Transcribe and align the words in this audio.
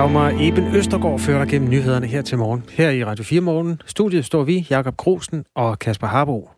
Dagmar 0.00 0.30
Eben 0.40 0.76
Østergaard 0.76 1.18
fører 1.18 1.38
dig 1.38 1.48
gennem 1.48 1.70
nyhederne 1.70 2.06
her 2.06 2.22
til 2.22 2.38
morgen. 2.38 2.64
Her 2.70 2.90
i 2.90 3.04
Radio 3.04 3.24
4 3.24 3.40
Morgen. 3.40 3.82
Studiet 3.86 4.24
står 4.24 4.44
vi, 4.44 4.66
Jakob 4.70 4.96
Grosen 4.96 5.44
og 5.54 5.78
Kasper 5.78 6.06
Harbo. 6.06 6.50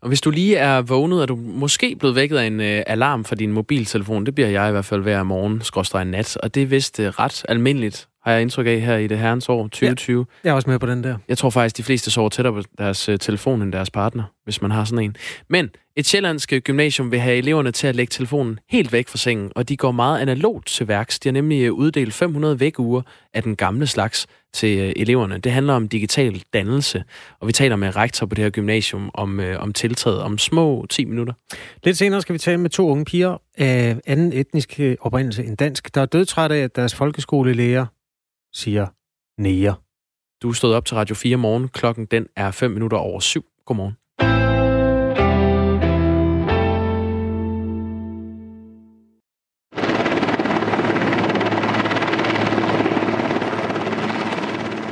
Og 0.00 0.08
hvis 0.08 0.20
du 0.20 0.30
lige 0.30 0.56
er 0.56 0.82
vågnet, 0.82 1.22
er 1.22 1.26
du 1.26 1.36
måske 1.36 1.96
blevet 1.98 2.16
vækket 2.16 2.36
af 2.36 2.46
en 2.46 2.60
øh, 2.60 2.82
alarm 2.86 3.24
fra 3.24 3.36
din 3.36 3.52
mobiltelefon, 3.52 4.26
det 4.26 4.34
bliver 4.34 4.48
jeg 4.48 4.68
i 4.68 4.72
hvert 4.72 4.84
fald 4.84 5.02
hver 5.02 5.22
morgen, 5.22 5.60
skråstrej 5.62 6.04
nat, 6.04 6.36
og 6.36 6.54
det 6.54 6.62
er 6.62 6.66
vist 6.66 7.00
øh, 7.00 7.06
ret 7.06 7.44
almindeligt, 7.48 8.08
har 8.24 8.32
jeg 8.32 8.42
indtryk 8.42 8.66
af 8.66 8.80
her 8.80 8.96
i 8.96 9.06
det 9.06 9.18
herrens 9.18 9.48
år 9.48 9.62
2020. 9.62 10.26
Ja, 10.28 10.48
jeg 10.48 10.50
er 10.50 10.54
også 10.54 10.70
med 10.70 10.78
på 10.78 10.86
den 10.86 11.04
der. 11.04 11.16
Jeg 11.28 11.38
tror 11.38 11.50
faktisk, 11.50 11.76
de 11.76 11.82
fleste 11.82 12.10
sover 12.10 12.28
tættere 12.28 12.54
på 12.54 12.62
deres 12.78 13.08
øh, 13.08 13.18
telefon 13.18 13.62
end 13.62 13.72
deres 13.72 13.90
partner, 13.90 14.22
hvis 14.44 14.62
man 14.62 14.70
har 14.70 14.84
sådan 14.84 15.04
en. 15.04 15.16
Men 15.48 15.70
et 15.96 16.06
sjællandsk 16.06 16.52
gymnasium 16.64 17.10
vil 17.10 17.20
have 17.20 17.36
eleverne 17.36 17.72
til 17.72 17.86
at 17.86 17.96
lægge 17.96 18.10
telefonen 18.10 18.58
helt 18.70 18.92
væk 18.92 19.08
fra 19.08 19.18
sengen, 19.18 19.52
og 19.54 19.68
de 19.68 19.76
går 19.76 19.92
meget 19.92 20.20
analogt 20.20 20.68
til 20.68 20.88
værks. 20.88 21.18
De 21.18 21.28
har 21.28 21.32
nemlig 21.32 21.62
øh, 21.62 21.72
uddelt 21.72 22.14
500 22.14 22.60
vækuger 22.60 23.02
af 23.34 23.42
den 23.42 23.56
gamle 23.56 23.86
slags 23.86 24.26
til 24.52 24.78
øh, 24.78 24.92
eleverne. 24.96 25.38
Det 25.38 25.52
handler 25.52 25.74
om 25.74 25.88
digital 25.88 26.42
dannelse, 26.52 27.04
og 27.40 27.46
vi 27.46 27.52
taler 27.52 27.76
med 27.76 27.96
rektor 27.96 28.26
på 28.26 28.34
det 28.34 28.44
her 28.44 28.50
gymnasium 28.50 29.10
om, 29.14 29.40
øh, 29.40 29.62
om 29.62 29.72
tiltaget 29.72 30.20
om 30.20 30.38
små 30.38 30.86
10 30.90 31.04
minutter. 31.04 31.34
Lidt 31.84 31.96
senere 31.96 32.22
skal 32.22 32.32
vi 32.32 32.38
tale 32.38 32.58
med 32.58 32.70
to 32.70 32.88
unge 32.88 33.04
piger 33.04 33.42
af 33.58 33.96
anden 34.06 34.32
etnisk 34.32 34.80
oprindelse 35.00 35.44
end 35.44 35.56
dansk, 35.56 35.94
der 35.94 36.00
er 36.00 36.06
dødtrætte 36.06 36.56
af, 36.56 36.60
at 36.60 36.76
deres 36.76 36.94
folkeskolelærer 36.94 37.86
siger 38.52 38.86
nære. 39.38 39.74
Du 40.42 40.52
stod 40.52 40.74
op 40.74 40.84
til 40.84 40.96
Radio 40.96 41.14
4 41.14 41.36
morgen. 41.36 41.68
Klokken 41.68 42.06
den 42.06 42.26
er 42.36 42.50
5 42.50 42.70
minutter 42.70 42.98
over 42.98 43.20
syv. 43.20 43.44
Godmorgen. 43.66 43.96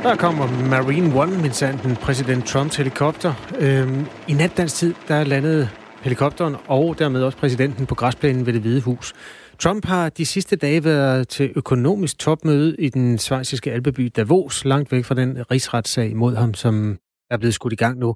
Der 0.03 0.15
kommer 0.15 0.47
Marine 0.69 1.21
One, 1.21 1.37
min 1.41 1.53
sanden, 1.53 1.95
præsident 1.95 2.45
Trumps 2.45 2.75
helikopter. 2.75 3.33
Øhm, 3.59 4.05
I 4.27 4.33
natdansk 4.33 4.75
tid, 4.75 4.93
der 5.07 5.23
landede 5.23 5.69
helikopteren 6.01 6.55
og 6.67 6.99
dermed 6.99 7.23
også 7.23 7.37
præsidenten 7.37 7.85
på 7.85 7.95
græsplænen 7.95 8.45
ved 8.45 8.53
det 8.53 8.61
Hvide 8.61 8.81
Hus. 8.81 9.13
Trump 9.59 9.85
har 9.85 10.09
de 10.09 10.25
sidste 10.25 10.55
dage 10.55 10.83
været 10.83 11.27
til 11.27 11.53
økonomisk 11.55 12.19
topmøde 12.19 12.75
i 12.75 12.89
den 12.89 13.17
svejsiske 13.17 13.71
alpeby 13.71 14.11
Davos, 14.15 14.65
langt 14.65 14.91
væk 14.91 15.05
fra 15.05 15.15
den 15.15 15.51
rigsretssag 15.51 16.15
mod 16.15 16.35
ham, 16.35 16.53
som 16.53 16.97
er 17.29 17.37
blevet 17.37 17.53
skudt 17.53 17.73
i 17.73 17.75
gang 17.75 17.99
nu. 17.99 18.15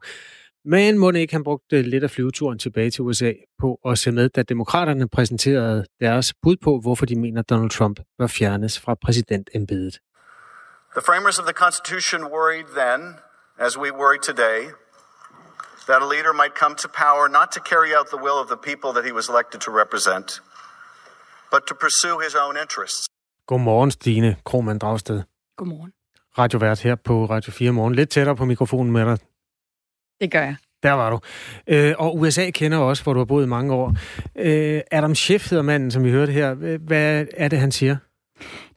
Men 0.66 0.97
må 0.97 1.11
ikke 1.11 1.33
han 1.33 1.44
brugte 1.44 1.81
lidt 1.81 2.03
af 2.03 2.11
flyveturen 2.11 2.59
tilbage 2.59 2.91
til 2.91 3.02
USA 3.02 3.31
på 3.59 3.80
at 3.85 3.97
se 3.97 4.11
med, 4.11 4.30
da 4.30 4.44
demokraterne 4.44 5.09
præsenterede 5.09 5.85
deres 6.00 6.33
bud 6.41 6.55
på, 6.63 6.80
hvorfor 6.80 7.05
de 7.05 7.16
mener, 7.16 7.41
Donald 7.41 7.69
Trump 7.69 8.00
bør 8.19 8.28
fjernes 8.28 8.80
fra 8.80 8.95
præsidentembedet. 9.05 10.00
The 10.95 11.02
framers 11.05 11.39
of 11.39 11.45
the 11.45 11.57
Constitution 11.63 12.22
worried 12.23 12.67
then, 12.81 13.00
as 13.59 13.78
we 13.78 13.91
worry 14.02 14.19
today, 14.31 14.59
that 15.88 16.00
a 16.05 16.07
leader 16.13 16.33
might 16.41 16.55
come 16.63 16.75
to 16.83 16.88
power 17.05 17.23
not 17.39 17.47
to 17.55 17.59
carry 17.72 17.91
out 17.97 18.07
the 18.16 18.22
will 18.25 18.39
of 18.44 18.47
the 18.53 18.61
people 18.69 18.89
that 18.95 19.03
he 19.09 19.13
was 19.19 19.25
elected 19.33 19.59
to 19.67 19.72
represent, 19.83 20.28
but 21.53 21.61
to 21.69 21.75
pursue 21.85 22.17
his 22.25 22.35
own 22.43 22.55
interests. 22.63 23.03
Godmorgen, 23.47 23.91
Stine 23.91 24.35
Krohmann 24.45 24.79
Dragsted. 24.79 25.21
Godmorgen. 25.57 25.91
Radiovært 26.37 26.81
her 26.81 26.95
på 26.95 27.25
Radio 27.25 27.51
4 27.51 27.71
Morgen. 27.71 27.95
Lidt 27.95 28.09
tættere 28.09 28.35
på 28.35 28.45
mikrofonen 28.45 28.91
med 28.91 29.05
dig. 29.05 29.17
Det 30.21 30.31
gør 30.31 30.41
jeg. 30.41 30.55
Der 30.83 30.91
var 30.91 31.09
du. 31.09 31.19
Øh, 31.67 31.93
og 31.97 32.17
USA 32.17 32.49
kender 32.49 32.77
også, 32.77 33.03
hvor 33.03 33.13
du 33.13 33.19
har 33.19 33.25
boet 33.25 33.43
i 33.43 33.47
mange 33.47 33.73
år. 33.73 33.93
Øh, 34.35 34.81
Adam 34.91 35.15
Schiff 35.15 35.49
hedder 35.49 35.63
manden, 35.63 35.91
som 35.91 36.03
vi 36.03 36.11
hørte 36.11 36.31
her. 36.31 36.53
Hvad 36.77 37.25
er 37.37 37.47
det, 37.47 37.59
han 37.59 37.71
siger? 37.71 37.97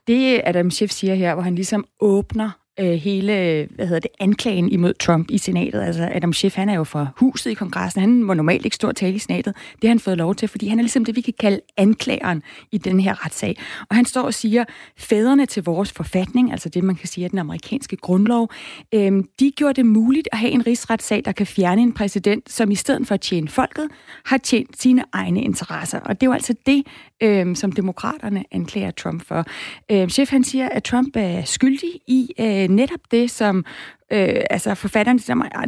Det 0.07 0.41
Adam 0.45 0.71
Schiff 0.71 0.93
siger 0.93 1.15
her, 1.15 1.35
hvor 1.35 1.43
han 1.43 1.55
ligesom 1.55 1.85
åbner 2.01 2.51
øh, 2.81 2.93
hele 2.93 3.67
hvad 3.75 3.87
hedder 3.87 4.01
det, 4.01 4.11
anklagen 4.21 4.69
imod 4.69 4.95
Trump 4.95 5.31
i 5.31 5.39
senatet. 5.39 5.83
Altså 5.83 6.09
Adam 6.13 6.33
Schiff, 6.33 6.57
han 6.57 6.69
er 6.69 6.75
jo 6.75 6.85
fra 6.85 7.07
huset 7.17 7.51
i 7.51 7.55
kongressen. 7.55 8.01
Han 8.01 8.23
må 8.23 8.35
normalt 8.35 8.65
ikke 8.65 8.77
stå 8.77 8.89
og 8.89 8.97
tale 8.97 9.15
i 9.15 9.19
senatet. 9.19 9.55
Det 9.73 9.85
har 9.85 9.89
han 9.89 10.01
fået 10.01 10.19
lov 10.19 10.35
til, 10.35 10.49
fordi 10.49 10.69
han 10.69 10.79
er 10.79 10.83
ligesom 10.83 11.05
det, 11.05 11.17
vi 11.17 11.21
kan 11.21 11.35
kalde 11.41 11.61
anklageren 11.77 12.43
i 12.73 12.79
den 12.79 13.01
her 13.01 13.25
retssag. 13.25 13.57
Og 13.91 13.97
han 13.97 14.05
står 14.05 14.23
og 14.23 14.35
siger, 14.35 14.65
fædrene 14.97 15.47
til 15.47 15.63
vores 15.63 15.93
forfatning, 15.93 16.53
altså 16.53 16.69
det, 16.69 16.85
man 16.85 16.97
kan 16.97 17.09
sige 17.09 17.25
er 17.25 17.29
den 17.29 17.39
amerikanske 17.39 17.97
grundlov, 17.97 18.51
øh, 18.95 19.13
de 19.41 19.53
gjorde 19.57 19.75
det 19.75 19.87
muligt 19.87 20.29
at 20.33 20.39
have 20.39 20.53
en 20.53 20.67
rigsretssag, 20.67 21.23
der 21.25 21.33
kan 21.33 21.47
fjerne 21.47 21.83
en 21.83 21.93
præsident, 21.93 22.53
som 22.53 22.71
i 22.71 22.75
stedet 22.75 23.07
for 23.07 23.15
at 23.15 23.21
tjene 23.21 23.49
folket, 23.49 23.89
har 24.25 24.39
tjent 24.39 24.83
sine 24.83 25.05
egne 25.13 25.43
interesser. 25.43 26.01
Og 26.01 26.21
det 26.21 26.27
er 26.27 26.31
jo 26.31 26.33
altså 26.33 26.55
det, 26.67 26.87
øh, 27.23 27.57
som 27.57 27.73
demokraterne 27.73 28.45
anklager 28.51 28.91
Trump 28.91 29.27
for. 29.27 29.45
Øh, 29.91 30.09
Schiff, 30.09 30.31
han 30.31 30.45
siger, 30.45 30.69
at 30.69 30.83
Trump 30.85 31.17
er 31.17 31.45
skyldig 31.45 31.91
i 32.07 32.31
øh, 32.41 32.66
netop 32.69 33.01
det, 33.11 33.31
som 33.31 33.65
øh, 34.13 34.41
altså 34.51 34.75
forfatteren 34.75 35.19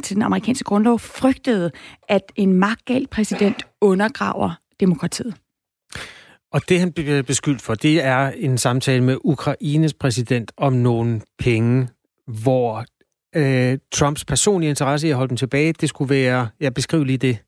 til 0.03 0.17
den 0.17 0.23
amerikanske 0.23 0.65
grundlov 0.65 0.99
frygtede, 0.99 1.71
at 2.09 2.23
en 2.37 2.53
magtgal 2.53 3.07
præsident 3.07 3.63
undergraver 3.81 4.51
demokratiet. 4.81 5.35
Og 6.53 6.61
det, 6.69 6.81
han 6.81 6.93
bliver 6.93 7.23
beskyldt 7.23 7.63
for, 7.63 7.75
det 7.75 8.05
er 8.05 8.29
en 8.29 8.59
samtale 8.59 9.05
med 9.05 9.17
Ukraines 9.25 9.95
præsident 9.95 10.53
om 10.57 10.73
nogle 10.73 11.21
penge, 11.39 11.89
hvor 12.27 12.85
øh, 13.37 13.79
Trumps 13.93 14.25
personlige 14.25 14.71
interesse 14.71 15.07
i 15.07 15.11
at 15.11 15.17
holde 15.17 15.29
dem 15.29 15.37
tilbage, 15.37 15.73
det 15.73 15.89
skulle 15.89 16.11
være, 16.11 16.49
ja, 16.61 16.71
beskriv 16.71 17.05
lige 17.05 17.19
det. 17.19 17.39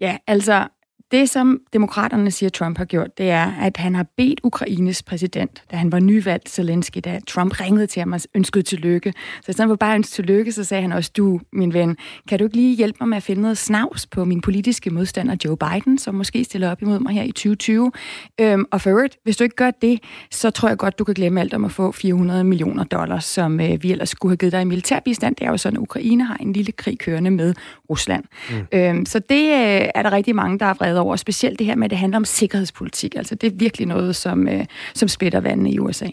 Ja, 0.00 0.16
altså, 0.26 0.68
det, 1.12 1.30
som 1.30 1.60
demokraterne 1.72 2.30
siger, 2.30 2.50
Trump 2.50 2.78
har 2.78 2.84
gjort, 2.84 3.18
det 3.18 3.30
er, 3.30 3.52
at 3.60 3.76
han 3.76 3.94
har 3.94 4.06
bedt 4.16 4.40
Ukraines 4.42 5.02
præsident, 5.02 5.62
da 5.70 5.76
han 5.76 5.92
var 5.92 5.98
nyvalgt 6.00 6.48
Zelensky, 6.48 6.98
da 7.04 7.20
Trump 7.28 7.60
ringede 7.60 7.86
til 7.86 8.00
ham 8.00 8.12
og 8.12 8.20
ønskede 8.34 8.62
tillykke. 8.62 9.12
Så 9.42 9.50
i 9.50 9.52
stedet 9.52 9.68
for 9.68 9.76
bare 9.76 9.94
ønske 9.94 10.12
tillykke, 10.12 10.52
så 10.52 10.64
sagde 10.64 10.82
han 10.82 10.92
også, 10.92 11.10
du, 11.16 11.40
min 11.52 11.72
ven, 11.72 11.96
kan 12.28 12.38
du 12.38 12.44
ikke 12.44 12.56
lige 12.56 12.76
hjælpe 12.76 12.96
mig 13.00 13.08
med 13.08 13.16
at 13.16 13.22
finde 13.22 13.42
noget 13.42 13.58
snavs 13.58 14.06
på 14.06 14.24
min 14.24 14.40
politiske 14.40 14.90
modstander 14.90 15.36
Joe 15.44 15.56
Biden, 15.56 15.98
som 15.98 16.14
måske 16.14 16.44
stiller 16.44 16.70
op 16.70 16.82
imod 16.82 16.98
mig 16.98 17.14
her 17.14 17.22
i 17.22 17.32
2020? 17.32 17.92
Øhm, 18.40 18.64
og 18.70 18.80
for 18.80 18.90
øvrigt, 18.90 19.16
hvis 19.24 19.36
du 19.36 19.44
ikke 19.44 19.56
gør 19.56 19.70
det, 19.70 20.00
så 20.30 20.50
tror 20.50 20.68
jeg 20.68 20.78
godt, 20.78 20.98
du 20.98 21.04
kan 21.04 21.14
glemme 21.14 21.40
alt 21.40 21.54
om 21.54 21.64
at 21.64 21.72
få 21.72 21.92
400 21.92 22.44
millioner 22.44 22.84
dollars, 22.84 23.24
som 23.24 23.60
øh, 23.60 23.82
vi 23.82 23.92
ellers 23.92 24.08
skulle 24.08 24.30
have 24.30 24.36
givet 24.36 24.52
dig 24.52 24.60
i 24.60 24.64
militærbistand. 24.64 25.36
Det 25.36 25.46
er 25.46 25.50
jo 25.50 25.56
sådan, 25.56 25.76
at 25.76 25.82
Ukraine 25.82 26.24
har 26.24 26.36
en 26.40 26.52
lille 26.52 26.72
krig 26.72 26.98
kørende 26.98 27.30
med 27.30 27.54
Rusland. 27.90 28.24
Mm. 28.50 28.78
Øhm, 28.78 29.06
så 29.06 29.18
det 29.18 29.44
øh, 29.44 29.88
er 29.94 30.02
der 30.02 30.12
rigtig 30.12 30.34
mange, 30.34 30.58
der 30.58 30.66
har 30.66 30.74
vredet 30.74 30.99
over, 31.00 31.16
specielt 31.16 31.58
det 31.58 31.66
her 31.66 31.74
med, 31.74 31.84
at 31.84 31.90
det 31.90 31.98
handler 31.98 32.16
om 32.16 32.24
sikkerhedspolitik. 32.24 33.14
Altså 33.16 33.34
det 33.34 33.52
er 33.52 33.56
virkelig 33.56 33.86
noget, 33.86 34.16
som, 34.16 34.48
øh, 34.48 34.64
som 34.94 35.08
splitter 35.08 35.40
vandene 35.40 35.70
i 35.70 35.78
USA. 35.78 36.08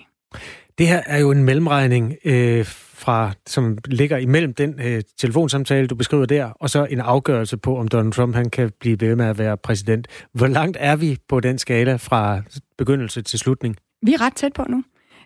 Det 0.77 0.87
her 0.87 1.01
er 1.05 1.17
jo 1.17 1.31
en 1.31 1.43
mellemregning, 1.43 2.15
øh, 2.25 2.65
fra, 2.97 3.31
som 3.47 3.77
ligger 3.85 4.17
imellem 4.17 4.53
den 4.53 4.79
øh, 4.83 5.01
telefonsamtale, 5.17 5.87
du 5.87 5.95
beskriver 5.95 6.25
der, 6.25 6.45
og 6.45 6.69
så 6.69 6.85
en 6.85 6.99
afgørelse 6.99 7.57
på, 7.57 7.77
om 7.77 7.87
Donald 7.87 8.13
Trump 8.13 8.35
han 8.35 8.49
kan 8.49 8.71
blive 8.79 9.01
ved 9.01 9.15
med 9.15 9.25
at 9.25 9.37
være 9.37 9.57
præsident. 9.57 10.07
Hvor 10.33 10.47
langt 10.47 10.77
er 10.79 10.95
vi 10.95 11.17
på 11.29 11.39
den 11.39 11.57
skala 11.57 11.95
fra 11.95 12.41
begyndelse 12.77 13.21
til 13.21 13.39
slutning? 13.39 13.75
Vi 14.01 14.13
er 14.13 14.21
ret 14.21 14.35
tæt 14.35 14.53
på 14.53 14.65
nu. 14.69 14.83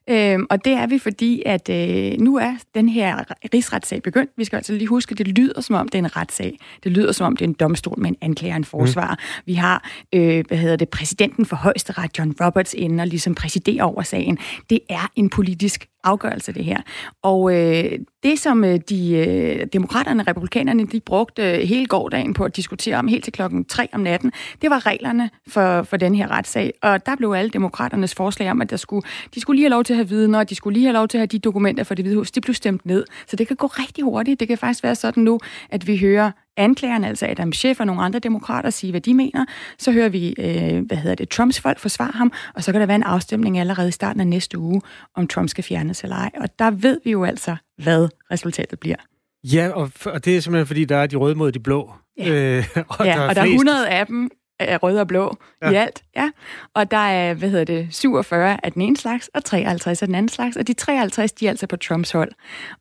Øhm, 0.10 0.48
og 0.50 0.66
det 0.66 0.74
er 0.74 0.88
vi, 0.88 1.00
fordi 1.00 1.44
at 1.46 1.70
øh, 1.70 2.20
nu 2.20 2.38
er 2.38 2.54
den 2.76 2.90
her 2.90 3.24
rigsretssag 3.54 4.02
begyndt. 4.02 4.32
Vi 4.38 4.44
skal 4.44 4.58
altså 4.58 4.74
lige 4.74 4.88
huske, 4.88 5.12
at 5.12 5.18
det 5.18 5.28
lyder 5.28 5.62
som 5.62 5.76
om, 5.76 5.88
det 5.88 5.96
er 5.96 6.04
en 6.04 6.16
retssag. 6.16 6.58
Det 6.84 6.92
lyder 6.92 7.12
som 7.12 7.28
om, 7.28 7.38
det 7.38 7.46
er 7.46 7.50
en 7.50 7.54
domstol 7.54 8.00
med 8.00 8.10
en 8.10 8.16
anklager 8.22 8.54
og 8.54 8.58
en 8.58 8.64
forsvar. 8.64 9.12
Mm. 9.12 9.44
Vi 9.46 9.54
har, 9.54 9.90
øh, 10.14 10.44
hvad 10.48 10.58
hedder 10.58 10.76
det, 10.76 10.90
præsidenten 10.90 11.46
for 11.46 11.56
højesteret, 11.56 12.18
John 12.18 12.36
Roberts, 12.42 12.74
inde 12.74 13.02
og 13.02 13.08
ligesom 13.08 13.36
præsiderer 13.36 13.84
over 13.84 14.02
sagen. 14.02 14.38
Det 14.70 14.80
er 14.90 15.12
en 15.16 15.30
politisk 15.30 15.88
afgørelse, 16.04 16.52
det 16.52 16.66
her. 16.66 16.82
Og 17.22 17.56
øh, 17.56 18.00
det, 18.24 18.40
som 18.40 18.64
øh, 18.64 18.80
de 18.90 19.16
øh, 19.16 19.68
demokraterne 19.74 20.24
og 20.24 20.28
republikanerne, 20.28 20.88
de 20.88 21.00
brugte 21.00 21.52
øh, 21.52 21.60
hele 21.60 21.86
gårdagen 21.86 22.34
på 22.34 22.44
at 22.44 22.56
diskutere 22.56 22.98
om 22.98 23.08
helt 23.08 23.24
til 23.24 23.34
klokken 23.34 23.66
3 23.66 23.88
om 23.94 24.00
natten, 24.00 24.32
det 24.62 24.70
var 24.70 24.86
reglerne 24.86 25.30
for, 25.48 25.84
for 25.84 25.98
den 25.98 26.16
her 26.16 26.32
retssag. 26.32 26.74
Og 26.82 27.06
der 27.06 27.16
blev 27.16 27.32
alle 27.32 27.50
demokraternes 27.50 28.16
forslag 28.16 28.52
om, 28.52 28.62
at 28.62 28.70
der 28.70 28.78
skulle, 28.78 29.08
de 29.36 29.42
skulle 29.42 29.58
lige 29.58 29.66
have 29.66 29.70
lov 29.70 29.84
til 29.84 29.94
at 29.94 29.98
have 29.98 30.10
vidner, 30.10 30.40
og 30.40 30.50
de 30.50 30.56
skulle 30.56 30.74
lige 30.74 30.86
have 30.86 30.94
lov 30.94 31.08
til 31.08 31.18
at 31.18 31.20
have 31.20 31.28
de 31.28 31.40
dokumenter 31.40 31.84
for 31.84 31.96
det 31.96 32.06
hvide 32.06 32.18
hus, 32.18 32.32
de 32.32 32.42
blev 32.42 32.54
stemt 32.54 32.86
ned. 32.86 33.06
Så 33.28 33.36
det 33.36 33.48
kan 33.48 33.56
gå 33.56 33.68
rigtig 33.68 34.04
hurtigt. 34.04 34.40
Det 34.40 34.48
kan 34.48 34.58
faktisk 34.58 34.84
være 34.84 34.96
sådan 34.96 35.24
nu, 35.24 35.40
at 35.70 35.88
vi 35.88 35.98
hører 35.98 36.32
anklageren, 36.58 37.04
altså 37.04 37.28
Adam 37.28 37.54
Schiff 37.54 37.80
og 37.80 37.86
nogle 37.86 38.02
andre 38.02 38.20
demokrater, 38.20 38.70
sige, 38.70 38.92
hvad 38.92 39.02
de 39.02 39.14
mener. 39.14 39.46
Så 39.78 39.92
hører 39.92 40.10
vi, 40.10 40.36
øh, 40.40 40.86
hvad 40.86 40.98
hedder 40.98 41.16
det, 41.16 41.30
Trumps 41.30 41.60
folk 41.60 41.80
forsvare 41.80 42.12
ham, 42.12 42.32
og 42.56 42.64
så 42.64 42.72
kan 42.72 42.82
der 42.82 42.88
være 42.88 42.96
en 42.96 43.04
afstemning 43.04 43.60
allerede 43.60 43.88
i 43.88 43.92
starten 43.92 44.20
af 44.20 44.28
næste 44.28 44.58
uge, 44.58 44.82
om 45.16 45.28
Trump 45.28 45.50
skal 45.50 45.64
fjernes 45.64 46.04
eller 46.04 46.16
ej. 46.16 46.32
Og 46.38 46.60
der 46.60 46.72
ved 46.72 47.00
vi 47.04 47.12
jo 47.12 47.24
altså, 47.24 47.56
hvad 47.84 48.08
resultatet 48.32 48.80
bliver. 48.80 48.96
Ja, 49.44 49.70
og, 49.70 49.92
og 50.06 50.26
det 50.26 50.38
er 50.38 50.42
simpelthen, 50.42 50.68
fordi 50.68 50.86
der 50.86 50.98
er 50.98 51.08
de 51.08 51.16
røde 51.16 51.36
mod 51.36 51.52
de 51.52 51.60
blå. 51.60 51.94
Ja, 52.18 52.58
øh, 52.58 52.66
og, 53.00 53.06
ja, 53.06 53.12
der 53.12 53.22
er, 53.22 53.30
og 53.30 53.36
der 53.36 53.42
er 53.42 53.46
100 53.46 53.90
af 53.90 54.08
dem, 54.08 54.30
er 54.68 54.78
røde 54.78 55.02
og 55.02 55.08
blå 55.08 55.38
ja. 55.62 55.70
i 55.70 55.76
alt. 55.76 56.04
Ja. 56.16 56.30
Og 56.74 56.92
der 56.92 56.98
er, 56.98 57.34
hvad 57.34 57.50
hedder 57.50 57.66
det, 57.66 57.88
47 57.92 58.58
af 58.64 58.72
den 58.72 58.82
ene 58.82 58.98
slags, 58.98 59.30
og 59.34 59.46
53 59.46 60.02
af 60.02 60.08
den 60.08 60.16
anden 60.16 60.30
slags. 60.30 60.58
Og 60.58 60.68
de 60.68 60.74
53, 60.74 61.32
de 61.32 61.46
er 61.46 61.50
altså 61.50 61.68
på 61.68 61.78
Trumps 61.78 62.12
hold. 62.12 62.32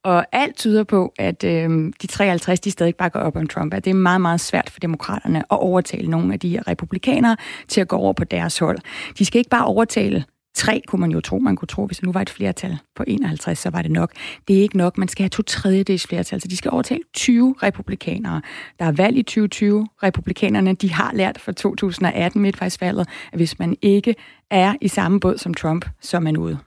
Og 0.02 0.26
alt 0.32 0.56
tyder 0.56 0.84
på, 0.84 1.12
at 1.18 1.44
øh, 1.44 1.92
de 2.02 2.06
53, 2.06 2.60
de 2.60 2.70
stadig 2.70 2.96
bakker 2.96 3.20
op 3.20 3.36
om 3.36 3.46
Trump. 3.46 3.74
At 3.74 3.84
det 3.84 3.90
er 3.90 3.94
meget, 3.94 4.20
meget 4.20 4.40
svært 4.40 4.70
for 4.70 4.80
demokraterne 4.80 5.38
at 5.38 5.58
overtale 5.58 6.10
nogle 6.10 6.32
af 6.32 6.40
de 6.40 6.48
her 6.48 6.68
republikanere 6.68 7.36
til 7.68 7.80
at 7.80 7.88
gå 7.88 7.96
over 7.96 8.12
på 8.12 8.24
deres 8.24 8.58
hold. 8.58 8.78
De 9.18 9.24
skal 9.24 9.38
ikke 9.38 9.50
bare 9.50 9.64
overtale 9.64 10.24
Tre 10.54 10.82
kunne 10.86 11.00
man 11.00 11.10
jo 11.10 11.20
tro, 11.20 11.38
man 11.38 11.56
kunne 11.56 11.68
tro, 11.68 11.86
hvis 11.86 11.98
der 11.98 12.06
nu 12.06 12.12
var 12.12 12.20
et 12.20 12.30
flertal 12.30 12.78
på 12.96 13.04
51, 13.06 13.58
så 13.58 13.70
var 13.70 13.82
det 13.82 13.90
nok. 13.90 14.12
Det 14.48 14.58
er 14.58 14.62
ikke 14.62 14.76
nok, 14.76 14.98
man 14.98 15.08
skal 15.08 15.22
have 15.22 15.28
to 15.28 15.42
tredjedels 15.42 16.06
flertal, 16.06 16.40
så 16.40 16.48
de 16.48 16.56
skal 16.56 16.70
overtale 16.70 17.00
20 17.14 17.54
republikanere. 17.62 18.42
Der 18.78 18.84
er 18.84 18.92
valg 18.92 19.16
i 19.16 19.22
2020. 19.22 19.88
Republikanerne, 20.02 20.74
de 20.74 20.92
har 20.92 21.12
lært 21.14 21.40
fra 21.40 21.52
2018 21.52 22.42
midtvejsvalget, 22.42 23.08
at 23.32 23.38
hvis 23.38 23.58
man 23.58 23.76
ikke 23.82 24.14
er 24.50 24.74
i 24.80 24.88
samme 24.88 25.20
båd 25.20 25.38
som 25.38 25.54
Trump, 25.54 25.86
så 26.00 26.16
er 26.16 26.20
man 26.20 26.36
ude. 26.36 26.58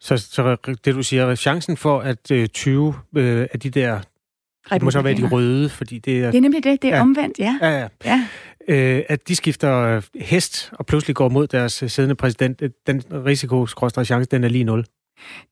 Så, 0.00 0.16
så 0.16 0.56
det 0.84 0.94
du 0.94 1.02
siger, 1.02 1.26
er 1.26 1.34
chancen 1.34 1.76
for, 1.76 2.00
at 2.00 2.30
øh, 2.30 2.48
20 2.48 2.94
øh, 3.16 3.46
af 3.52 3.60
de 3.60 3.70
der 3.70 4.00
det 4.72 4.82
må 4.82 4.90
så 4.90 5.02
være 5.02 5.14
de 5.14 5.28
røde, 5.28 5.68
fordi 5.68 5.98
det 5.98 6.22
er... 6.22 6.30
Det 6.30 6.38
er 6.38 6.42
nemlig 6.42 6.64
det, 6.64 6.82
det 6.82 6.90
er 6.90 6.96
ja. 6.96 7.02
omvendt, 7.02 7.38
ja. 7.38 7.58
Ja, 7.62 7.70
ja. 7.78 7.88
ja. 8.04 8.26
Øh, 8.68 9.02
at 9.08 9.28
de 9.28 9.36
skifter 9.36 9.76
øh, 9.76 10.02
hest 10.14 10.70
og 10.72 10.86
pludselig 10.86 11.16
går 11.16 11.28
mod 11.28 11.46
deres 11.46 11.82
øh, 11.82 11.90
siddende 11.90 12.14
præsident, 12.14 12.62
øh, 12.62 12.70
den 12.86 13.02
risiko, 13.12 13.66
chance, 13.66 14.24
den 14.30 14.44
er 14.44 14.48
lige 14.48 14.64
0. 14.64 14.84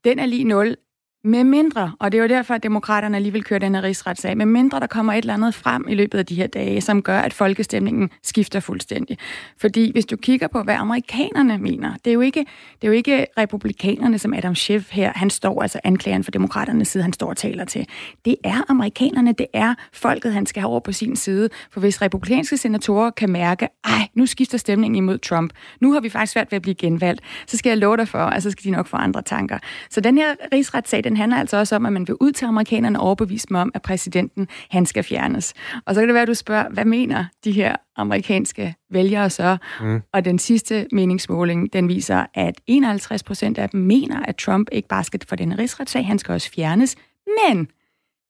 Den 0.05 0.19
er 0.19 0.27
lige 0.27 0.45
0. 0.45 0.77
Med 1.25 1.45
mindre, 1.45 1.93
og 1.99 2.13
det 2.13 2.19
er 2.19 2.23
jo 2.23 2.29
derfor, 2.29 2.55
at 2.55 2.63
demokraterne 2.63 3.17
alligevel 3.17 3.45
kører 3.45 3.61
den 3.61 3.75
her 3.75 3.83
rigsretssag, 3.83 4.37
med 4.37 4.47
mindre 4.47 4.81
der 4.81 4.87
kommer 4.87 5.13
et 5.13 5.19
eller 5.19 5.35
andet 5.35 5.55
frem 5.55 5.89
i 5.89 5.95
løbet 5.95 6.19
af 6.19 6.27
de 6.27 6.35
her 6.35 6.47
dage, 6.47 6.81
som 6.81 7.03
gør, 7.03 7.19
at 7.19 7.33
folkestemningen 7.33 8.11
skifter 8.23 8.61
fuldstændig. 8.61 9.19
Fordi 9.61 9.93
hvis 9.93 10.07
du 10.07 10.17
kigger 10.17 10.47
på, 10.49 10.63
hvad 10.63 10.75
amerikanerne 10.75 11.59
mener, 11.59 11.95
det 12.05 12.11
er 12.11 12.15
jo 12.15 12.21
ikke, 12.21 12.41
det 12.81 12.85
er 12.85 12.89
jo 12.89 12.93
ikke 12.93 13.27
republikanerne, 13.39 14.19
som 14.19 14.35
Adam 14.35 14.55
Schiff 14.55 14.91
her, 14.91 15.13
han 15.15 15.31
står, 15.31 15.63
altså 15.63 15.81
anklageren 15.85 16.25
for 16.25 16.31
demokraternes 16.31 16.89
side, 16.89 17.03
han 17.03 17.13
står 17.13 17.29
og 17.29 17.37
taler 17.37 17.65
til. 17.65 17.87
Det 18.25 18.37
er 18.45 18.71
amerikanerne, 18.71 19.33
det 19.33 19.47
er 19.53 19.75
folket, 19.93 20.33
han 20.33 20.47
skal 20.47 20.61
have 20.61 20.71
over 20.71 20.81
på 20.81 20.93
sin 20.93 21.17
side. 21.17 21.49
For 21.71 21.81
hvis 21.81 22.03
republikanske 22.03 22.57
senatorer 22.57 23.11
kan 23.11 23.31
mærke, 23.31 23.69
ej, 23.85 24.09
nu 24.15 24.27
skifter 24.27 24.59
stemningen 24.59 24.97
imod 24.97 25.19
Trump, 25.19 25.53
nu 25.81 25.93
har 25.93 26.01
vi 26.01 26.09
faktisk 26.09 26.33
svært 26.33 26.53
ved 26.53 26.57
at 26.57 26.63
blive 26.63 26.75
genvalgt, 26.75 27.21
så 27.47 27.57
skal 27.57 27.71
jeg 27.71 27.79
love 27.79 27.97
dig 27.97 28.09
for, 28.09 28.19
at 28.19 28.43
så 28.43 28.51
skal 28.51 28.65
de 28.65 28.71
nok 28.71 28.87
få 28.87 28.97
andre 28.97 29.23
tanker. 29.23 29.59
Så 29.91 30.01
den 30.01 30.19
her 30.19 30.35
rigsretssag, 30.53 31.05
den 31.13 31.17
handler 31.17 31.39
altså 31.39 31.57
også 31.57 31.77
om, 31.77 31.87
at 31.87 31.93
man 31.93 32.09
vil 32.09 32.17
ud 32.21 32.33
til 32.33 32.45
amerikanerne 32.45 33.01
og 33.01 33.07
overbevise 33.07 33.47
dem 33.49 33.57
om, 33.57 33.71
at 33.75 33.83
præsidenten, 33.83 34.49
han 34.71 34.87
skal 34.87 35.03
fjernes. 35.05 35.55
Og 35.87 35.95
så 35.95 36.01
kan 36.01 36.09
det 36.09 36.15
være, 36.15 36.23
at 36.23 36.29
du 36.29 36.35
spørger, 36.35 36.71
hvad 36.71 36.85
mener 36.85 37.25
de 37.45 37.53
her 37.53 37.77
amerikanske 37.97 38.75
vælgere 38.91 39.31
så? 39.31 39.57
Mm. 39.81 40.01
Og 40.13 40.25
den 40.25 40.39
sidste 40.39 40.87
meningsmåling, 40.93 41.73
den 41.73 41.89
viser, 41.89 42.27
at 42.35 42.61
51 42.67 43.23
procent 43.23 43.59
af 43.59 43.71
dem 43.71 43.81
mener, 43.81 44.23
at 44.25 44.37
Trump 44.37 44.69
ikke 44.73 44.89
bare 44.89 45.05
skal 45.05 45.21
for 45.29 45.37
den 45.37 45.59
rigsretssag, 45.59 46.07
han 46.07 46.19
skal 46.19 46.33
også 46.33 46.51
fjernes. 46.51 46.97
Men 47.27 47.59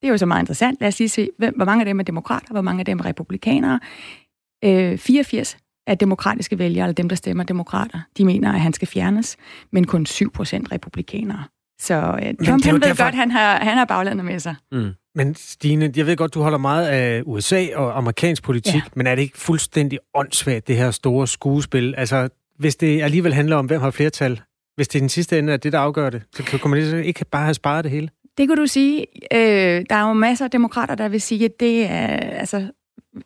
det 0.01 0.07
er 0.07 0.11
jo 0.11 0.17
så 0.17 0.25
meget 0.25 0.41
interessant. 0.41 0.81
Lad 0.81 0.87
os 0.87 0.99
lige 0.99 1.09
se, 1.09 1.29
hvor 1.37 1.65
mange 1.65 1.81
af 1.81 1.85
dem 1.85 1.99
er 1.99 2.03
demokrater, 2.03 2.51
hvor 2.51 2.61
mange 2.61 2.79
af 2.79 2.85
dem 2.85 2.99
er 2.99 3.05
republikanere. 3.05 3.79
Øh, 4.63 4.97
84 4.97 5.57
af 5.87 5.97
demokratiske 5.97 6.59
vælgere, 6.59 6.85
eller 6.85 6.93
dem, 6.93 7.09
der 7.09 7.15
stemmer 7.15 7.43
demokrater, 7.43 7.99
de 8.17 8.25
mener, 8.25 8.53
at 8.53 8.61
han 8.61 8.73
skal 8.73 8.87
fjernes, 8.87 9.37
men 9.71 9.87
kun 9.87 10.05
7 10.05 10.31
procent 10.31 10.71
republikanere. 10.71 11.43
Så 11.83 11.95
uh, 11.95 12.45
Trump 12.47 12.65
han 12.65 12.73
ved 12.73 12.81
derfor... 12.81 13.03
godt, 13.03 13.13
at 13.13 13.19
han 13.19 13.31
har, 13.31 13.59
han 13.59 13.77
har 13.77 13.85
baglandet 13.85 14.25
med 14.25 14.39
sig. 14.39 14.55
Mm. 14.71 14.91
Men 15.15 15.35
Stine, 15.35 15.93
jeg 15.95 16.05
ved 16.05 16.15
godt, 16.15 16.33
du 16.33 16.41
holder 16.41 16.57
meget 16.57 16.87
af 16.87 17.21
USA 17.25 17.65
og 17.75 17.97
amerikansk 17.97 18.43
politik, 18.43 18.75
ja. 18.75 18.81
men 18.95 19.07
er 19.07 19.15
det 19.15 19.21
ikke 19.21 19.37
fuldstændig 19.37 19.99
åndssvagt, 20.15 20.67
det 20.67 20.77
her 20.77 20.91
store 20.91 21.27
skuespil? 21.27 21.95
Altså, 21.97 22.29
hvis 22.59 22.75
det 22.75 23.01
alligevel 23.01 23.33
handler 23.33 23.55
om, 23.55 23.65
hvem 23.65 23.81
har 23.81 23.91
flertal, 23.91 24.41
hvis 24.75 24.87
det 24.87 24.99
er 24.99 25.01
den 25.01 25.09
sidste 25.09 25.39
ende 25.39 25.53
er 25.53 25.57
det, 25.57 25.73
der 25.73 25.79
afgør 25.79 26.09
det, 26.09 26.21
så 26.35 26.43
kan 26.43 26.69
man 26.69 27.03
ikke 27.03 27.25
bare 27.25 27.43
have 27.43 27.53
sparet 27.53 27.83
det 27.83 27.91
hele? 27.91 28.09
Det 28.37 28.47
kunne 28.47 28.61
du 28.61 28.67
sige. 28.67 29.05
Øh, 29.33 29.85
der 29.89 29.95
er 29.95 30.07
jo 30.07 30.13
masser 30.13 30.45
af 30.45 30.51
demokrater, 30.51 30.95
der 30.95 31.09
vil 31.09 31.21
sige, 31.21 31.45
at 31.45 31.59
det 31.59 31.85
er, 31.85 32.07
altså, 32.17 32.67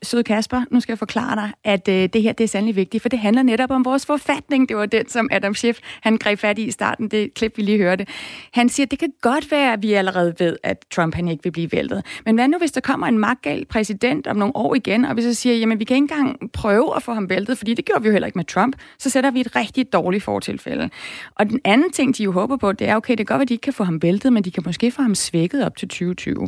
Søde 0.04 0.24
Kasper, 0.24 0.62
nu 0.72 0.80
skal 0.80 0.94
jeg 0.94 1.00
forklare 1.00 1.36
dig, 1.36 1.52
at 1.64 1.88
øh, 1.88 2.10
det 2.14 2.22
her 2.22 2.34
det 2.34 2.44
er 2.44 2.48
sandelig 2.48 2.76
vigtigt, 2.76 3.02
for 3.02 3.10
det 3.10 3.20
handler 3.20 3.44
netop 3.44 3.72
om 3.72 3.86
vores 3.86 4.06
forfatning. 4.06 4.70
Det 4.70 4.78
var 4.78 4.86
den, 4.86 5.10
som 5.10 5.30
Adam 5.32 5.56
Schiff 5.56 5.80
han 6.02 6.18
greb 6.18 6.40
fat 6.40 6.60
i 6.60 6.64
i 6.64 6.72
starten, 6.72 7.08
det 7.08 7.34
klip, 7.34 7.58
vi 7.58 7.62
lige 7.62 7.78
hørte. 7.78 8.06
Han 8.54 8.70
siger, 8.70 8.86
at 8.86 8.92
det 8.92 9.00
kan 9.00 9.14
godt 9.22 9.52
være, 9.52 9.74
at 9.74 9.84
vi 9.84 9.94
allerede 9.94 10.34
ved, 10.40 10.58
at 10.64 10.86
Trump 10.92 11.16
han 11.16 11.28
ikke 11.28 11.44
vil 11.44 11.52
blive 11.52 11.72
væltet. 11.72 12.06
Men 12.26 12.36
hvad 12.36 12.48
nu, 12.48 12.58
hvis 12.58 12.72
der 12.72 12.82
kommer 12.82 13.08
en 13.08 13.20
magtgal 13.20 13.66
præsident 13.66 14.28
om 14.28 14.36
nogle 14.36 14.56
år 14.56 14.76
igen, 14.76 15.06
og 15.06 15.18
vi 15.18 15.22
så 15.22 15.34
siger, 15.34 15.56
jamen 15.56 15.80
vi 15.80 15.84
kan 15.84 15.96
ikke 15.96 16.14
engang 16.14 16.52
prøve 16.52 16.96
at 16.96 17.04
få 17.04 17.14
ham 17.14 17.30
væltet, 17.30 17.58
fordi 17.58 17.74
det 17.74 17.86
gjorde 17.86 18.02
vi 18.02 18.08
jo 18.08 18.12
heller 18.12 18.26
ikke 18.26 18.38
med 18.38 18.46
Trump, 18.46 18.76
så 19.00 19.10
sætter 19.10 19.32
vi 19.32 19.42
et 19.42 19.56
rigtig 19.56 19.94
dårligt 19.94 20.24
fortilfælde. 20.24 20.90
Og 21.36 21.50
den 21.50 21.60
anden 21.64 21.92
ting, 21.92 22.18
de 22.18 22.24
jo 22.24 22.32
håber 22.32 22.58
på, 22.58 22.72
det 22.72 22.90
er, 22.90 22.96
okay, 22.96 23.12
det 23.12 23.18
kan 23.18 23.26
godt 23.26 23.40
være, 23.40 23.42
at 23.42 23.50
de 23.50 23.54
ikke 23.54 23.62
kan 23.62 23.74
få 23.74 23.84
ham 23.84 24.02
væltet, 24.02 24.34
men 24.34 24.44
de 24.44 24.52
kan 24.52 24.64
måske 24.66 24.92
få 24.92 25.02
ham 25.02 25.16
svækket 25.16 25.66
op 25.66 25.78
til 25.78 25.88
2020. 25.88 26.48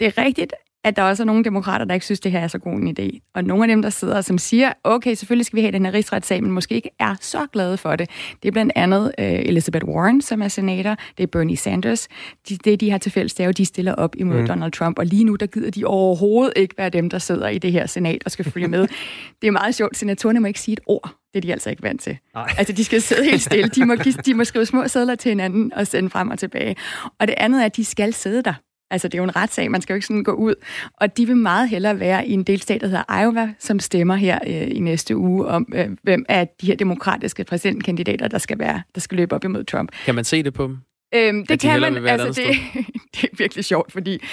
Det 0.00 0.06
er 0.06 0.18
rigtigt, 0.18 0.52
at 0.84 0.96
der 0.96 1.02
også 1.02 1.22
er 1.22 1.24
nogle 1.24 1.44
demokrater, 1.44 1.84
der 1.84 1.94
ikke 1.94 2.06
synes, 2.06 2.20
det 2.20 2.32
her 2.32 2.40
er 2.40 2.48
så 2.48 2.58
god 2.58 2.72
en 2.72 2.96
idé. 2.98 3.30
Og 3.34 3.44
nogle 3.44 3.64
af 3.64 3.68
dem, 3.68 3.82
der 3.82 3.90
sidder 3.90 4.20
som 4.20 4.38
siger, 4.38 4.72
okay, 4.84 5.14
selvfølgelig 5.14 5.46
skal 5.46 5.56
vi 5.56 5.60
have 5.60 5.72
den 5.72 5.84
her 5.84 5.94
rigsretssag, 5.94 6.42
men 6.42 6.52
måske 6.52 6.74
ikke 6.74 6.90
er 6.98 7.14
så 7.20 7.46
glade 7.52 7.76
for 7.76 7.96
det. 7.96 8.10
Det 8.42 8.48
er 8.48 8.52
blandt 8.52 8.72
andet 8.74 9.12
uh, 9.18 9.24
Elizabeth 9.24 9.84
Warren, 9.84 10.22
som 10.22 10.42
er 10.42 10.48
senator. 10.48 10.96
Det 11.16 11.22
er 11.22 11.26
Bernie 11.26 11.56
Sanders. 11.56 12.08
De, 12.48 12.56
det, 12.56 12.80
de 12.80 12.90
har 12.90 12.98
til 12.98 13.12
fælles, 13.12 13.34
det 13.34 13.44
er 13.44 13.46
jo, 13.46 13.52
de 13.52 13.64
stiller 13.64 13.94
op 13.94 14.16
imod 14.16 14.40
mm. 14.40 14.46
Donald 14.46 14.72
Trump. 14.72 14.98
Og 14.98 15.06
lige 15.06 15.24
nu, 15.24 15.34
der 15.34 15.46
gider 15.46 15.70
de 15.70 15.84
overhovedet 15.84 16.52
ikke 16.56 16.74
være 16.78 16.90
dem, 16.90 17.10
der 17.10 17.18
sidder 17.18 17.48
i 17.48 17.58
det 17.58 17.72
her 17.72 17.86
senat 17.86 18.22
og 18.24 18.30
skal 18.30 18.44
følge 18.44 18.68
med. 18.68 18.88
det 19.42 19.48
er 19.48 19.52
meget 19.52 19.74
sjovt. 19.74 19.96
Senatorerne 19.96 20.40
må 20.40 20.46
ikke 20.46 20.60
sige 20.60 20.72
et 20.72 20.80
ord. 20.86 21.14
Det 21.32 21.38
er 21.38 21.40
de 21.40 21.52
altså 21.52 21.70
ikke 21.70 21.82
vant 21.82 22.00
til. 22.00 22.18
Nej. 22.34 22.54
Altså, 22.58 22.72
de 22.72 22.84
skal 22.84 23.02
sidde 23.02 23.24
helt 23.24 23.42
stille. 23.42 23.68
De 23.68 23.84
må, 23.84 23.94
de 24.26 24.34
må 24.34 24.44
skrive 24.44 24.66
små 24.66 24.88
sædler 24.88 25.14
til 25.14 25.28
hinanden 25.28 25.72
og 25.74 25.86
sende 25.86 26.10
frem 26.10 26.30
og 26.30 26.38
tilbage. 26.38 26.76
Og 27.20 27.28
det 27.28 27.34
andet 27.38 27.60
er, 27.62 27.66
at 27.66 27.76
de 27.76 27.84
skal 27.84 28.14
sidde 28.14 28.42
der. 28.42 28.54
Altså, 28.92 29.08
det 29.08 29.14
er 29.14 29.18
jo 29.18 29.24
en 29.24 29.36
retssag, 29.36 29.70
man 29.70 29.82
skal 29.82 29.92
jo 29.92 29.96
ikke 29.96 30.06
sådan 30.06 30.24
gå 30.24 30.32
ud. 30.32 30.54
Og 31.00 31.16
de 31.16 31.26
vil 31.26 31.36
meget 31.36 31.68
hellere 31.68 32.00
være 32.00 32.26
i 32.26 32.32
en 32.32 32.42
delstat, 32.42 32.80
der 32.80 32.86
hedder 32.86 33.22
Iowa, 33.22 33.54
som 33.58 33.80
stemmer 33.80 34.14
her 34.14 34.38
øh, 34.46 34.68
i 34.70 34.80
næste 34.80 35.16
uge 35.16 35.46
om, 35.46 35.66
øh, 35.74 35.88
hvem 36.02 36.24
af 36.28 36.48
de 36.60 36.66
her 36.66 36.76
demokratiske 36.76 37.44
præsidentkandidater, 37.44 38.28
der 38.28 38.38
skal 38.38 38.58
være, 38.58 38.82
der 38.94 39.00
skal 39.00 39.16
løbe 39.16 39.34
op 39.34 39.44
imod 39.44 39.64
Trump. 39.64 39.92
Kan 40.04 40.14
man 40.14 40.24
se 40.24 40.42
det 40.42 40.54
på 40.54 40.62
dem? 40.62 40.78
Øhm, 41.14 41.46
det 41.46 41.60
kan 41.60 41.80
man, 41.80 42.06
altså 42.06 42.42
det, 42.42 42.56
det 43.14 43.24
er 43.24 43.36
virkelig 43.38 43.64
sjovt, 43.64 43.92
fordi 43.92 44.24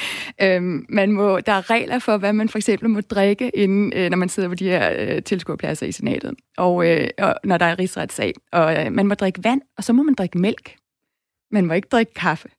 øhm, 0.42 0.86
man 0.90 1.12
må, 1.12 1.40
der 1.40 1.52
er 1.52 1.70
regler 1.70 2.00
for, 2.00 2.18
hvad 2.18 2.34
man 2.34 2.50
for 2.50 2.58
eksempel 2.58 2.90
må 2.90 3.02
drikke, 3.02 3.52
inden, 3.54 3.94
øh, 3.96 4.10
når 4.10 4.18
man 4.18 4.30
sidder 4.30 4.50
på 4.50 4.56
de 4.56 4.70
her 4.70 4.94
øh, 4.98 5.24
tilskuerpladser 5.24 5.86
i 5.86 5.92
senatet, 5.92 6.34
og, 6.58 6.88
øh, 6.88 7.08
og 7.18 7.36
når 7.44 7.58
der 7.58 7.66
er 7.66 7.80
rigsretssag. 7.80 8.34
Og 8.52 8.86
øh, 8.86 8.92
man 8.92 9.08
må 9.08 9.14
drikke 9.14 9.44
vand, 9.44 9.62
og 9.78 9.84
så 9.84 9.94
må 9.94 10.04
man 10.04 10.14
drikke 10.14 10.38
mælk. 10.38 10.76
Man 11.52 11.66
må 11.66 11.74
ikke 11.74 11.88
drikke 11.92 12.14
kaffe. 12.14 12.50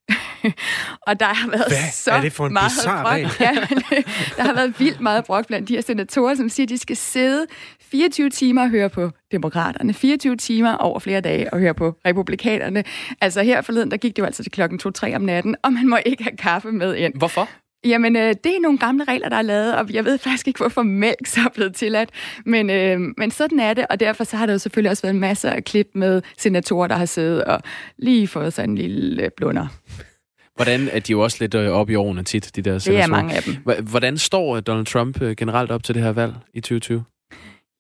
og 1.09 1.21
der 1.21 1.27
har 1.27 1.49
været 1.51 1.65
Hvad 1.69 1.93
så 1.93 2.11
er 2.11 2.21
det 2.21 2.33
for 2.33 2.47
en 2.47 2.53
meget 2.53 2.73
brok. 2.85 3.41
Ja, 3.41 3.53
der 4.37 4.43
har 4.43 4.55
været 4.55 4.81
vildt 4.81 5.01
meget 5.01 5.25
brok 5.25 5.47
blandt 5.47 5.69
de 5.69 5.75
her 5.75 5.81
senatorer, 5.81 6.35
som 6.35 6.49
siger, 6.49 6.65
at 6.65 6.71
de 6.71 6.79
skal 6.79 6.97
sidde 6.97 7.47
24 7.81 8.31
timer 8.31 8.63
og 8.63 8.71
høre 8.71 8.89
på 8.89 9.11
demokraterne. 9.33 9.95
24 9.95 10.37
timer 10.37 10.77
over 10.77 10.99
flere 10.99 11.20
dage 11.20 11.53
og 11.53 11.59
høre 11.59 11.75
på 11.75 11.97
republikanerne. 12.06 12.85
Altså 13.20 13.43
her 13.43 13.63
forleden, 13.63 13.91
der 13.91 13.97
gik 13.97 14.17
det 14.17 14.23
jo 14.23 14.27
altså 14.27 14.43
til 14.43 14.53
klokken 14.53 14.81
2-3 15.05 15.15
om 15.15 15.23
natten, 15.23 15.56
og 15.63 15.73
man 15.73 15.89
må 15.89 15.99
ikke 16.06 16.23
have 16.23 16.37
kaffe 16.37 16.73
med 16.73 16.94
ind. 16.97 17.15
Hvorfor? 17.15 17.49
Jamen, 17.85 18.17
øh, 18.17 18.35
det 18.44 18.56
er 18.56 18.61
nogle 18.61 18.79
gamle 18.79 19.05
regler, 19.05 19.29
der 19.29 19.37
er 19.37 19.43
lavet, 19.43 19.77
og 19.77 19.91
jeg 19.91 20.05
ved 20.05 20.19
faktisk 20.19 20.49
ikke, 20.49 20.59
hvorfor 20.59 20.82
mælk 20.82 21.27
så 21.27 21.41
er 21.41 21.49
blevet 21.55 21.75
tilladt. 21.75 22.11
Men, 22.44 22.70
øh, 22.70 23.01
men 23.19 23.31
sådan 23.31 23.61
er 23.61 23.75
det, 23.75 23.87
og 23.91 24.01
derfor 24.01 24.25
så 24.25 24.37
har 24.37 24.47
der 24.47 24.53
jo 24.53 24.59
selvfølgelig 24.59 24.91
også 24.91 25.03
været 25.03 25.17
masser 25.17 25.51
af 25.51 25.65
klip 25.65 25.89
med 25.94 26.23
senatorer, 26.39 26.87
der 26.87 26.94
har 26.94 27.05
siddet 27.05 27.44
og 27.44 27.61
lige 27.99 28.29
fået 28.29 28.53
sådan 28.53 28.70
en 28.70 28.79
lille 28.79 29.23
øh, 29.23 29.31
blunder. 29.37 29.67
Hvordan 30.60 30.88
er 30.93 31.00
de 31.00 31.12
jo 31.12 31.20
også 31.20 31.36
lidt 31.40 31.55
øh, 31.55 31.70
op 31.70 31.90
i 31.90 31.94
årene 31.94 32.22
tit, 32.22 32.56
de 32.56 32.62
der 32.62 32.79
senatorer? 32.79 33.06
Det 33.06 33.12
er 33.12 33.17
mange 33.17 33.34
af 33.34 33.43
dem. 33.43 33.84
Hvordan 33.84 34.19
står 34.19 34.60
Donald 34.60 34.86
Trump 34.86 35.22
øh, 35.22 35.36
generelt 35.36 35.70
op 35.70 35.84
til 35.84 35.94
det 35.94 36.02
her 36.02 36.12
valg 36.12 36.34
i 36.55 36.60
2020? 36.60 37.05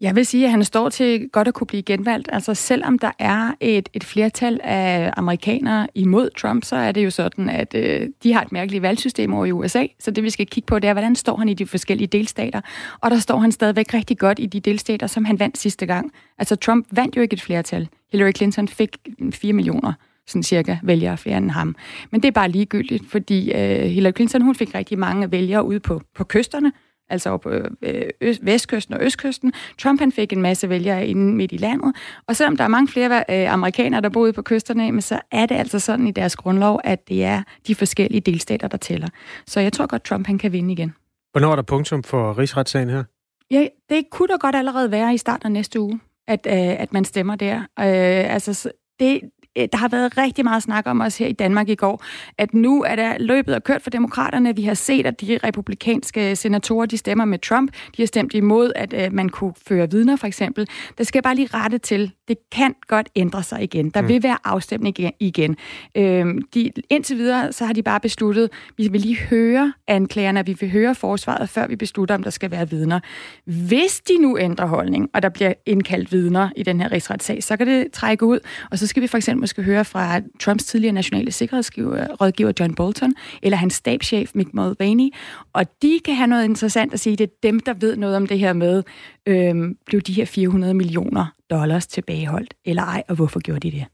Jeg 0.00 0.16
vil 0.16 0.26
sige, 0.26 0.44
at 0.44 0.50
han 0.50 0.64
står 0.64 0.88
til 0.88 1.28
godt 1.32 1.48
at 1.48 1.54
kunne 1.54 1.66
blive 1.66 1.82
genvalgt. 1.82 2.28
Altså 2.32 2.54
selvom 2.54 2.98
der 2.98 3.10
er 3.18 3.52
et, 3.60 3.88
et 3.92 4.04
flertal 4.04 4.60
af 4.64 5.12
amerikanere 5.16 5.86
imod 5.94 6.30
Trump, 6.38 6.64
så 6.64 6.76
er 6.76 6.92
det 6.92 7.04
jo 7.04 7.10
sådan, 7.10 7.48
at 7.48 7.74
øh, 7.74 8.08
de 8.22 8.32
har 8.32 8.42
et 8.42 8.52
mærkeligt 8.52 8.82
valgsystem 8.82 9.34
over 9.34 9.46
i 9.46 9.52
USA. 9.52 9.86
Så 9.98 10.10
det 10.10 10.24
vi 10.24 10.30
skal 10.30 10.46
kigge 10.46 10.66
på, 10.66 10.78
det 10.78 10.88
er, 10.88 10.92
hvordan 10.92 11.16
står 11.16 11.36
han 11.36 11.48
i 11.48 11.54
de 11.54 11.66
forskellige 11.66 12.08
delstater. 12.08 12.60
Og 13.00 13.10
der 13.10 13.18
står 13.18 13.38
han 13.38 13.52
stadigvæk 13.52 13.94
rigtig 13.94 14.18
godt 14.18 14.38
i 14.38 14.46
de 14.46 14.60
delstater, 14.60 15.06
som 15.06 15.24
han 15.24 15.38
vandt 15.38 15.58
sidste 15.58 15.86
gang. 15.86 16.12
Altså 16.38 16.56
Trump 16.56 16.86
vandt 16.90 17.16
jo 17.16 17.22
ikke 17.22 17.34
et 17.34 17.42
flertal. 17.42 17.88
Hillary 18.12 18.32
Clinton 18.36 18.68
fik 18.68 18.96
4 19.32 19.52
millioner 19.52 19.92
sådan 20.26 20.42
cirka 20.42 20.76
vælgere 20.82 21.16
flere 21.16 21.36
end 21.36 21.50
ham. 21.50 21.76
Men 22.10 22.22
det 22.22 22.28
er 22.28 22.32
bare 22.32 22.50
ligegyldigt, 22.50 23.10
fordi 23.10 23.52
øh, 23.52 23.80
Hillary 23.80 24.12
Clinton 24.12 24.42
hun 24.42 24.54
fik 24.54 24.74
rigtig 24.74 24.98
mange 24.98 25.32
vælgere 25.32 25.64
ude 25.64 25.80
på, 25.80 26.00
på 26.14 26.24
kysterne, 26.24 26.72
altså 27.08 27.36
på 27.36 27.50
øh, 27.82 28.36
vestkysten 28.42 28.94
og 28.94 29.02
østkysten. 29.02 29.52
Trump 29.78 30.00
han 30.00 30.12
fik 30.12 30.32
en 30.32 30.42
masse 30.42 30.68
vælgere 30.68 31.06
inde 31.06 31.34
midt 31.34 31.52
i 31.52 31.56
landet, 31.56 31.96
og 32.26 32.36
selvom 32.36 32.56
der 32.56 32.64
er 32.64 32.68
mange 32.68 32.88
flere 32.88 33.24
øh, 33.30 33.52
amerikanere, 33.52 34.00
der 34.00 34.08
bor 34.08 34.20
ude 34.20 34.32
på 34.32 34.42
kysterne, 34.42 34.92
men 34.92 35.02
så 35.02 35.20
er 35.30 35.46
det 35.46 35.54
altså 35.54 35.78
sådan 35.78 36.06
i 36.06 36.10
deres 36.10 36.36
grundlov, 36.36 36.80
at 36.84 37.08
det 37.08 37.24
er 37.24 37.42
de 37.66 37.74
forskellige 37.74 38.20
delstater, 38.20 38.68
der 38.68 38.76
tæller. 38.76 39.08
Så 39.46 39.60
jeg 39.60 39.72
tror 39.72 39.86
godt, 39.86 40.04
Trump 40.04 40.26
han 40.26 40.38
kan 40.38 40.52
vinde 40.52 40.72
igen. 40.72 40.94
Hvornår 41.32 41.52
er 41.52 41.56
der 41.56 41.62
punktum 41.62 42.02
for 42.02 42.38
rigsretssagen 42.38 42.88
her? 42.88 43.04
Ja, 43.50 43.66
det 43.88 44.04
kunne 44.10 44.28
da 44.28 44.36
godt 44.40 44.56
allerede 44.56 44.90
være 44.90 45.14
i 45.14 45.18
starten 45.18 45.46
af 45.46 45.52
næste 45.52 45.80
uge, 45.80 46.00
at, 46.28 46.46
øh, 46.46 46.80
at 46.80 46.92
man 46.92 47.04
stemmer 47.04 47.36
der. 47.36 47.58
Øh, 47.58 48.34
altså, 48.34 48.72
det, 49.00 49.20
der 49.56 49.76
har 49.76 49.88
været 49.88 50.18
rigtig 50.18 50.44
meget 50.44 50.62
snak 50.62 50.86
om 50.86 51.00
os 51.00 51.18
her 51.18 51.26
i 51.26 51.32
Danmark 51.32 51.68
i 51.68 51.74
går, 51.74 52.04
at 52.38 52.54
nu 52.54 52.82
er 52.82 52.96
der 52.96 53.18
løbet 53.18 53.54
og 53.54 53.64
kørt 53.64 53.82
for 53.82 53.90
demokraterne. 53.90 54.56
Vi 54.56 54.62
har 54.62 54.74
set, 54.74 55.06
at 55.06 55.20
de 55.20 55.38
republikanske 55.44 56.36
senatorer, 56.36 56.86
de 56.86 56.96
stemmer 56.96 57.24
med 57.24 57.38
Trump. 57.38 57.72
De 57.96 58.02
har 58.02 58.06
stemt 58.06 58.34
imod, 58.34 58.72
at 58.76 58.92
øh, 58.92 59.12
man 59.12 59.28
kunne 59.28 59.52
føre 59.68 59.90
vidner, 59.90 60.16
for 60.16 60.26
eksempel. 60.26 60.66
Der 60.98 61.04
skal 61.04 61.22
bare 61.22 61.34
lige 61.34 61.48
rette 61.54 61.78
til. 61.78 62.12
Det 62.28 62.36
kan 62.52 62.74
godt 62.88 63.08
ændre 63.16 63.42
sig 63.42 63.62
igen. 63.62 63.90
Der 63.90 64.00
mm. 64.02 64.08
vil 64.08 64.22
være 64.22 64.36
afstemning 64.44 64.96
igen. 65.20 65.56
Øhm, 65.96 66.42
de, 66.54 66.70
indtil 66.90 67.18
videre, 67.18 67.52
så 67.52 67.64
har 67.64 67.72
de 67.72 67.82
bare 67.82 68.00
besluttet, 68.00 68.50
vi 68.76 68.88
vil 68.88 69.00
lige 69.00 69.18
høre 69.18 69.72
anklagerne, 69.86 70.46
vi 70.46 70.56
vil 70.60 70.70
høre 70.70 70.94
forsvaret, 70.94 71.48
før 71.48 71.66
vi 71.66 71.76
beslutter, 71.76 72.14
om 72.14 72.22
der 72.22 72.30
skal 72.30 72.50
være 72.50 72.70
vidner. 72.70 73.00
Hvis 73.44 74.00
de 74.00 74.18
nu 74.18 74.38
ændrer 74.38 74.66
holdning, 74.66 75.10
og 75.14 75.22
der 75.22 75.28
bliver 75.28 75.52
indkaldt 75.66 76.12
vidner 76.12 76.50
i 76.56 76.62
den 76.62 76.80
her 76.80 76.92
rigsretssag, 76.92 77.42
så 77.42 77.56
kan 77.56 77.66
det 77.66 77.92
trække 77.92 78.24
ud. 78.24 78.38
Og 78.70 78.78
så 78.78 78.86
skal 78.86 79.02
vi 79.02 79.06
for 79.06 79.16
eksempel 79.16 79.39
måske 79.40 79.62
høre 79.62 79.84
fra 79.84 80.20
Trumps 80.40 80.64
tidligere 80.64 80.94
nationale 80.94 81.32
sikkerhedsrådgiver 81.32 82.52
John 82.60 82.74
Bolton, 82.74 83.14
eller 83.42 83.56
hans 83.56 83.74
stabschef 83.74 84.30
Mick 84.34 84.54
Mulvaney, 84.54 85.08
og 85.52 85.66
de 85.82 86.00
kan 86.04 86.14
have 86.14 86.26
noget 86.26 86.44
interessant 86.44 86.92
at 86.94 87.00
sige. 87.00 87.16
Det 87.16 87.24
er 87.24 87.34
dem, 87.42 87.60
der 87.60 87.74
ved 87.74 87.96
noget 87.96 88.16
om 88.16 88.26
det 88.26 88.38
her 88.38 88.52
med, 88.52 88.82
øhm, 89.26 89.76
blev 89.86 90.00
de 90.00 90.12
her 90.12 90.24
400 90.24 90.74
millioner 90.74 91.26
dollars 91.50 91.86
tilbageholdt, 91.86 92.54
eller 92.64 92.82
ej, 92.82 93.02
og 93.08 93.14
hvorfor 93.14 93.40
gjorde 93.40 93.70
de 93.70 93.76
det? 93.76 93.86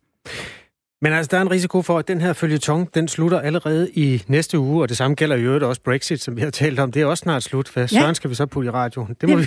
Men 1.02 1.12
altså, 1.12 1.28
der 1.30 1.38
er 1.38 1.42
en 1.42 1.50
risiko 1.50 1.82
for, 1.82 1.98
at 1.98 2.08
den 2.08 2.20
her 2.20 2.32
følgetong, 2.32 2.94
den 2.94 3.08
slutter 3.08 3.40
allerede 3.40 3.90
i 3.90 4.22
næste 4.28 4.58
uge, 4.58 4.82
og 4.82 4.88
det 4.88 4.96
samme 4.96 5.14
gælder 5.14 5.36
jo 5.36 5.68
også 5.68 5.82
Brexit, 5.82 6.20
som 6.20 6.36
vi 6.36 6.40
har 6.40 6.50
talt 6.50 6.78
om. 6.78 6.92
Det 6.92 7.02
er 7.02 7.06
også 7.06 7.22
snart 7.22 7.42
slut. 7.42 7.72
Hvad 7.72 7.88
ja. 7.92 8.00
søren 8.00 8.14
skal 8.14 8.30
vi 8.30 8.34
så 8.34 8.46
putte 8.46 8.66
i 8.66 8.70
radioen? 8.70 9.16
Det, 9.20 9.28
må 9.28 9.36
det, 9.36 9.42
vi... 9.42 9.46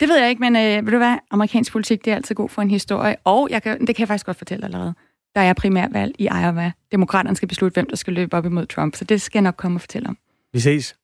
det 0.00 0.08
ved 0.08 0.18
jeg 0.18 0.28
ikke, 0.30 0.40
men 0.40 0.56
øh, 0.56 0.86
ved 0.86 0.92
du 0.92 0.98
hvad? 0.98 1.16
Amerikansk 1.30 1.72
politik, 1.72 2.04
det 2.04 2.10
er 2.10 2.14
altid 2.14 2.34
god 2.34 2.48
for 2.48 2.62
en 2.62 2.70
historie. 2.70 3.16
Og 3.24 3.48
jeg 3.50 3.62
kan, 3.62 3.80
det 3.86 3.96
kan 3.96 4.02
jeg 4.02 4.08
faktisk 4.08 4.26
godt 4.26 4.36
fortælle 4.36 4.64
allerede. 4.64 4.94
Der 5.34 5.40
er 5.40 5.52
primærvalg 5.52 6.14
i 6.18 6.24
Iowa. 6.24 6.72
Demokraterne 6.92 7.36
skal 7.36 7.48
beslutte, 7.48 7.74
hvem 7.74 7.88
der 7.88 7.96
skal 7.96 8.12
løbe 8.12 8.36
op 8.36 8.46
imod 8.46 8.66
Trump. 8.66 8.96
Så 8.96 9.04
det 9.04 9.22
skal 9.22 9.38
jeg 9.38 9.42
nok 9.42 9.56
komme 9.56 9.76
og 9.76 9.80
fortælle 9.80 10.08
om. 10.08 10.18
Vi 10.52 10.60
ses. 10.60 10.96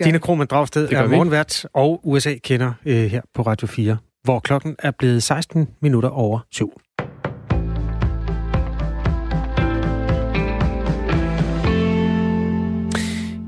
Stine 0.00 0.18
Krohmann 0.18 0.46
Dragsted 0.46 0.92
er 0.92 1.08
morgenvært 1.08 1.66
og 1.72 2.00
USA-kender 2.04 2.72
øh, 2.86 3.04
her 3.04 3.20
på 3.34 3.42
Radio 3.42 3.66
4, 3.66 3.96
hvor 4.24 4.40
klokken 4.40 4.76
er 4.78 4.90
blevet 4.90 5.22
16 5.22 5.68
minutter 5.80 6.08
over 6.08 6.40
syv. 6.50 6.80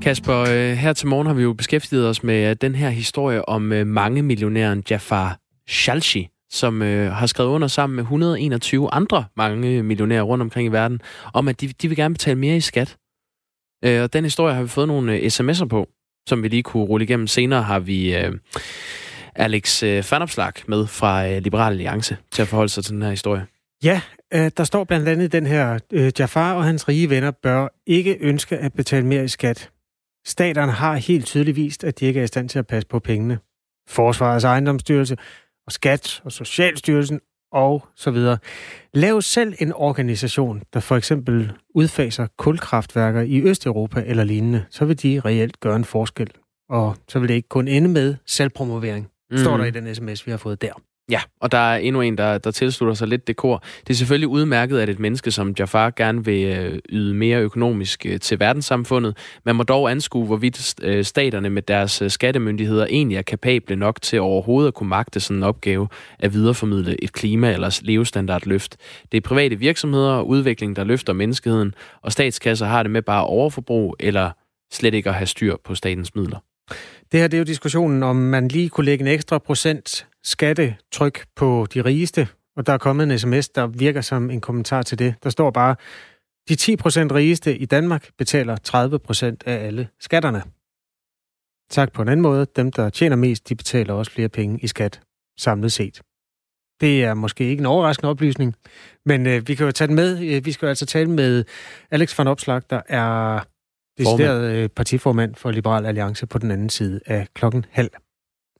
Kasper, 0.02 0.40
øh, 0.40 0.72
her 0.72 0.92
til 0.92 1.08
morgen 1.08 1.26
har 1.26 1.34
vi 1.34 1.42
jo 1.42 1.52
beskæftiget 1.52 2.08
os 2.08 2.22
med 2.22 2.56
den 2.56 2.74
her 2.74 2.90
historie 2.90 3.48
om 3.48 3.72
øh, 3.72 3.86
mange 3.86 4.22
millionæren 4.22 4.82
Jafar 4.90 5.38
Shalshi, 5.68 6.28
som 6.50 6.82
øh, 6.82 7.12
har 7.12 7.26
skrevet 7.26 7.50
under 7.50 7.68
sammen 7.68 7.96
med 7.96 8.02
121 8.02 8.94
andre 8.94 9.24
mange 9.36 9.82
millionærer 9.82 10.22
rundt 10.22 10.42
omkring 10.42 10.68
i 10.68 10.72
verden, 10.72 11.00
om 11.34 11.48
at 11.48 11.60
de, 11.60 11.68
de 11.68 11.88
vil 11.88 11.96
gerne 11.96 12.14
betale 12.14 12.38
mere 12.38 12.56
i 12.56 12.60
skat. 12.60 12.96
Øh, 13.84 14.02
og 14.02 14.12
den 14.12 14.24
historie 14.24 14.54
har 14.54 14.62
vi 14.62 14.68
fået 14.68 14.88
nogle 14.88 15.12
øh, 15.12 15.26
sms'er 15.26 15.66
på, 15.66 15.88
som 16.28 16.42
vi 16.42 16.48
lige 16.48 16.62
kunne 16.62 16.84
rulle 16.84 17.04
igennem. 17.04 17.26
Senere 17.26 17.62
har 17.62 17.78
vi 17.78 18.16
øh, 18.16 18.32
Alex 19.34 19.82
øh, 19.82 20.02
Fanopslag 20.02 20.52
med 20.66 20.86
fra 20.86 21.28
øh, 21.28 21.42
Liberal 21.42 21.72
Alliance 21.72 22.16
til 22.32 22.42
at 22.42 22.48
forholde 22.48 22.72
sig 22.72 22.84
til 22.84 22.94
den 22.94 23.02
her 23.02 23.10
historie. 23.10 23.46
Ja, 23.84 24.00
øh, 24.34 24.50
der 24.56 24.64
står 24.64 24.84
blandt 24.84 25.08
andet 25.08 25.32
den 25.32 25.46
her, 25.46 25.78
øh, 25.92 26.12
Jafar 26.18 26.54
og 26.54 26.64
hans 26.64 26.88
rige 26.88 27.10
venner 27.10 27.30
bør 27.30 27.68
ikke 27.86 28.16
ønske 28.20 28.56
at 28.56 28.72
betale 28.72 29.06
mere 29.06 29.24
i 29.24 29.28
skat. 29.28 29.70
Staterne 30.26 30.72
har 30.72 30.96
helt 30.96 31.26
tydeligt 31.26 31.56
vist, 31.56 31.84
at 31.84 32.00
de 32.00 32.06
ikke 32.06 32.20
er 32.20 32.24
i 32.24 32.26
stand 32.26 32.48
til 32.48 32.58
at 32.58 32.66
passe 32.66 32.88
på 32.88 32.98
pengene. 32.98 33.38
Forsvarets 33.88 34.44
ejendomsstyrelse 34.44 35.16
og 35.68 35.72
Skat 35.72 36.20
og 36.24 36.32
Socialstyrelsen 36.32 37.20
og 37.52 37.88
så 37.96 38.10
videre. 38.10 38.38
Lav 38.94 39.22
selv 39.22 39.54
en 39.58 39.72
organisation, 39.72 40.62
der 40.72 40.80
for 40.80 40.96
eksempel 40.96 41.52
udfaser 41.74 42.26
kulkraftværker 42.38 43.20
i 43.20 43.42
Østeuropa 43.42 44.02
eller 44.06 44.24
lignende, 44.24 44.64
så 44.70 44.84
vil 44.84 45.02
de 45.02 45.20
reelt 45.24 45.60
gøre 45.60 45.76
en 45.76 45.84
forskel. 45.84 46.30
Og 46.70 46.96
så 47.08 47.18
vil 47.18 47.28
det 47.28 47.34
ikke 47.34 47.48
kun 47.48 47.68
ende 47.68 47.88
med 47.88 48.14
selvpromovering, 48.26 49.08
mm. 49.30 49.38
står 49.38 49.56
der 49.56 49.64
i 49.64 49.70
den 49.70 49.94
sms, 49.94 50.26
vi 50.26 50.30
har 50.30 50.38
fået 50.38 50.62
der. 50.62 50.72
Ja, 51.10 51.20
og 51.40 51.52
der 51.52 51.58
er 51.58 51.76
endnu 51.76 52.00
en, 52.00 52.18
der, 52.18 52.38
der 52.38 52.50
tilslutter 52.50 52.94
sig 52.94 53.08
lidt 53.08 53.26
det 53.26 53.36
kor. 53.36 53.62
Det 53.86 53.90
er 53.90 53.94
selvfølgelig 53.94 54.28
udmærket, 54.28 54.78
at 54.78 54.88
et 54.88 54.98
menneske 54.98 55.30
som 55.30 55.54
Jafar 55.58 55.90
gerne 55.90 56.24
vil 56.24 56.44
øh, 56.44 56.78
yde 56.88 57.14
mere 57.14 57.40
økonomisk 57.40 58.06
øh, 58.06 58.20
til 58.20 58.40
verdenssamfundet. 58.40 59.16
Man 59.44 59.56
må 59.56 59.62
dog 59.62 59.90
anskue, 59.90 60.26
hvorvidt 60.26 60.74
øh, 60.82 61.04
staterne 61.04 61.50
med 61.50 61.62
deres 61.62 62.02
skattemyndigheder 62.08 62.86
egentlig 62.90 63.16
er 63.16 63.22
kapable 63.22 63.76
nok 63.76 64.02
til 64.02 64.20
overhovedet 64.20 64.68
at 64.68 64.74
kunne 64.74 64.88
magte 64.88 65.20
sådan 65.20 65.36
en 65.36 65.42
opgave 65.42 65.88
at 66.18 66.32
videreformidle 66.32 67.04
et 67.04 67.12
klima- 67.12 67.52
eller 67.52 67.80
levestandardløft. 67.82 68.76
Det 69.12 69.16
er 69.18 69.28
private 69.28 69.56
virksomheder 69.56 70.12
og 70.12 70.28
udvikling, 70.28 70.76
der 70.76 70.84
løfter 70.84 71.12
menneskeheden, 71.12 71.74
og 72.02 72.12
statskasser 72.12 72.66
har 72.66 72.82
det 72.82 72.90
med 72.90 73.02
bare 73.02 73.26
overforbrug 73.26 73.96
eller 74.00 74.30
slet 74.72 74.94
ikke 74.94 75.08
at 75.08 75.14
have 75.14 75.26
styr 75.26 75.56
på 75.64 75.74
statens 75.74 76.14
midler. 76.14 76.38
Det 77.12 77.20
her 77.20 77.28
det 77.28 77.34
er 77.34 77.38
jo 77.38 77.44
diskussionen, 77.44 78.02
om 78.02 78.16
man 78.16 78.48
lige 78.48 78.68
kunne 78.68 78.84
lægge 78.84 79.02
en 79.02 79.08
ekstra 79.08 79.38
procent 79.38 80.06
skattetryk 80.28 81.24
på 81.36 81.66
de 81.74 81.84
rigeste, 81.84 82.28
og 82.56 82.66
der 82.66 82.72
er 82.72 82.78
kommet 82.78 83.12
en 83.12 83.18
sms, 83.18 83.48
der 83.48 83.66
virker 83.66 84.00
som 84.00 84.30
en 84.30 84.40
kommentar 84.40 84.82
til 84.82 84.98
det. 84.98 85.14
Der 85.22 85.30
står 85.30 85.50
bare, 85.50 85.76
de 86.48 86.54
10 86.54 86.76
procent 86.76 87.12
rigeste 87.12 87.58
i 87.58 87.66
Danmark 87.66 88.10
betaler 88.18 88.56
30 88.56 88.98
procent 88.98 89.42
af 89.46 89.66
alle 89.66 89.88
skatterne. 90.00 90.42
Sagt 91.70 91.92
på 91.92 92.02
en 92.02 92.08
anden 92.08 92.22
måde, 92.22 92.46
dem, 92.56 92.72
der 92.72 92.90
tjener 92.90 93.16
mest, 93.16 93.48
de 93.48 93.54
betaler 93.54 93.94
også 93.94 94.12
flere 94.12 94.28
penge 94.28 94.58
i 94.62 94.66
skat 94.66 95.00
samlet 95.38 95.72
set. 95.72 96.02
Det 96.80 97.04
er 97.04 97.14
måske 97.14 97.44
ikke 97.44 97.60
en 97.60 97.66
overraskende 97.66 98.10
oplysning, 98.10 98.54
men 99.06 99.26
øh, 99.26 99.48
vi 99.48 99.54
kan 99.54 99.66
jo 99.66 99.72
tage 99.72 99.88
den 99.88 99.96
med. 99.96 100.34
Øh, 100.34 100.44
vi 100.44 100.52
skal 100.52 100.66
jo 100.66 100.68
altså 100.68 100.86
tale 100.86 101.10
med 101.10 101.44
Alex 101.90 102.18
van 102.18 102.26
Opslag, 102.26 102.62
der 102.70 102.82
er 102.88 103.40
decideret 103.98 104.52
øh, 104.52 104.68
partiformand 104.68 105.34
for 105.34 105.50
Liberal 105.50 105.86
Alliance 105.86 106.26
på 106.26 106.38
den 106.38 106.50
anden 106.50 106.70
side 106.70 107.00
af 107.06 107.26
klokken 107.34 107.64
halv. 107.70 107.90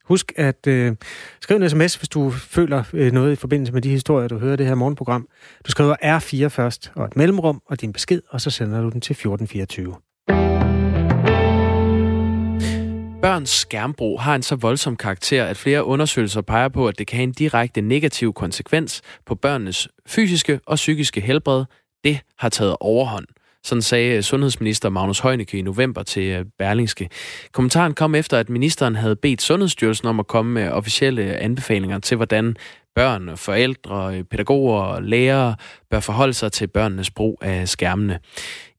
Husk 0.09 0.33
at 0.37 0.67
øh, 0.67 0.97
skrive 1.41 1.63
en 1.63 1.71
sms, 1.71 1.95
hvis 1.95 2.09
du 2.09 2.31
føler 2.31 2.83
øh, 2.93 3.13
noget 3.13 3.33
i 3.33 3.37
forbindelse 3.37 3.73
med 3.73 3.83
de 3.83 3.91
historier, 3.91 4.29
du 4.29 4.39
hører 4.39 4.57
det 4.57 4.67
her 4.67 4.75
morgenprogram. 4.75 5.29
Du 5.67 5.71
skriver 5.71 5.97
R4 6.03 6.47
først, 6.47 6.93
og 6.95 7.05
et 7.05 7.17
mellemrum, 7.17 7.63
og 7.67 7.81
din 7.81 7.93
besked, 7.93 8.23
og 8.31 8.41
så 8.41 8.51
sender 8.51 8.83
du 8.83 8.89
den 8.89 9.01
til 9.01 9.13
1424. 9.13 9.95
Børns 13.23 13.51
skærmbrug 13.51 14.21
har 14.21 14.35
en 14.35 14.43
så 14.43 14.57
voldsom 14.57 14.97
karakter, 14.97 15.45
at 15.45 15.57
flere 15.57 15.85
undersøgelser 15.85 16.41
peger 16.41 16.69
på, 16.69 16.89
at 16.89 16.99
det 16.99 17.07
kan 17.07 17.17
have 17.17 17.25
en 17.25 17.33
direkte 17.33 17.81
negativ 17.81 18.33
konsekvens 18.33 19.03
på 19.27 19.35
børnenes 19.35 19.89
fysiske 20.07 20.61
og 20.67 20.77
psykiske 20.77 21.21
helbred. 21.21 21.65
Det 22.05 22.21
har 22.39 22.49
taget 22.49 22.77
overhånd. 22.81 23.27
Sådan 23.69 23.83
sagde 23.83 24.23
sundhedsminister 24.23 24.89
Magnus 24.89 25.21
Heunicke 25.21 25.59
i 25.59 25.63
november 25.63 26.03
til 26.03 26.23
øh, 26.23 26.45
Berlingske. 26.59 27.09
Kommentaren 27.53 27.95
kom 27.95 28.15
efter, 28.15 28.39
at 28.39 28.49
ministeren 28.49 28.97
havde 28.97 29.17
bedt 29.17 29.43
Sundhedsstyrelsen 29.43 30.09
om 30.09 30.21
at 30.21 30.27
komme 30.27 30.53
med 30.53 30.71
officielle 30.71 31.37
anbefalinger 31.37 31.99
til, 31.99 32.17
hvordan 32.17 32.57
børn, 32.95 33.37
forældre, 33.37 34.25
pædagoger 34.25 34.83
og 34.83 35.03
lærere 35.03 35.57
bør 35.91 36.01
forholde 36.01 36.33
sig 36.33 36.53
til 36.53 36.67
børnenes 36.67 37.11
brug 37.11 37.39
af 37.41 37.69
skærmene. 37.69 38.19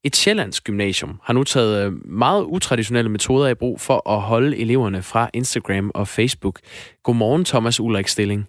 Et 0.03 0.15
sjællands 0.15 0.61
gymnasium 0.61 1.19
har 1.23 1.33
nu 1.33 1.43
taget 1.43 1.85
øh, 1.85 1.91
meget 2.05 2.43
utraditionelle 2.43 3.11
metoder 3.11 3.47
i 3.47 3.55
brug 3.55 3.81
for 3.81 4.09
at 4.09 4.21
holde 4.21 4.57
eleverne 4.57 5.01
fra 5.01 5.29
Instagram 5.33 5.91
og 5.95 6.07
Facebook. 6.07 6.59
Godmorgen, 7.03 7.45
Thomas 7.45 7.79
Ulrik 7.79 8.07
Stilling. 8.07 8.47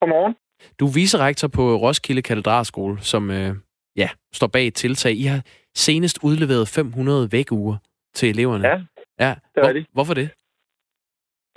Godmorgen. 0.00 0.34
Du 0.80 0.86
er 0.86 0.92
vicerektor 0.92 1.48
på 1.48 1.76
Roskilde 1.76 2.22
Katedralskole, 2.22 2.98
som 3.00 3.30
øh, 3.30 3.54
ja, 4.02 4.08
står 4.32 4.46
bag 4.46 4.66
et 4.66 4.74
tiltag. 4.74 5.12
I 5.12 5.24
har 5.32 5.40
senest 5.74 6.18
udleveret 6.22 6.68
500 6.68 7.28
vækuger 7.32 7.76
til 8.14 8.28
eleverne. 8.28 8.68
Ja, 8.68 8.76
ja. 9.24 9.34
det 9.54 9.68
er 9.68 9.72
det. 9.72 9.86
Hvorfor 9.92 10.14
det? 10.14 10.28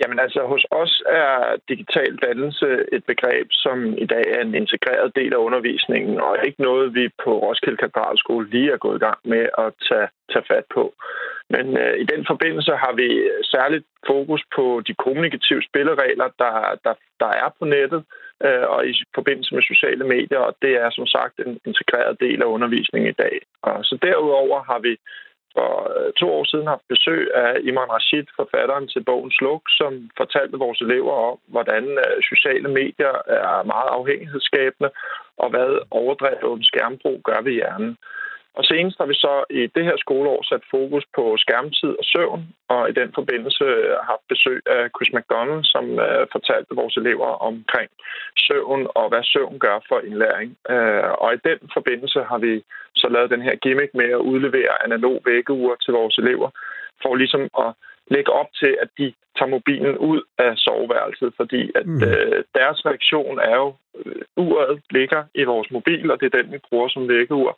Jamen 0.00 0.18
altså, 0.18 0.40
hos 0.52 0.64
os 0.70 1.02
er 1.06 1.56
digital 1.68 2.16
dannelse 2.16 2.66
et 2.92 3.04
begreb, 3.04 3.46
som 3.50 3.76
i 4.04 4.06
dag 4.06 4.24
er 4.36 4.40
en 4.40 4.54
integreret 4.54 5.16
del 5.16 5.32
af 5.32 5.44
undervisningen, 5.46 6.20
og 6.20 6.32
ikke 6.46 6.62
noget, 6.62 6.94
vi 6.94 7.04
på 7.24 7.30
Roskilde 7.38 7.76
Katedralskole 7.76 8.50
lige 8.50 8.72
er 8.72 8.76
gået 8.76 8.96
i 8.96 9.04
gang 9.06 9.18
med 9.24 9.44
at 9.64 9.68
tage, 9.88 10.08
tage 10.32 10.44
fat 10.50 10.66
på. 10.74 10.94
Men 11.50 11.76
øh, 11.82 11.94
i 12.02 12.04
den 12.12 12.22
forbindelse 12.30 12.72
har 12.84 12.92
vi 13.00 13.08
særligt 13.54 13.86
fokus 14.06 14.42
på 14.56 14.82
de 14.86 14.94
kommunikative 15.04 15.62
spilleregler, 15.68 16.28
der, 16.38 16.54
der, 16.84 16.94
der 17.20 17.30
er 17.42 17.48
på 17.58 17.64
nettet, 17.64 18.02
øh, 18.04 18.23
Øh, 18.42 18.66
og 18.68 18.86
i 18.86 18.92
forbindelse 19.14 19.54
med 19.54 19.62
sociale 19.62 20.04
medier, 20.04 20.38
og 20.38 20.56
det 20.62 20.72
er 20.84 20.90
som 20.90 21.06
sagt 21.06 21.38
en 21.38 21.60
integreret 21.64 22.20
del 22.20 22.42
af 22.42 22.46
undervisningen 22.46 23.10
i 23.10 23.20
dag. 23.24 23.40
Og 23.62 23.84
så 23.84 23.98
derudover 24.02 24.62
har 24.62 24.78
vi 24.78 24.96
for 25.56 25.72
øh, 25.96 26.12
to 26.20 26.26
år 26.38 26.44
siden 26.44 26.66
haft 26.66 26.86
besøg 26.88 27.22
af 27.34 27.52
Iman 27.68 27.92
Rashid, 27.96 28.26
forfatteren 28.36 28.88
til 28.88 29.02
bogen 29.04 29.32
Sluk, 29.32 29.62
som 29.80 29.92
fortalte 30.16 30.62
vores 30.64 30.80
elever 30.80 31.14
om, 31.30 31.38
hvordan 31.46 31.84
øh, 32.04 32.16
sociale 32.30 32.68
medier 32.80 33.14
er 33.26 33.62
meget 33.72 33.90
afhængighedsskabende, 33.98 34.90
og 35.42 35.50
hvad 35.50 35.70
overdrevet 35.90 36.66
skærmbrug 36.66 37.20
gør 37.28 37.40
ved 37.42 37.52
hjernen. 37.52 37.96
Og 38.58 38.64
senest 38.64 38.98
har 38.98 39.06
vi 39.06 39.14
så 39.14 39.44
i 39.50 39.60
det 39.74 39.84
her 39.84 39.96
skoleår 39.96 40.42
sat 40.42 40.64
fokus 40.70 41.04
på 41.16 41.36
skærmtid 41.44 41.92
og 42.00 42.04
søvn, 42.12 42.42
og 42.68 42.90
i 42.90 42.92
den 42.92 43.10
forbindelse 43.14 43.64
haft 44.10 44.24
besøg 44.28 44.60
af 44.66 44.82
Chris 44.96 45.12
McDonald, 45.16 45.64
som 45.64 45.84
uh, 46.06 46.24
fortalte 46.34 46.78
vores 46.80 46.96
elever 46.96 47.30
omkring 47.50 47.90
søvn 48.46 48.86
og 48.98 49.08
hvad 49.08 49.22
søvn 49.22 49.58
gør 49.58 49.78
for 49.88 49.98
indlæring. 50.08 50.50
Uh, 50.74 51.10
og 51.22 51.28
i 51.34 51.38
den 51.48 51.58
forbindelse 51.76 52.20
har 52.30 52.38
vi 52.38 52.52
så 52.94 53.08
lavet 53.08 53.30
den 53.34 53.42
her 53.42 53.54
gimmick 53.64 53.94
med 53.94 54.08
at 54.16 54.26
udlevere 54.30 54.84
analog 54.84 55.16
vækkeur 55.24 55.74
til 55.84 55.92
vores 55.94 56.18
elever, 56.18 56.50
for 57.02 57.14
ligesom 57.14 57.44
at 57.64 57.70
lægge 58.14 58.32
op 58.32 58.50
til, 58.60 58.76
at 58.82 58.88
de 58.98 59.12
tager 59.38 59.50
mobilen 59.56 59.98
ud 59.98 60.20
af 60.38 60.52
soveværelset, 60.56 61.32
fordi 61.36 61.70
at 61.74 61.86
mm. 61.86 62.02
øh, 62.02 62.44
deres 62.54 62.86
reaktion 62.86 63.38
er 63.38 63.56
jo, 63.56 63.74
øh, 63.98 64.22
uret 64.36 64.82
ligger 64.90 65.22
i 65.34 65.44
vores 65.44 65.70
mobil, 65.70 66.10
og 66.10 66.20
det 66.20 66.26
er 66.26 66.42
den, 66.42 66.52
vi 66.52 66.58
bruger 66.68 66.88
som 66.88 67.08
vækkeur. 67.08 67.52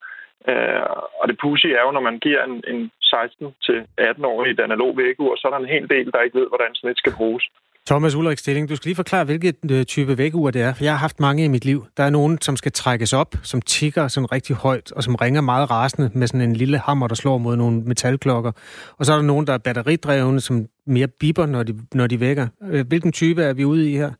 Øh, 0.51 0.83
og 1.21 1.25
det 1.29 1.37
pussy 1.43 1.67
er 1.79 1.83
jo, 1.87 1.91
når 1.97 2.05
man 2.09 2.19
giver 2.27 2.43
en, 2.49 2.57
en 2.73 2.81
16-18-årig 3.15 4.51
et 4.51 4.61
analog 4.69 4.91
vækkeur, 4.97 5.37
så 5.37 5.43
er 5.49 5.53
der 5.53 5.61
en 5.65 5.75
hel 5.75 5.87
del, 5.95 6.07
der 6.13 6.21
ikke 6.23 6.39
ved, 6.41 6.49
hvordan 6.49 6.75
sådan 6.75 6.91
et 6.91 6.99
skal 6.99 7.17
bruges. 7.19 7.45
Thomas 7.87 8.15
Ulrik 8.15 8.39
Stilling, 8.39 8.69
du 8.69 8.77
skal 8.77 8.89
lige 8.89 8.97
forklare, 8.97 9.25
hvilket 9.25 9.57
øh, 9.71 9.85
type 9.85 10.19
vækkeur 10.19 10.51
det 10.51 10.63
er. 10.63 10.75
For 10.75 10.85
jeg 10.85 10.93
har 10.93 10.99
haft 10.99 11.21
mange 11.21 11.45
i 11.45 11.49
mit 11.49 11.65
liv. 11.65 11.87
Der 11.97 12.03
er 12.03 12.11
nogen, 12.11 12.41
som 12.41 12.57
skal 12.57 12.73
trækkes 12.73 13.13
op, 13.13 13.35
som 13.43 13.61
tigger 13.61 14.09
sådan 14.09 14.33
rigtig 14.33 14.57
højt, 14.57 14.93
og 14.93 15.03
som 15.03 15.15
ringer 15.15 15.41
meget 15.41 15.71
rasende 15.71 16.11
med 16.15 16.27
sådan 16.27 16.41
en 16.41 16.57
lille 16.57 16.79
hammer, 16.79 17.09
der 17.09 17.15
slår 17.15 17.39
mod 17.39 17.57
nogle 17.57 17.81
metalklokker. 17.81 18.53
Og 18.99 19.07
så 19.07 19.13
er 19.13 19.17
der 19.17 19.25
nogen, 19.25 19.47
der 19.47 19.53
er 19.53 19.59
batteridrevne, 19.59 20.41
som 20.41 20.67
mere 20.87 21.09
biber, 21.21 21.47
når 21.47 21.63
de, 21.63 21.75
når 21.95 22.07
de 22.07 22.21
vækker. 22.21 22.47
Øh, 22.71 22.87
hvilken 22.89 23.13
type 23.13 23.43
er 23.43 23.53
vi 23.53 23.65
ude 23.65 23.93
i 23.93 23.97
her? 23.97 24.11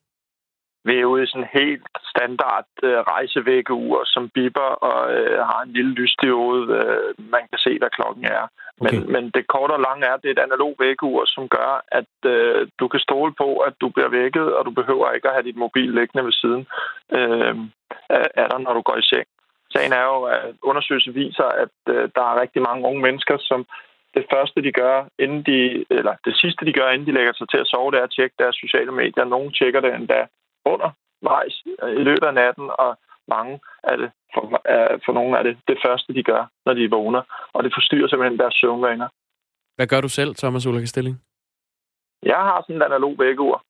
Ude 0.87 1.23
i 1.23 1.27
sådan 1.27 1.49
helt 1.53 1.87
standard 2.13 2.69
øh, 2.83 3.01
rejsevækkeur, 3.13 4.03
som 4.05 4.29
biber 4.29 4.71
og 4.89 5.01
øh, 5.15 5.39
har 5.51 5.61
en 5.63 5.73
lille 5.73 5.93
lysdiode. 5.93 6.61
Øh, 6.79 7.31
man 7.35 7.45
kan 7.51 7.59
se, 7.59 7.79
hvad 7.79 7.91
klokken 7.91 8.25
er. 8.25 8.45
Men, 8.85 8.95
okay. 8.97 9.13
men 9.13 9.31
det 9.31 9.47
korte 9.47 9.73
og 9.73 9.81
lange 9.81 10.07
er, 10.07 10.15
at 10.15 10.23
det 10.23 10.29
er 10.29 10.37
et 10.37 10.47
analog 10.49 10.77
vækkeur, 10.79 11.25
som 11.27 11.49
gør, 11.49 11.85
at 11.99 12.13
øh, 12.33 12.69
du 12.81 12.89
kan 12.89 13.01
stole 13.01 13.33
på, 13.43 13.49
at 13.57 13.75
du 13.81 13.89
bliver 13.89 14.09
vækket, 14.09 14.55
og 14.57 14.65
du 14.67 14.71
behøver 14.71 15.13
ikke 15.13 15.29
at 15.29 15.35
have 15.35 15.49
dit 15.51 15.57
mobil 15.57 15.91
liggende 15.99 16.25
ved 16.25 16.33
siden 16.33 16.67
øh, 17.19 17.55
af 18.43 18.47
dig, 18.51 18.61
når 18.61 18.75
du 18.75 18.83
går 18.89 18.97
i 18.97 19.09
seng. 19.11 19.27
Sagen 19.75 19.93
er 19.93 20.05
jo, 20.13 20.23
at 20.23 20.55
undersøgelsen 20.63 21.15
viser, 21.15 21.49
at 21.65 21.75
øh, 21.89 22.09
der 22.17 22.25
er 22.31 22.41
rigtig 22.41 22.63
mange 22.63 22.87
unge 22.89 23.03
mennesker, 23.03 23.37
som 23.41 23.67
det 24.15 24.25
første, 24.33 24.63
de 24.63 24.73
gør, 24.73 24.97
inden 25.19 25.43
de, 25.43 25.85
eller 25.91 26.15
det 26.25 26.35
sidste, 26.37 26.67
de 26.67 26.73
gør, 26.73 26.89
inden 26.91 27.09
de 27.09 27.17
lægger 27.19 27.33
sig 27.37 27.49
til 27.49 27.59
at 27.59 27.67
sove, 27.67 27.91
det 27.91 27.99
er 27.99 28.09
at 28.09 28.15
tjekke 28.17 28.37
deres 28.39 28.57
sociale 28.57 28.93
medier. 28.93 29.25
Nogle 29.25 29.53
tjekker 29.53 29.81
det 29.81 29.95
endda 29.95 30.27
under 30.73 30.91
vejs 31.23 31.55
i 32.01 32.03
løbet 32.09 32.27
af 32.31 32.35
natten, 32.35 32.71
og 32.79 32.91
mange 33.29 33.61
af 33.91 33.97
det, 33.99 34.11
for, 34.35 34.43
for 35.05 35.13
nogle 35.13 35.39
af 35.39 35.45
det, 35.45 35.55
det 35.69 35.79
første, 35.87 36.15
de 36.15 36.23
gør, 36.23 36.43
når 36.67 36.75
de 36.75 36.91
vågner. 36.91 37.23
Og 37.55 37.65
det 37.65 37.73
forstyrrer 37.77 38.09
simpelthen 38.09 38.39
deres 38.39 38.55
søvnvaner. 38.55 39.09
Hvad 39.77 39.87
gør 39.87 40.01
du 40.01 40.09
selv, 40.09 40.35
Thomas 40.35 40.67
Ulrik 40.67 40.87
Stilling? 40.87 41.17
Jeg 42.23 42.37
har 42.37 42.63
sådan 42.63 42.77
en 42.77 42.83
analog 42.83 43.19
vækkeur. 43.19 43.63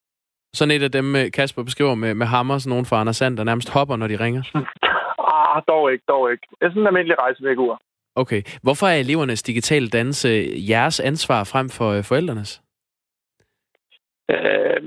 Sådan 0.55 0.75
et 0.75 0.83
af 0.83 0.93
dem, 0.93 1.17
øh, 1.17 1.31
Kasper 1.33 1.63
beskriver 1.63 1.95
med, 1.95 2.15
med 2.15 2.27
hammer, 2.27 2.59
sådan 2.59 2.71
nogen 2.71 2.87
fra 2.87 3.01
Anders 3.01 3.17
Sand, 3.17 3.37
der 3.37 3.45
nærmest 3.45 3.71
hopper, 3.73 3.97
når 3.97 4.09
de 4.09 4.17
ringer? 4.25 4.43
ah, 5.35 5.63
dog 5.69 5.93
ikke, 5.93 6.05
dog 6.09 6.33
ikke. 6.33 6.47
Det 6.51 6.67
er 6.67 6.71
sådan 6.71 6.83
en 6.83 6.87
almindelig 6.87 7.19
rejsevækkeur. 7.19 7.81
Okay. 8.15 8.43
Hvorfor 8.63 8.87
er 8.87 8.95
elevernes 8.95 9.43
digitale 9.43 9.89
dannelse 9.89 10.29
jeres 10.69 11.01
ansvar 11.01 11.45
frem 11.45 11.69
for 11.69 11.89
øh, 11.91 12.05
forældrenes? 12.05 12.63
Øh, 14.31 14.83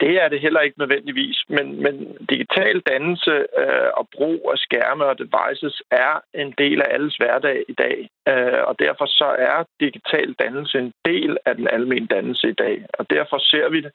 det 0.00 0.14
er 0.22 0.28
det 0.28 0.40
heller 0.40 0.60
ikke 0.60 0.78
nødvendigvis, 0.78 1.44
men, 1.48 1.82
men 1.82 1.94
digital 2.30 2.80
dannelse 2.80 3.34
øh, 3.62 3.90
og 3.98 4.08
brug 4.16 4.50
af 4.52 4.58
skærme 4.58 5.04
og 5.04 5.18
devices 5.18 5.82
er 5.90 6.14
en 6.34 6.54
del 6.58 6.82
af 6.82 6.88
alles 6.94 7.16
hverdag 7.16 7.64
i 7.68 7.74
dag. 7.84 7.98
Øh, 8.28 8.62
og 8.68 8.74
derfor 8.78 9.06
så 9.06 9.28
er 9.38 9.58
digital 9.80 10.28
dannelse 10.42 10.78
en 10.78 10.92
del 11.04 11.38
af 11.46 11.54
den 11.56 11.68
almindelige 11.68 12.14
dannelse 12.16 12.48
i 12.48 12.56
dag. 12.64 12.76
Og 12.98 13.10
derfor 13.10 13.38
ser 13.38 13.68
vi 13.68 13.80
det 13.80 13.92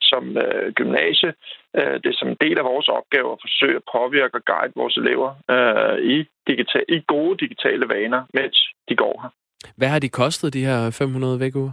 som 0.00 0.36
øh, 0.44 0.72
gymnasie. 0.72 1.32
Øh, 1.78 1.94
det 2.02 2.06
er 2.10 2.18
som 2.18 2.28
en 2.28 2.40
del 2.40 2.58
af 2.58 2.64
vores 2.64 2.88
opgave 2.88 3.32
at 3.32 3.42
forsøge 3.46 3.76
at 3.76 3.88
påvirke 3.96 4.34
og 4.38 4.44
guide 4.50 4.72
vores 4.76 4.96
elever 4.96 5.30
øh, 5.54 5.96
i, 6.14 6.16
digital, 6.50 6.84
i 6.88 6.98
gode 7.06 7.36
digitale 7.44 7.88
vaner, 7.94 8.22
mens 8.34 8.56
de 8.88 8.96
går 8.96 9.16
her. 9.22 9.30
Hvad 9.76 9.88
har 9.88 9.98
de 9.98 10.08
kostet, 10.08 10.54
de 10.54 10.64
her 10.64 10.90
500 10.90 11.40
vækkeuger? 11.40 11.72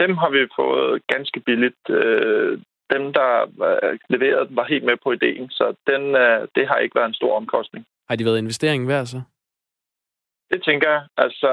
Dem 0.00 0.16
har 0.16 0.30
vi 0.30 0.40
fået 0.56 1.02
ganske 1.12 1.40
billigt. 1.40 1.84
Øh, 1.88 2.58
dem, 2.94 3.12
der 3.12 3.30
øh, 3.68 3.98
leverede 4.08 4.48
var 4.50 4.66
helt 4.72 4.84
med 4.84 4.96
på 5.04 5.12
ideen, 5.12 5.50
så 5.50 5.74
den, 5.86 6.02
øh, 6.24 6.48
det 6.54 6.68
har 6.68 6.78
ikke 6.78 6.94
været 6.98 7.08
en 7.08 7.20
stor 7.20 7.36
omkostning. 7.36 7.86
Har 8.08 8.16
de 8.16 8.24
været 8.24 8.38
investeringen 8.38 8.88
værd 8.88 9.06
så? 9.06 9.20
Det 10.52 10.62
tænker 10.64 10.90
jeg. 10.90 11.02
Altså, 11.16 11.50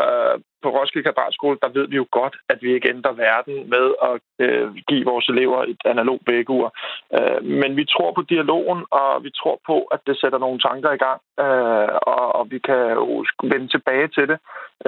på 0.63 0.69
Roskilde 0.69 1.03
Katedralskole, 1.03 1.57
der 1.61 1.69
ved 1.77 1.87
vi 1.87 1.95
jo 1.95 2.07
godt, 2.11 2.35
at 2.49 2.57
vi 2.61 2.73
ikke 2.73 2.89
ændrer 2.89 3.11
verden 3.11 3.69
med 3.69 3.85
at 4.09 4.45
øh, 4.45 4.75
give 4.89 5.05
vores 5.05 5.27
elever 5.29 5.59
et 5.63 5.81
analog 5.85 6.19
vækkeur. 6.27 6.69
Øh, 7.17 7.43
men 7.61 7.71
vi 7.79 7.85
tror 7.85 8.11
på 8.13 8.21
dialogen, 8.21 8.85
og 8.91 9.23
vi 9.23 9.31
tror 9.39 9.59
på, 9.65 9.77
at 9.95 9.99
det 10.07 10.19
sætter 10.21 10.39
nogle 10.39 10.59
tanker 10.59 10.91
i 10.91 11.01
gang, 11.05 11.19
øh, 11.43 11.89
og, 12.13 12.35
og 12.39 12.51
vi 12.51 12.59
kan 12.59 12.81
jo 12.99 13.25
vende 13.51 13.67
tilbage 13.67 14.07
til 14.07 14.25
det 14.31 14.39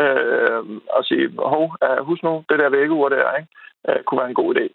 øh, 0.01 0.61
og 0.95 1.01
sige, 1.09 1.25
hov, 1.37 1.65
uh, 1.85 2.05
husk 2.07 2.23
nu, 2.23 2.43
det 2.49 2.59
der 2.59 2.69
vækkeur 2.69 3.09
der, 3.09 3.35
ikke? 3.39 3.49
Uh, 3.89 4.03
kunne 4.05 4.19
være 4.21 4.29
en 4.29 4.41
god 4.41 4.55
idé. 4.55 4.65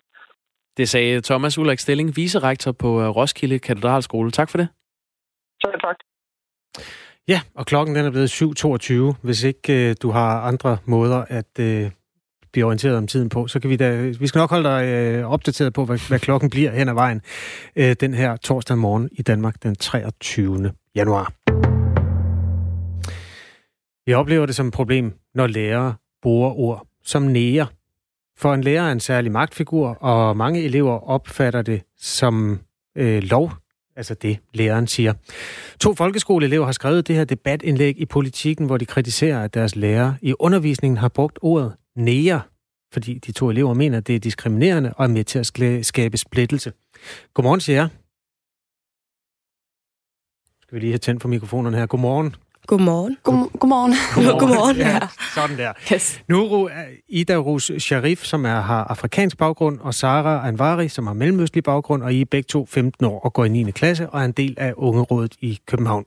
Det 0.77 0.89
sagde 0.89 1.21
Thomas 1.21 1.59
Ulrik 1.59 1.79
Stilling, 1.79 2.17
vicerektor 2.17 2.73
på 2.73 3.01
øh, 3.03 3.09
Roskilde 3.09 3.59
Katedralskole. 3.59 4.31
Tak 4.31 4.51
for 4.51 4.59
det. 4.59 4.69
Så 5.61 5.69
tak. 5.81 5.97
Ja, 7.29 7.41
og 7.55 7.67
klokken 7.67 7.97
den 7.97 8.05
er 8.05 8.11
blevet 8.11 8.43
7.22. 9.13 9.15
Hvis 9.23 9.43
ikke 9.43 9.91
øh, 9.91 9.97
du 10.03 10.11
har 10.11 10.41
andre 10.41 10.79
måder 10.85 11.25
at 11.29 11.59
øh, 11.61 11.91
blive 12.53 12.67
orienteret 12.67 12.97
om 12.97 13.07
tiden 13.07 13.29
på, 13.29 13.47
så 13.47 13.61
kan 13.61 13.71
vi 13.71 13.77
da... 13.77 13.97
Vi 14.21 14.27
skal 14.27 14.39
nok 14.39 14.51
holde 14.51 14.69
dig 14.69 14.85
øh, 14.85 15.31
opdateret 15.31 15.73
på, 15.73 15.85
hvad, 15.85 16.09
hvad 16.09 16.19
klokken 16.19 16.51
bliver 16.51 16.71
hen 16.71 16.89
ad 16.89 16.95
vejen 16.95 17.21
øh, 17.77 17.97
den 18.01 18.15
her 18.15 18.37
torsdag 18.37 18.79
morgen 18.79 19.09
i 19.13 19.23
Danmark 19.23 19.63
den 19.63 19.77
23. 19.77 20.73
januar. 20.95 21.33
Vi 24.07 24.15
oplever 24.15 24.47
det 24.47 24.55
som 24.55 24.67
et 24.67 24.73
problem, 24.73 25.13
når 25.35 25.47
lærere 25.47 25.95
bruger 26.23 26.51
ord 26.51 26.87
som 27.05 27.23
nære. 27.23 27.67
For 28.39 28.55
en 28.55 28.61
lærer 28.61 28.83
er 28.83 28.93
en 28.93 29.01
særlig 29.01 29.33
magtfigur, 29.33 29.89
og 29.89 30.37
mange 30.37 30.63
elever 30.63 31.09
opfatter 31.09 31.63
det 31.63 31.83
som 32.01 32.61
øh, 32.97 33.23
lov 33.23 33.53
Altså 33.99 34.15
det, 34.15 34.39
læreren 34.55 34.87
siger. 34.87 35.15
To 35.81 35.95
folkeskoleelever 35.95 36.65
har 36.65 36.73
skrevet 36.73 37.09
det 37.09 37.17
her 37.17 37.25
debatindlæg 37.25 38.01
i 38.01 38.07
politikken, 38.07 38.67
hvor 38.67 38.77
de 38.77 38.87
kritiserer, 38.87 39.45
at 39.45 39.55
deres 39.55 39.77
lærer 39.77 40.15
i 40.23 40.35
undervisningen 40.39 40.97
har 40.97 41.09
brugt 41.09 41.39
ordet 41.43 41.77
nære, 41.97 42.41
fordi 42.93 43.19
de 43.19 43.33
to 43.33 43.51
elever 43.51 43.75
mener, 43.75 43.99
at 43.99 44.07
det 44.07 44.15
er 44.15 44.19
diskriminerende 44.19 44.93
og 44.97 45.05
er 45.05 45.09
med 45.09 45.25
til 45.25 45.39
at 45.39 45.47
skabe 45.87 46.17
splittelse. 46.17 46.73
Godmorgen, 47.35 47.61
til 47.61 47.75
jeg. 47.75 47.89
Skal 50.63 50.75
vi 50.75 50.81
lige 50.81 50.93
have 50.93 50.99
tændt 50.99 51.23
for 51.23 51.29
mikrofonerne 51.29 51.77
her. 51.77 51.87
Godmorgen. 51.87 52.35
Godmorgen. 52.69 53.17
God, 53.23 53.59
godmorgen. 53.59 53.95
Godmorgen. 54.15 54.41
godmorgen. 54.49 54.77
Ja, 54.77 55.01
sådan 55.35 55.59
der. 55.59 55.73
Yes. 55.93 56.21
Nuru 56.29 56.69
Ida 57.09 57.37
Rus 57.37 57.73
Sharif, 57.79 58.25
som 58.25 58.45
er, 58.45 58.61
har 58.61 58.85
afrikansk 58.85 59.37
baggrund, 59.39 59.79
og 59.81 59.95
Sara 59.95 60.49
Anvari, 60.49 60.89
som 60.89 61.07
har 61.07 61.15
mellemøstlig 61.15 61.65
baggrund, 61.65 62.03
og 62.03 62.15
I 62.15 62.21
er 62.21 62.25
begge 62.25 62.47
to 62.47 62.67
15 62.67 63.07
år 63.07 63.21
og 63.21 63.33
går 63.33 63.45
i 63.45 63.49
9. 63.49 63.71
klasse 63.71 64.11
og 64.11 64.21
er 64.21 64.25
en 64.25 64.33
del 64.33 64.55
af 64.59 64.75
Ungerådet 64.77 65.35
i 65.41 65.59
København. 65.67 66.05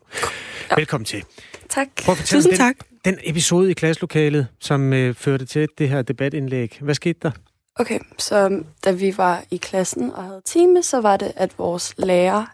Ja. 0.72 0.76
Velkommen 0.76 1.06
til. 1.06 1.24
Tak. 1.70 1.88
Prøv 2.06 2.14
at 2.14 2.26
Tusind 2.26 2.52
den, 2.52 2.58
tak. 2.58 2.76
Den 3.06 3.18
episode 3.24 3.72
i 3.72 3.74
klasselokalet, 3.74 4.48
som 4.60 4.94
øh, 4.94 5.16
førte 5.16 5.46
til 5.46 5.68
det 5.78 5.90
her 5.90 6.02
debatindlæg. 6.02 6.78
Hvad 6.82 6.96
skete 6.96 7.20
der? 7.24 7.32
Okay, 7.76 8.00
så 8.18 8.64
da 8.86 8.92
vi 8.92 9.18
var 9.18 9.44
i 9.52 9.58
klassen 9.58 10.12
og 10.12 10.24
havde 10.24 10.42
time, 10.46 10.84
så 10.84 11.02
var 11.02 11.18
det, 11.18 11.32
at 11.36 11.52
vores 11.58 11.94
lærer 11.98 12.46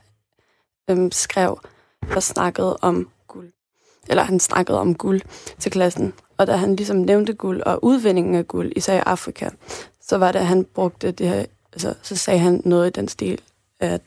øhm, 0.89 1.11
skrev 1.11 1.59
og 2.15 2.23
snakkede 2.23 2.77
om 2.81 3.09
eller 4.09 4.23
han 4.23 4.39
snakkede 4.39 4.79
om 4.79 4.95
guld 4.95 5.21
til 5.59 5.71
klassen. 5.71 6.13
Og 6.37 6.47
da 6.47 6.55
han 6.55 6.75
ligesom 6.75 6.97
nævnte 6.97 7.33
guld 7.33 7.61
og 7.61 7.83
udvindingen 7.83 8.35
af 8.35 8.47
guld, 8.47 8.71
især 8.75 8.95
i 8.95 9.03
Afrika, 9.05 9.49
så 10.01 10.17
var 10.17 10.31
det, 10.31 10.39
at 10.39 10.47
han 10.47 10.65
brugte 10.75 11.11
det 11.11 11.29
her, 11.29 11.45
altså, 11.73 11.93
så 12.01 12.15
sagde 12.15 12.39
han 12.39 12.61
noget 12.65 12.87
i 12.87 12.99
den 12.99 13.07
stil, 13.07 13.39
at 13.79 14.01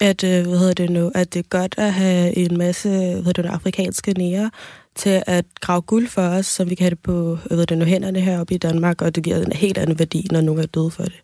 at, 0.00 0.24
øh, 0.24 0.46
hvad 0.46 0.58
hedder 0.58 0.74
det 0.74 0.90
nu, 0.90 1.10
at 1.14 1.34
det 1.34 1.40
er 1.40 1.48
godt 1.48 1.74
at 1.78 1.92
have 1.92 2.36
en 2.36 2.58
masse 2.58 2.88
hvad 2.88 3.22
hedder 3.22 3.42
det, 3.42 3.50
afrikanske 3.50 4.12
nære 4.12 4.50
til 4.94 5.22
at 5.26 5.44
grave 5.60 5.80
guld 5.80 6.08
for 6.08 6.22
os, 6.22 6.46
så 6.46 6.64
vi 6.64 6.74
kan 6.74 6.84
have 6.84 6.90
det 6.90 7.02
på 7.02 7.12
hvad 7.34 7.50
hedder 7.50 7.64
det 7.64 7.78
nu, 7.78 7.84
hænderne 7.84 8.20
heroppe 8.20 8.54
i 8.54 8.58
Danmark, 8.58 9.02
og 9.02 9.14
det 9.14 9.24
giver 9.24 9.36
en 9.36 9.52
helt 9.52 9.78
anden 9.78 9.98
værdi, 9.98 10.26
når 10.30 10.40
nogen 10.40 10.60
er 10.60 10.66
døde 10.66 10.90
for 10.90 11.02
det. 11.02 11.22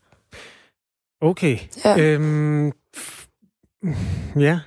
Okay. 1.21 1.59
Ja. 1.85 1.99
Øhm, 1.99 2.73
Ja, 4.37 4.61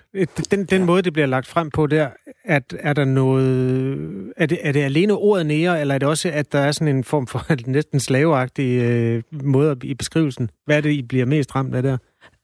den, 0.51 0.65
den 0.65 0.85
måde, 0.85 1.01
det 1.01 1.13
bliver 1.13 1.25
lagt 1.25 1.47
frem 1.47 1.69
på 1.71 1.87
der, 1.87 2.09
at 2.45 2.75
er 2.79 2.93
der 2.93 3.05
noget... 3.05 4.33
Er 4.37 4.45
det, 4.45 4.59
er 4.61 4.71
det 4.71 4.79
alene 4.81 5.13
ordet 5.13 5.45
nære, 5.45 5.81
eller 5.81 5.95
er 5.95 5.99
det 5.99 6.07
også, 6.07 6.29
at 6.29 6.51
der 6.51 6.59
er 6.59 6.71
sådan 6.71 6.95
en 6.95 7.03
form 7.03 7.27
for 7.27 7.45
næsten 7.71 7.99
slaveagtig 7.99 8.81
øh, 8.81 9.23
måde 9.31 9.75
i 9.83 9.93
beskrivelsen? 9.93 10.49
Hvad 10.65 10.77
er 10.77 10.81
det, 10.81 10.91
I 10.91 11.01
bliver 11.01 11.25
mest 11.25 11.55
ramt 11.55 11.75
af 11.75 11.83
der? 11.83 11.97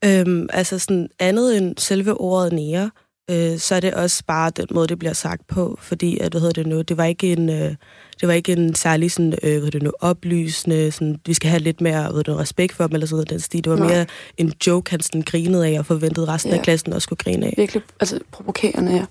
Øhm, 0.06 0.50
altså 0.54 0.80
sådan 0.80 1.10
andet 1.20 1.58
end 1.58 1.78
selve 1.78 2.14
ordet 2.22 2.54
nære, 2.54 2.92
øh, 3.30 3.58
så 3.58 3.76
er 3.76 3.80
det 3.80 3.94
også 3.94 4.24
bare 4.28 4.50
den 4.50 4.68
måde, 4.72 4.88
det 4.88 5.00
bliver 5.00 5.14
sagt 5.14 5.48
på, 5.48 5.78
fordi 5.82 6.18
at, 6.20 6.34
hvad 6.34 6.42
hedder 6.42 6.64
det 6.64 6.68
nu, 6.68 6.82
det 6.82 6.98
var 6.98 7.04
ikke 7.04 7.34
en, 7.34 7.50
øh, 7.50 7.76
det 8.22 8.28
var 8.28 8.34
ikke 8.34 8.52
en 8.52 8.76
særlig 8.76 9.12
sådan, 9.12 9.34
øh, 9.34 9.40
hvad 9.42 9.52
hedder 9.54 9.70
det 9.70 9.84
nu, 9.84 9.92
oplysende, 10.00 10.92
sådan, 10.92 11.20
vi 11.26 11.34
skal 11.34 11.50
have 11.50 11.62
lidt 11.62 11.82
mere 11.82 12.12
hvad 12.12 12.24
det, 12.24 12.38
respekt 12.38 12.74
for 12.74 12.88
dem, 12.88 12.94
eller 12.94 13.08
sådan 13.08 13.16
noget, 13.16 13.30
den 13.30 13.40
stil. 13.40 13.64
Det 13.64 13.72
var 13.72 13.78
Nej. 13.78 13.88
mere 13.88 14.06
en 14.38 14.54
joke, 14.68 14.92
han 14.92 15.02
sådan 15.02 15.22
grinede 15.22 15.68
af, 15.68 15.80
og 15.80 15.86
forventede 15.86 16.28
resten 16.28 16.52
ja. 16.52 16.58
af 16.58 16.64
klassen 16.64 16.94
også 16.94 17.04
skulle 17.04 17.24
grine 17.24 17.46
af. 17.46 17.54
Virkelig, 17.58 17.84
altså 18.00 18.20
provokerende, 18.32 18.92
ja. 18.92 19.06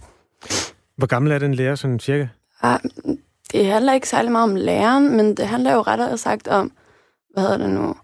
Hvor 0.96 1.07
gammel 1.07 1.33
er 1.33 1.38
den 1.38 1.55
lærer, 1.55 1.74
sådan 1.74 2.00
cirka? 2.00 2.26
Ah, 2.62 2.81
det 3.52 3.66
handler 3.66 3.92
ikke 3.92 4.09
særlig 4.09 4.33
meget 4.33 4.50
om 4.50 4.57
læreren, 4.57 5.16
men 5.16 5.35
det 5.35 5.46
handler 5.46 5.74
jo 5.74 5.81
rettere 5.81 6.18
sagt 6.18 6.48
om, 6.48 6.72
hvad 7.33 7.42
hedder 7.42 7.57
det 7.59 7.70
nu, 7.70 7.94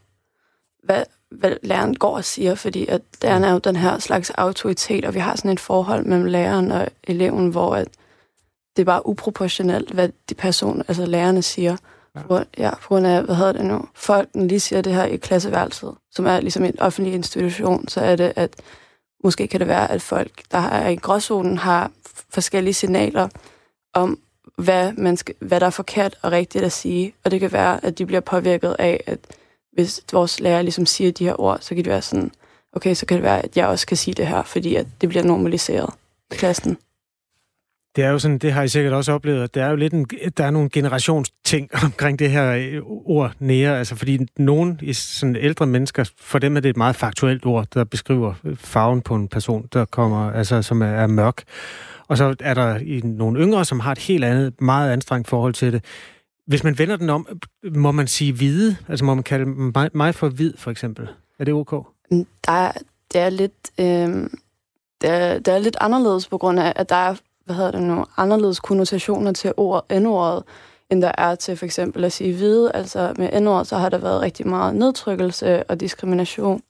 hvad, 0.85 1.03
hvad 1.39 1.57
læreren 1.63 1.95
går 1.95 2.17
og 2.17 2.25
siger, 2.25 2.55
fordi 2.55 2.87
at 2.87 3.03
læreren 3.23 3.45
er 3.45 3.53
jo 3.53 3.59
den 3.59 3.77
her 3.77 3.99
slags 3.99 4.31
autoritet, 4.31 5.05
og 5.05 5.15
vi 5.15 5.19
har 5.19 5.37
sådan 5.37 5.51
et 5.51 5.61
forhold 5.61 6.05
mellem 6.05 6.27
læreren 6.27 6.71
og 6.71 6.89
eleven, 7.05 7.49
hvor 7.49 7.77
at 7.77 7.89
det 8.77 8.83
er 8.83 8.87
bare 8.87 9.07
uproportionelt, 9.07 9.91
hvad 9.91 10.09
de 10.29 10.35
person, 10.35 10.83
altså 10.89 11.07
lærerne 11.07 11.43
siger. 11.43 11.77
Ja. 12.17 12.23
På, 12.23 12.41
ja, 12.59 12.71
på 12.71 12.89
grund 12.89 13.07
af, 13.07 13.23
hvad 13.23 13.35
hedder 13.35 13.53
det 13.53 13.65
nu, 13.65 13.89
folk 13.95 14.29
lige 14.35 14.61
siger 14.61 14.83
det 14.83 14.95
her 14.95 15.05
i 15.05 15.17
klasseværelset, 15.17 15.95
som 16.11 16.27
er 16.27 16.41
ligesom 16.41 16.65
en 16.65 16.81
offentlig 16.81 17.15
institution, 17.15 17.89
så 17.89 18.01
er 18.01 18.17
det, 18.17 18.33
at 18.37 18.51
måske 19.25 19.47
kan 19.47 19.61
det 19.61 19.69
være, 19.69 19.91
at 19.91 20.03
folk, 20.03 20.43
der 20.51 20.59
er 20.59 20.89
i 20.89 20.97
gråzonen, 20.97 21.59
har 21.59 21.91
forskellige 22.31 22.75
signaler 22.75 23.29
om, 23.95 24.19
hvad, 24.57 24.93
man 24.93 25.17
skal, 25.17 25.35
hvad 25.41 25.61
der 25.61 25.67
er 25.67 25.71
forkert 25.71 26.19
og 26.23 26.33
rigtigt 26.33 26.65
at 26.65 26.73
sige. 26.73 27.15
Og 27.25 27.31
det 27.31 27.41
kan 27.41 27.53
være, 27.53 27.85
at 27.85 27.99
de 27.99 28.07
bliver 28.07 28.21
påvirket 28.21 28.77
af, 28.79 29.05
at 29.07 29.19
hvis 29.73 30.01
vores 30.13 30.41
lærer 30.41 30.63
ligesom 30.63 30.87
siger 30.87 31.13
de 31.13 31.25
her 31.25 31.41
ord, 31.41 31.59
så 31.61 31.69
kan 31.69 31.85
det 31.85 31.91
være 31.91 32.03
sådan, 32.03 32.33
okay, 32.73 32.95
så 32.95 33.07
kan 33.07 33.15
det 33.15 33.25
være, 33.25 33.45
at 33.45 33.57
jeg 33.57 33.67
også 33.67 33.87
kan 33.87 33.97
sige 33.97 34.15
det 34.15 34.27
her, 34.27 34.43
fordi 34.43 34.75
at 34.75 34.87
det 35.01 35.09
bliver 35.09 35.25
normaliseret 35.25 35.95
i 36.33 36.35
klassen. 36.35 36.77
Det 37.97 38.05
er 38.05 38.09
jo 38.09 38.19
sådan, 38.19 38.39
det 38.39 38.53
har 38.53 38.63
I 38.63 38.69
sikkert 38.69 38.93
også 38.93 39.13
oplevet, 39.13 39.43
at 39.43 39.55
der 39.55 39.65
er 39.65 39.71
jo 39.71 39.77
lidt 39.77 39.93
en, 39.93 40.07
der 40.37 40.45
er 40.45 40.51
nogle 40.51 40.71
generationsting 40.73 41.71
omkring 41.85 42.19
det 42.19 42.31
her 42.31 42.53
øh, 42.53 42.83
ord 42.87 43.33
nære, 43.39 43.79
altså 43.79 43.97
fordi 43.97 44.19
nogen 44.39 44.79
i 44.83 44.93
sådan 44.93 45.37
ældre 45.37 45.67
mennesker, 45.67 46.11
for 46.19 46.39
dem 46.39 46.57
er 46.57 46.61
det 46.61 46.69
et 46.69 46.77
meget 46.77 46.97
faktuelt 46.97 47.47
ord, 47.47 47.67
der 47.75 47.85
beskriver 47.85 48.35
øh, 48.45 48.57
farven 48.57 49.01
på 49.01 49.15
en 49.15 49.29
person, 49.29 49.69
der 49.73 49.85
kommer, 49.85 50.33
altså 50.33 50.63
som 50.63 50.83
er, 50.83 50.87
er 50.87 51.07
mørk. 51.07 51.43
Og 52.09 52.17
så 52.17 52.35
er 52.41 52.55
der 52.55 52.79
i 52.79 53.01
nogle 53.05 53.41
yngre, 53.41 53.65
som 53.65 53.81
har 53.81 53.93
et 53.93 53.99
helt 53.99 54.25
andet, 54.25 54.61
meget 54.61 54.93
anstrengt 54.93 55.29
forhold 55.29 55.55
til 55.55 55.73
det. 55.73 55.85
Hvis 56.53 56.65
man 56.65 56.79
vender 56.79 56.97
den 56.97 57.11
om, 57.11 57.27
må 57.75 57.93
man 57.93 58.07
sige 58.07 58.33
hvide? 58.33 58.77
Altså 58.89 59.05
må 59.05 59.15
man 59.15 59.25
kalde 59.25 59.47
mig, 59.47 59.91
mig 59.95 60.15
for 60.15 60.29
hvid, 60.29 60.55
for 60.57 60.71
eksempel? 60.71 61.09
Er 61.39 61.45
det 61.45 61.55
ok? 61.55 61.87
Der 62.47 62.73
det 63.13 63.21
er 63.21 63.31
lidt... 63.31 63.71
Øh, 63.79 64.31
det, 65.01 65.11
er, 65.11 65.39
det 65.39 65.49
er 65.49 65.59
lidt 65.59 65.77
anderledes 65.81 66.29
på 66.29 66.39
grund 66.39 66.61
af, 66.61 66.73
at 66.77 66.89
der 66.89 66.97
er 66.97 67.15
hvad 67.45 67.57
hedder 67.57 67.71
det 67.71 67.83
nu, 67.83 68.05
anderledes 68.17 68.61
konnotationer 68.61 69.33
til 69.33 69.53
ord, 69.57 69.87
n-ordet, 69.93 70.43
end 70.91 71.03
der 71.03 71.13
er 71.19 71.35
til 71.35 71.57
for 71.57 71.65
eksempel 71.65 72.05
at 72.05 72.13
sige 72.13 72.37
hvide. 72.37 72.73
Altså 72.75 73.15
med 73.19 73.41
n 73.41 73.65
så 73.65 73.77
har 73.77 73.89
der 73.89 73.99
været 73.99 74.21
rigtig 74.21 74.49
meget 74.49 74.75
nedtrykkelse 74.75 75.63
og 75.63 75.81
diskrimination. 75.81 76.63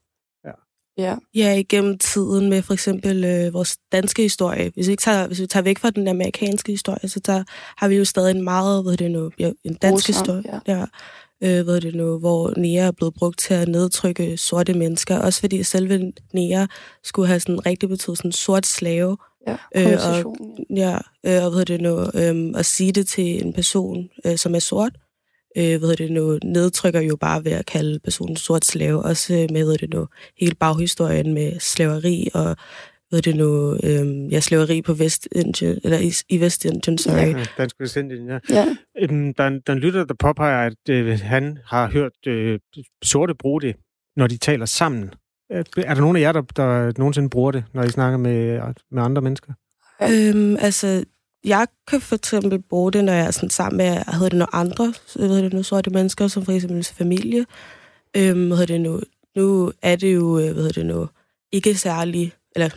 Ja. 0.98 1.16
Ja, 1.34 1.54
igennem 1.54 1.98
tiden 1.98 2.50
med 2.50 2.62
for 2.62 2.72
eksempel 2.72 3.24
øh, 3.24 3.54
vores 3.54 3.76
danske 3.92 4.22
historie. 4.22 4.70
Hvis 4.74 4.86
vi, 4.86 4.90
ikke 4.90 5.00
tager, 5.00 5.26
hvis 5.26 5.40
vi 5.40 5.46
tager 5.46 5.64
væk 5.64 5.78
fra 5.78 5.90
den 5.90 6.08
amerikanske 6.08 6.72
historie, 6.72 7.08
så 7.08 7.20
der 7.20 7.44
har 7.76 7.88
vi 7.88 7.96
jo 7.96 8.04
stadig 8.04 8.36
en 8.36 8.44
meget, 8.44 8.84
hvad 8.84 8.96
det 8.96 9.10
nu, 9.10 9.30
ja, 9.38 9.50
en 9.64 9.74
dansk 9.74 10.08
Rosom, 10.08 10.14
historie. 10.14 10.60
Ja. 10.66 10.78
Ja 10.78 10.84
øh, 11.42 11.64
hvad 11.64 11.80
det 11.80 11.94
nu, 11.94 12.18
hvor 12.18 12.52
nære 12.56 12.86
er 12.86 12.90
blevet 12.90 13.14
brugt 13.14 13.38
til 13.38 13.54
at 13.54 13.68
nedtrykke 13.68 14.36
sorte 14.36 14.74
mennesker. 14.74 15.18
Også 15.18 15.40
fordi 15.40 15.62
selve 15.62 16.12
nære 16.32 16.68
skulle 17.04 17.28
have 17.28 17.40
sådan 17.40 17.66
rigtig 17.66 17.88
betydet 17.88 18.18
sådan 18.18 18.32
sort 18.32 18.66
slave. 18.66 19.16
Ja, 19.46 19.56
øh, 19.76 19.98
og, 20.08 20.36
ja, 20.76 20.98
øh, 21.26 21.44
og 21.44 21.50
hvad 21.54 21.64
det 21.64 21.80
nu, 21.80 21.98
øh, 22.14 22.58
at 22.58 22.66
sige 22.66 22.92
det 22.92 23.08
til 23.08 23.46
en 23.46 23.52
person, 23.52 24.08
øh, 24.24 24.36
som 24.36 24.54
er 24.54 24.58
sort, 24.58 24.92
øh, 25.56 25.78
hvad 25.78 25.96
det 25.96 26.12
nu, 26.12 26.38
nedtrykker 26.44 27.00
jo 27.00 27.16
bare 27.16 27.44
ved 27.44 27.52
at 27.52 27.66
kalde 27.66 27.98
personen 28.04 28.36
sort 28.36 28.64
slave, 28.64 29.02
også 29.02 29.46
med 29.50 29.64
hvad 29.64 29.78
det 29.78 29.90
nu, 29.94 30.06
hele 30.40 30.54
baghistorien 30.54 31.34
med 31.34 31.60
slaveri 31.60 32.28
og 32.34 32.56
hvad 33.12 33.22
det 33.22 33.36
nu, 33.36 33.76
øh, 33.82 34.32
ja, 34.32 34.40
slaveri 34.40 34.82
på 34.82 34.94
Vestindien, 34.94 35.80
eller 35.84 35.98
i, 35.98 36.12
i 36.28 36.40
Vestindien, 36.40 36.98
sorry. 36.98 37.16
Ja, 37.16 37.44
Dansk 37.58 37.76
Vestindien, 37.80 38.28
ja. 38.28 38.38
ja. 38.50 38.76
Øhm, 38.98 39.34
der, 39.34 39.44
er, 39.44 39.50
der 39.50 39.60
er 39.66 39.72
en 39.72 39.78
lytter, 39.78 40.04
der 40.04 40.14
påpeger, 40.14 40.66
at 40.66 40.88
øh, 40.90 41.20
han 41.20 41.58
har 41.66 41.90
hørt 41.90 42.26
øh, 42.26 42.58
sorte 43.02 43.34
bruge 43.34 43.60
det, 43.60 43.76
når 44.16 44.26
de 44.26 44.36
taler 44.36 44.66
sammen. 44.66 45.10
Øh, 45.52 45.64
er 45.76 45.94
der 45.94 46.00
nogen 46.00 46.16
af 46.16 46.20
jer, 46.20 46.32
der, 46.32 46.42
der 46.56 46.92
nogensinde 46.98 47.30
bruger 47.30 47.50
det, 47.50 47.64
når 47.74 47.82
I 47.82 47.88
snakker 47.88 48.18
med, 48.18 48.60
med 48.90 49.02
andre 49.02 49.22
mennesker? 49.22 49.52
Øhm, 50.02 50.56
altså, 50.60 51.04
jeg 51.44 51.66
kan 51.88 52.00
for 52.00 52.14
eksempel 52.14 52.62
bruge 52.62 52.92
det, 52.92 53.04
når 53.04 53.12
jeg 53.12 53.26
er 53.26 53.30
sådan 53.30 53.50
sammen 53.50 53.76
med, 53.76 53.86
jeg 53.86 54.04
hedder 54.12 54.28
det 54.28 54.38
nogle 54.38 54.54
andre, 54.54 54.94
ved 55.16 55.42
det 55.42 55.52
nu, 55.52 55.62
sorte 55.62 55.90
mennesker, 55.90 56.28
som 56.28 56.44
for 56.44 56.52
eksempel 56.52 56.84
familie. 56.84 57.46
Øhm, 58.16 58.46
hvad 58.46 58.56
hedder 58.56 58.74
det 58.74 58.80
nu? 58.80 59.00
Nu 59.36 59.72
er 59.82 59.96
det 59.96 60.14
jo, 60.14 60.38
øh, 60.38 60.44
hvad 60.44 60.62
hedder 60.62 60.80
det 60.80 60.86
nu, 60.86 61.08
ikke 61.52 61.74
særlig 61.74 62.32
eller 62.54 62.68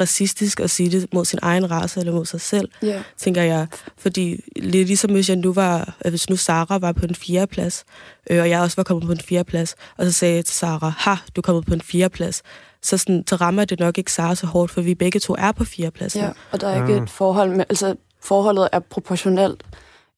racistisk 0.00 0.60
at 0.60 0.70
sige 0.70 0.90
det 0.90 1.14
mod 1.14 1.24
sin 1.24 1.38
egen 1.42 1.70
race 1.70 2.00
eller 2.00 2.12
mod 2.12 2.26
sig 2.26 2.40
selv, 2.40 2.68
yeah. 2.84 3.02
tænker 3.16 3.42
jeg. 3.42 3.66
Fordi 3.98 4.40
ligesom 4.56 5.10
hvis 5.10 5.28
jeg 5.28 5.36
nu 5.36 5.52
var, 5.52 5.96
hvis 6.10 6.30
nu 6.30 6.36
Sara 6.36 6.78
var 6.78 6.92
på 6.92 7.06
en 7.06 7.14
fjerde 7.14 7.46
plads, 7.46 7.84
øh, 8.30 8.40
og 8.40 8.50
jeg 8.50 8.60
også 8.60 8.76
var 8.76 8.82
kommet 8.82 9.06
på 9.06 9.12
en 9.12 9.20
fjerde 9.20 9.44
plads, 9.44 9.74
og 9.96 10.06
så 10.06 10.12
sagde 10.12 10.34
jeg 10.34 10.44
til 10.44 10.54
Sara, 10.54 10.92
ha, 10.98 11.14
du 11.36 11.40
er 11.40 11.42
kommet 11.42 11.66
på 11.66 11.74
en 11.74 11.80
fjerde 11.80 12.12
plads, 12.12 12.42
så, 12.82 12.98
sådan, 12.98 13.24
så 13.26 13.36
rammer 13.36 13.64
det 13.64 13.80
nok 13.80 13.98
ikke 13.98 14.12
Sara 14.12 14.34
så 14.34 14.46
hårdt, 14.46 14.72
for 14.72 14.80
vi 14.80 14.94
begge 14.94 15.20
to 15.20 15.34
er 15.38 15.52
på 15.52 15.64
fire 15.64 15.90
pladser. 15.90 16.24
Ja, 16.24 16.30
og 16.52 16.60
der 16.60 16.68
er 16.68 16.82
ikke 16.82 17.02
et 17.02 17.10
forhold 17.10 17.50
med, 17.50 17.64
altså 17.68 17.94
forholdet 18.22 18.68
er 18.72 18.78
proportionelt, 18.78 19.62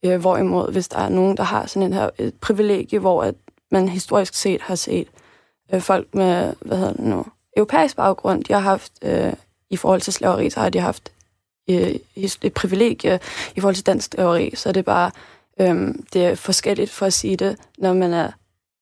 øh, 0.05 0.21
hvorimod 0.21 0.73
hvis 0.73 0.89
der 0.89 0.99
er 0.99 1.09
nogen, 1.09 1.37
der 1.37 1.43
har 1.43 1.67
sådan 1.67 1.83
en 1.83 1.93
her 1.93 2.11
et 2.19 2.35
privilegie, 2.35 2.99
hvor 2.99 3.23
at 3.23 3.35
man 3.71 3.89
historisk 3.89 4.35
set 4.35 4.61
har 4.63 4.75
set 4.75 5.09
øh, 5.75 5.81
folk 5.81 6.15
med, 6.15 6.55
hvad 6.61 6.77
hedder 6.77 6.93
det 6.93 7.05
nu, 7.05 7.27
europæisk 7.59 7.97
baggrund, 7.97 8.45
de 8.45 8.53
har 8.53 8.61
haft, 8.61 8.93
øh, 9.03 9.33
i 9.71 9.77
forhold 9.77 10.01
til 10.01 10.13
slaveri, 10.13 10.51
så 10.51 10.61
har 10.61 10.71
de 10.71 10.81
haft 10.81 11.13
øh, 11.71 11.95
et 12.17 12.53
privilegie 12.55 13.21
i 13.57 13.61
forhold 13.61 13.75
til 13.75 13.87
dansk 13.87 14.15
slaveri, 14.15 14.53
så 14.55 14.69
det 14.69 14.77
er 14.77 14.83
bare, 14.83 15.11
øh, 15.61 15.95
det 16.13 16.25
er 16.25 16.35
forskelligt 16.35 16.91
for 16.91 17.07
at 17.07 17.13
sige 17.13 17.37
det, 17.37 17.57
når 17.79 17.93
man 17.93 18.13
er 18.13 18.31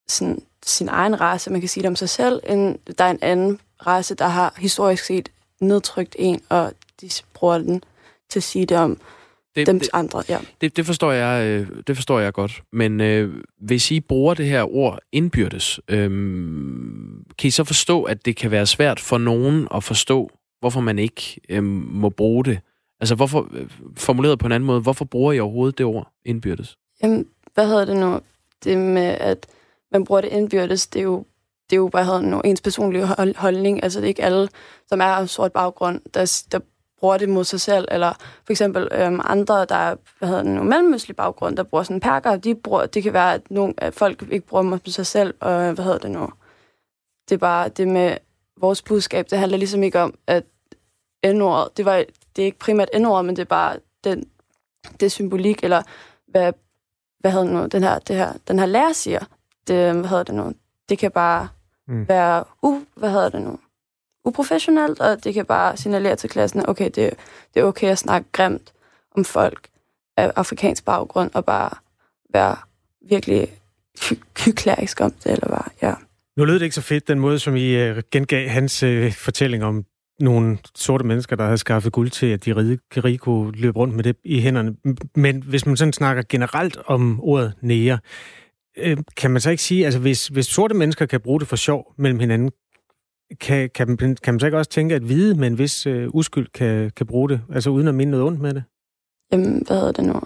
sådan, 0.08 0.42
sin 0.66 0.88
egen 0.88 1.20
race, 1.20 1.50
man 1.50 1.60
kan 1.60 1.68
sige 1.68 1.82
det 1.82 1.88
om 1.88 1.96
sig 1.96 2.08
selv, 2.08 2.40
end 2.48 2.78
der 2.98 3.04
er 3.04 3.10
en 3.10 3.18
anden 3.22 3.60
race, 3.86 4.14
der 4.14 4.28
har 4.28 4.54
historisk 4.58 5.04
set 5.04 5.28
nedtrykt 5.60 6.16
en, 6.18 6.42
og 6.48 6.72
de 7.00 7.10
bruger 7.34 7.58
den 7.58 7.82
til 8.28 8.38
at 8.38 8.42
sige 8.42 8.66
det 8.66 8.76
om 8.76 8.98
det, 9.56 9.66
dem 9.66 9.80
det, 9.80 9.88
andre. 9.92 10.22
Ja. 10.28 10.38
Det, 10.60 10.76
det, 10.76 10.86
forstår 10.86 11.12
jeg, 11.12 11.46
øh, 11.46 11.68
det 11.86 11.96
forstår 11.96 12.20
jeg 12.20 12.32
godt. 12.32 12.62
Men 12.72 13.00
øh, 13.00 13.42
hvis 13.60 13.90
I 13.90 14.00
bruger 14.00 14.34
det 14.34 14.46
her 14.46 14.74
ord 14.74 14.98
indbyrdes, 15.12 15.80
øh, 15.88 16.10
kan 17.38 17.48
I 17.48 17.50
så 17.50 17.64
forstå, 17.64 18.02
at 18.02 18.26
det 18.26 18.36
kan 18.36 18.50
være 18.50 18.66
svært 18.66 19.00
for 19.00 19.18
nogen 19.18 19.68
at 19.74 19.84
forstå, 19.84 20.30
hvorfor 20.60 20.80
man 20.80 20.98
ikke 20.98 21.40
øh, 21.48 21.64
må 21.64 22.08
bruge 22.08 22.44
det? 22.44 22.58
Altså, 23.00 23.14
hvorfor, 23.14 23.48
øh, 23.52 23.70
formuleret 23.96 24.38
på 24.38 24.46
en 24.46 24.52
anden 24.52 24.66
måde, 24.66 24.80
hvorfor 24.80 25.04
bruger 25.04 25.32
I 25.32 25.40
overhovedet 25.40 25.78
det 25.78 25.86
ord 25.86 26.12
indbyrdes? 26.24 26.76
Jamen, 27.02 27.26
hvad 27.54 27.66
hedder 27.66 27.84
det 27.84 27.96
nu? 27.96 28.20
Det 28.64 28.78
med, 28.78 29.16
at 29.20 29.46
man 29.92 30.04
bruger 30.04 30.20
det 30.20 30.28
indbyrdes, 30.28 30.86
det 30.86 30.98
er 30.98 31.04
jo 31.04 31.24
det 31.70 31.76
er 31.76 31.76
jo, 31.76 31.88
hvad 31.88 32.04
hedder 32.04 32.20
det 32.20 32.28
nu, 32.28 32.40
ens 32.40 32.60
personlige 32.60 33.06
holdning. 33.36 33.82
Altså, 33.82 34.00
det 34.00 34.04
er 34.04 34.08
ikke 34.08 34.22
alle, 34.22 34.48
som 34.88 35.00
er 35.00 35.04
af 35.04 35.28
sort 35.28 35.52
baggrund, 35.52 36.00
der, 36.14 36.44
der 36.52 36.58
bruger 37.00 37.18
det 37.18 37.28
mod 37.28 37.44
sig 37.44 37.60
selv, 37.60 37.88
eller 37.90 38.12
for 38.18 38.52
eksempel 38.52 38.88
øhm, 38.92 39.20
andre, 39.24 39.64
der 39.64 39.74
er, 39.74 39.96
hvad 40.18 40.28
hedder 40.28 40.42
det 40.42 40.66
mellemøstlig 40.66 41.16
baggrund, 41.16 41.56
der 41.56 41.62
bruger 41.62 41.84
sådan 41.84 42.00
perker, 42.00 42.36
de 42.36 42.54
bruger, 42.54 42.86
det 42.86 43.02
kan 43.02 43.12
være, 43.12 43.34
at, 43.34 43.50
nogle, 43.50 43.74
at 43.76 43.94
folk 43.94 44.22
ikke 44.30 44.46
bruger 44.46 44.62
mod 44.62 44.78
sig 44.86 45.06
selv, 45.06 45.34
og 45.40 45.72
hvad 45.72 45.84
hedder 45.84 45.98
det 45.98 46.10
nu? 46.10 46.28
Det 47.28 47.34
er 47.34 47.38
bare 47.38 47.68
det 47.68 47.88
med 47.88 48.16
vores 48.56 48.82
budskab, 48.82 49.26
det 49.30 49.38
handler 49.38 49.58
ligesom 49.58 49.82
ikke 49.82 50.00
om, 50.00 50.14
at 50.26 50.44
n-ordet, 51.26 51.76
det, 51.76 51.84
var, 51.84 52.04
det 52.36 52.42
er 52.42 52.46
ikke 52.46 52.58
primært 52.58 52.88
n 52.94 53.02
men 53.02 53.28
det 53.28 53.38
er 53.38 53.44
bare 53.44 53.76
den, 54.04 54.28
det 55.00 55.12
symbolik, 55.12 55.64
eller 55.64 55.82
hvad, 56.26 56.52
hvad 57.18 57.30
hedder 57.32 57.46
det 57.46 57.54
nu, 57.54 57.66
den 57.66 57.82
her, 57.82 57.98
det 57.98 58.16
her, 58.16 58.32
den 58.48 58.58
her 58.58 58.66
lærer 58.66 58.92
siger, 58.92 59.24
det, 59.68 59.94
hvad 59.94 60.08
hedder 60.08 60.22
det 60.22 60.34
nu, 60.34 60.52
det 60.88 60.98
kan 60.98 61.10
bare 61.10 61.48
mm. 61.88 62.08
være, 62.08 62.44
uh, 62.62 62.82
hvad 62.94 63.10
hedder 63.10 63.28
det 63.28 63.42
nu, 63.42 63.58
uprofessionelt, 64.26 65.00
og 65.00 65.24
det 65.24 65.34
kan 65.34 65.46
bare 65.46 65.76
signalere 65.76 66.16
til 66.16 66.30
klassen, 66.30 66.68
okay, 66.68 66.84
det, 66.84 67.14
det 67.54 67.60
er 67.60 67.64
okay 67.64 67.88
at 67.88 67.98
snakke 67.98 68.28
grimt 68.32 68.72
om 69.16 69.24
folk 69.24 69.68
af 70.16 70.32
afrikansk 70.36 70.84
baggrund, 70.84 71.30
og 71.34 71.44
bare 71.44 71.70
være 72.32 72.56
virkelig 73.08 73.48
hyklerisk 74.44 75.00
om 75.00 75.10
det, 75.10 75.32
eller 75.32 75.48
bare, 75.48 75.68
ja. 75.82 75.94
Nu 76.36 76.44
lød 76.44 76.54
det 76.54 76.62
ikke 76.62 76.74
så 76.74 76.80
fedt, 76.80 77.08
den 77.08 77.20
måde, 77.20 77.38
som 77.38 77.56
I 77.56 77.74
øh, 77.74 78.02
gengav 78.10 78.48
hans 78.48 78.82
øh, 78.82 79.12
fortælling 79.12 79.64
om 79.64 79.84
nogle 80.20 80.58
sorte 80.74 81.04
mennesker, 81.04 81.36
der 81.36 81.44
havde 81.44 81.58
skaffet 81.58 81.92
guld 81.92 82.10
til, 82.10 82.26
at 82.26 82.44
de 82.44 82.56
rige, 82.56 82.78
rige 82.96 83.18
kunne 83.18 83.52
løbe 83.52 83.78
rundt 83.78 83.94
med 83.94 84.04
det 84.04 84.16
i 84.24 84.40
hænderne. 84.40 84.76
Men 85.14 85.42
hvis 85.42 85.66
man 85.66 85.76
sådan 85.76 85.92
snakker 85.92 86.22
generelt 86.28 86.78
om 86.86 87.20
ordet 87.22 87.52
nære, 87.60 87.98
øh, 88.78 88.96
kan 89.16 89.30
man 89.30 89.40
så 89.40 89.50
ikke 89.50 89.62
sige, 89.62 89.84
altså 89.84 90.00
hvis, 90.00 90.26
hvis 90.26 90.46
sorte 90.46 90.74
mennesker 90.74 91.06
kan 91.06 91.20
bruge 91.20 91.40
det 91.40 91.48
for 91.48 91.56
sjov 91.56 91.94
mellem 91.98 92.20
hinanden, 92.20 92.50
kan, 93.40 93.70
kan, 93.74 93.88
man, 93.88 94.16
kan 94.22 94.34
man 94.34 94.40
så 94.40 94.46
ikke 94.46 94.58
også 94.58 94.70
tænke, 94.70 94.94
at 94.94 95.08
vide 95.08 95.34
med 95.34 95.46
en 95.46 95.58
vis 95.58 95.86
øh, 95.86 96.08
uskyld 96.08 96.48
kan, 96.54 96.90
kan 96.96 97.06
bruge 97.06 97.28
det, 97.28 97.40
altså 97.54 97.70
uden 97.70 97.88
at 97.88 97.94
minde 97.94 98.10
noget 98.10 98.26
ondt 98.26 98.40
med 98.40 98.54
det? 98.54 98.64
Jamen, 99.32 99.62
hvad 99.66 99.76
hedder 99.76 99.92
det 99.92 100.04
nu? 100.04 100.20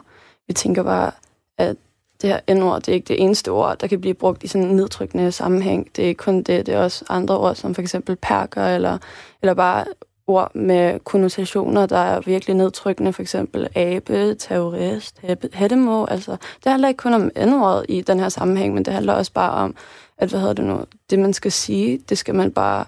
Vi 0.47 0.53
tænker 0.53 0.83
bare, 0.83 1.11
at 1.59 1.77
det 2.23 2.31
her 2.31 2.55
N-ord, 2.55 2.83
det 2.83 2.89
er 2.89 2.95
ikke 2.95 3.09
det 3.09 3.23
eneste 3.23 3.49
ord, 3.49 3.79
der 3.79 3.87
kan 3.87 4.01
blive 4.01 4.15
brugt 4.15 4.43
i 4.43 4.47
sådan 4.47 4.67
en 4.67 4.77
nedtrykkende 4.77 5.33
sammenhæng. 5.33 5.89
Det 5.97 6.05
er 6.05 6.09
ikke 6.09 6.19
kun 6.19 6.37
det, 6.43 6.67
det 6.67 6.75
er 6.75 6.79
også 6.79 7.05
andre 7.09 7.39
ord, 7.39 7.55
som 7.55 7.75
for 7.75 7.83
eksempel 7.83 8.17
perker, 8.17 8.67
eller, 8.67 8.99
eller 9.43 9.55
bare 9.55 9.85
ord 10.27 10.55
med 10.55 11.01
konnotationer, 11.01 11.87
der 11.87 11.99
er 11.99 12.21
virkelig 12.21 12.57
nedtrykkende, 12.57 13.13
for 13.13 13.23
eksempel 13.23 13.69
abe, 13.75 14.35
terrorist, 14.35 15.21
hættemå. 15.53 16.05
Altså, 16.05 16.31
det 16.65 16.71
handler 16.73 16.89
ikke 16.89 16.99
kun 16.99 17.15
om 17.15 17.31
N-ordet 17.47 17.87
i 17.89 18.01
den 18.01 18.21
her 18.21 18.29
sammenhæng, 18.29 18.75
men 18.75 18.85
det 18.85 18.93
handler 18.93 19.13
også 19.13 19.33
bare 19.33 19.53
om, 19.53 19.75
at 20.21 20.29
hvad 20.29 20.41
hedder 20.41 20.55
det 20.55 20.65
nu, 20.65 20.85
det 21.11 21.19
man 21.19 21.33
skal 21.33 21.53
sige, 21.53 21.99
det 22.09 22.19
skal 22.19 22.35
man 22.35 22.53
bare, 22.53 22.85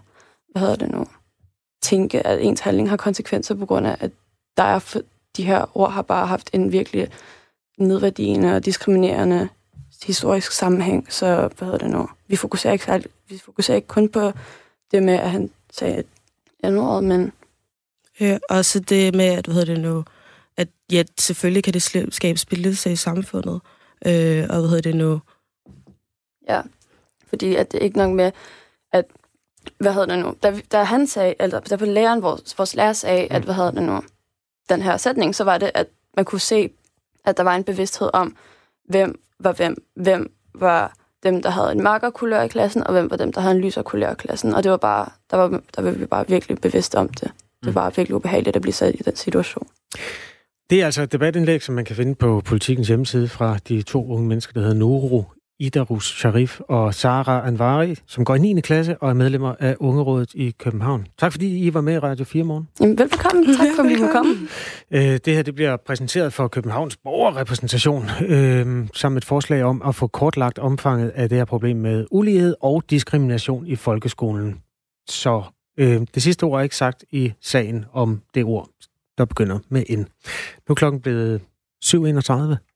hvad 0.49 0.63
hedder 0.63 0.77
det 0.77 0.91
nu, 0.91 1.07
tænke, 1.83 2.27
at 2.27 2.43
ens 2.43 2.61
handling 2.61 2.89
har 2.89 2.97
konsekvenser 2.97 3.55
på 3.55 3.67
grund 3.67 3.87
af, 3.87 3.97
at 4.01 4.11
der 4.57 4.63
er, 4.63 4.97
de 5.37 5.45
her 5.45 5.79
ord 5.79 5.93
har 5.93 6.03
bare 6.03 6.27
haft 6.27 6.51
en 6.53 6.73
virkelig 6.73 7.09
nedværdigende 7.79 8.57
og 8.57 8.65
diskriminerende 8.65 9.49
historisk 10.07 10.53
sammenhæng, 10.53 11.13
så 11.13 11.51
hvad 11.59 11.67
hedder 11.67 11.79
det 11.79 11.91
nu? 11.91 12.09
Vi 12.27 12.37
fokuserer 12.37 12.73
ikke, 12.73 12.85
særlig, 12.85 13.07
vi 13.29 13.39
fokuserer 13.39 13.77
ikke 13.77 13.89
kun 13.89 14.09
på 14.09 14.33
det 14.91 15.03
med, 15.03 15.15
at 15.15 15.31
han 15.31 15.51
sagde 15.73 16.05
andet 16.63 17.05
men... 17.05 17.33
Ja, 18.21 18.39
også 18.51 18.81
det 18.81 19.15
med, 19.15 19.25
at, 19.25 19.47
hvad 19.47 19.55
hedder 19.55 19.75
det 19.75 19.83
nu, 19.83 20.05
at 20.57 20.69
ja, 20.93 21.05
selvfølgelig 21.19 21.65
kan 21.65 21.75
det 21.75 21.83
skabe 22.15 22.39
splittelse 22.39 22.93
i 22.93 22.97
samfundet, 22.97 23.61
øh, 24.07 24.47
og 24.51 24.59
hvad 24.59 24.69
hedder 24.69 24.81
det 24.81 24.97
nu? 24.97 25.21
Ja, 26.49 26.63
fordi 27.33 27.55
at 27.55 27.73
det 27.73 27.83
ikke 27.83 27.99
nok 27.99 28.11
med, 28.11 28.33
at, 28.93 29.05
hvad 29.79 29.93
hedder 29.93 30.17
det 30.17 30.25
nu, 30.25 30.35
da, 30.43 30.61
da 30.73 30.83
han 30.83 31.07
sagde, 31.07 31.35
eller 31.41 31.61
da 31.61 31.77
på 31.77 31.85
læreren, 31.85 32.23
vores, 32.23 32.59
vores 32.59 32.75
lærer 32.75 32.93
sagde, 32.93 33.27
at, 33.31 33.43
hvad 33.43 33.55
hedder 33.55 33.71
det 33.71 33.83
nu, 33.83 34.01
den 34.69 34.83
her 34.83 34.97
sætning, 34.97 35.35
så 35.35 35.45
var 35.45 35.59
det, 35.59 35.71
at 35.75 35.87
man 36.17 36.25
kunne 36.25 36.41
se, 36.41 36.71
at 37.25 37.37
der 37.37 37.43
var 37.43 37.55
en 37.57 37.65
bevidsthed 37.65 38.11
om, 38.13 38.37
hvem 38.89 39.21
var 39.39 39.53
hvem, 39.53 39.77
hvem 39.95 40.33
var 40.55 40.97
dem, 41.23 41.43
der 41.43 41.51
havde 41.51 41.73
en 41.73 41.83
mørkere 41.83 42.13
kulør 42.13 42.43
i 42.43 42.49
klassen, 42.49 42.87
og 42.87 42.93
hvem 42.93 43.11
var 43.11 43.17
dem, 43.17 43.33
der 43.33 43.41
havde 43.41 43.55
en 43.55 43.61
lysere 43.61 43.85
kulør 43.85 44.13
i 44.13 44.15
klassen. 44.15 44.55
Og 44.55 44.63
det 44.63 44.71
var 44.71 44.77
bare, 44.77 45.09
der 45.31 45.37
var, 45.37 45.61
der 45.77 45.83
var 45.83 45.91
vi 45.91 46.07
bare 46.07 46.29
virkelig 46.29 46.61
bevidste 46.61 46.97
om 46.97 47.09
det. 47.09 47.31
Det 47.61 47.69
mm. 47.69 47.75
var 47.75 47.91
virkelig 47.91 48.15
ubehageligt 48.15 48.57
at 48.57 48.63
blive 48.63 48.73
sat 48.73 48.95
i 48.95 49.03
den 49.03 49.17
situation. 49.17 49.67
Det 50.71 50.81
er 50.81 50.85
altså 50.85 51.03
et 51.03 51.13
debatindlæg, 51.13 51.63
som 51.63 51.75
man 51.75 51.85
kan 51.85 51.97
finde 51.97 52.15
på 52.15 52.43
politikens 52.45 52.89
hjemmeside 52.89 53.29
fra 53.29 53.59
de 53.69 53.83
to 53.83 54.13
unge 54.13 54.29
mennesker, 54.29 54.53
der 54.53 54.61
hedder 54.61 54.75
Nuru 54.75 55.25
Idarus 55.63 56.05
Sharif 56.05 56.61
og 56.61 56.95
Sara 56.95 57.47
Anvari, 57.47 57.95
som 58.07 58.25
går 58.25 58.35
i 58.35 58.39
9. 58.39 58.61
klasse 58.61 58.99
og 58.99 59.11
er 59.11 59.15
medlemmer 59.15 59.55
af 59.61 59.77
Ungerådet 59.81 60.35
i 60.35 60.51
København. 60.59 61.07
Tak 61.19 61.33
fordi 61.33 61.67
I 61.67 61.75
var 61.75 61.81
med 61.81 61.95
i 61.95 61.99
Radio 61.99 62.25
4 62.25 62.45
morgen. 62.45 62.69
Jamen, 62.81 62.99
velbekomme. 62.99 63.45
Tak 63.57 63.67
for, 63.77 63.83
at 63.83 63.89
vi 63.89 63.95
kunne 63.95 64.13
komme. 64.13 64.35
Øh, 64.91 65.19
det 65.25 65.35
her 65.35 65.43
det 65.43 65.55
bliver 65.55 65.77
præsenteret 65.77 66.33
for 66.33 66.49
Københavns 66.49 66.97
borgerrepræsentation, 66.97 68.05
øh, 68.29 68.89
som 68.95 69.17
et 69.17 69.25
forslag 69.25 69.65
om 69.65 69.83
at 69.87 69.95
få 69.95 70.07
kortlagt 70.07 70.59
omfanget 70.59 71.09
af 71.09 71.29
det 71.29 71.39
her 71.39 71.45
problem 71.45 71.77
med 71.77 72.07
ulighed 72.11 72.55
og 72.61 72.83
diskrimination 72.91 73.67
i 73.67 73.77
folkeskolen. 73.77 74.61
Så 75.09 75.43
øh, 75.79 76.01
det 76.15 76.23
sidste 76.23 76.45
ord 76.45 76.59
er 76.59 76.63
ikke 76.63 76.77
sagt 76.77 77.05
i 77.11 77.33
sagen 77.41 77.85
om 77.93 78.21
det 78.35 78.45
ord, 78.45 78.69
der 79.19 79.25
begynder 79.25 79.59
med 79.69 79.83
N. 79.91 79.99
Nu 79.99 80.73
er 80.73 80.75
klokken 80.75 81.01
blevet 81.01 81.41
7.31. 81.85 82.72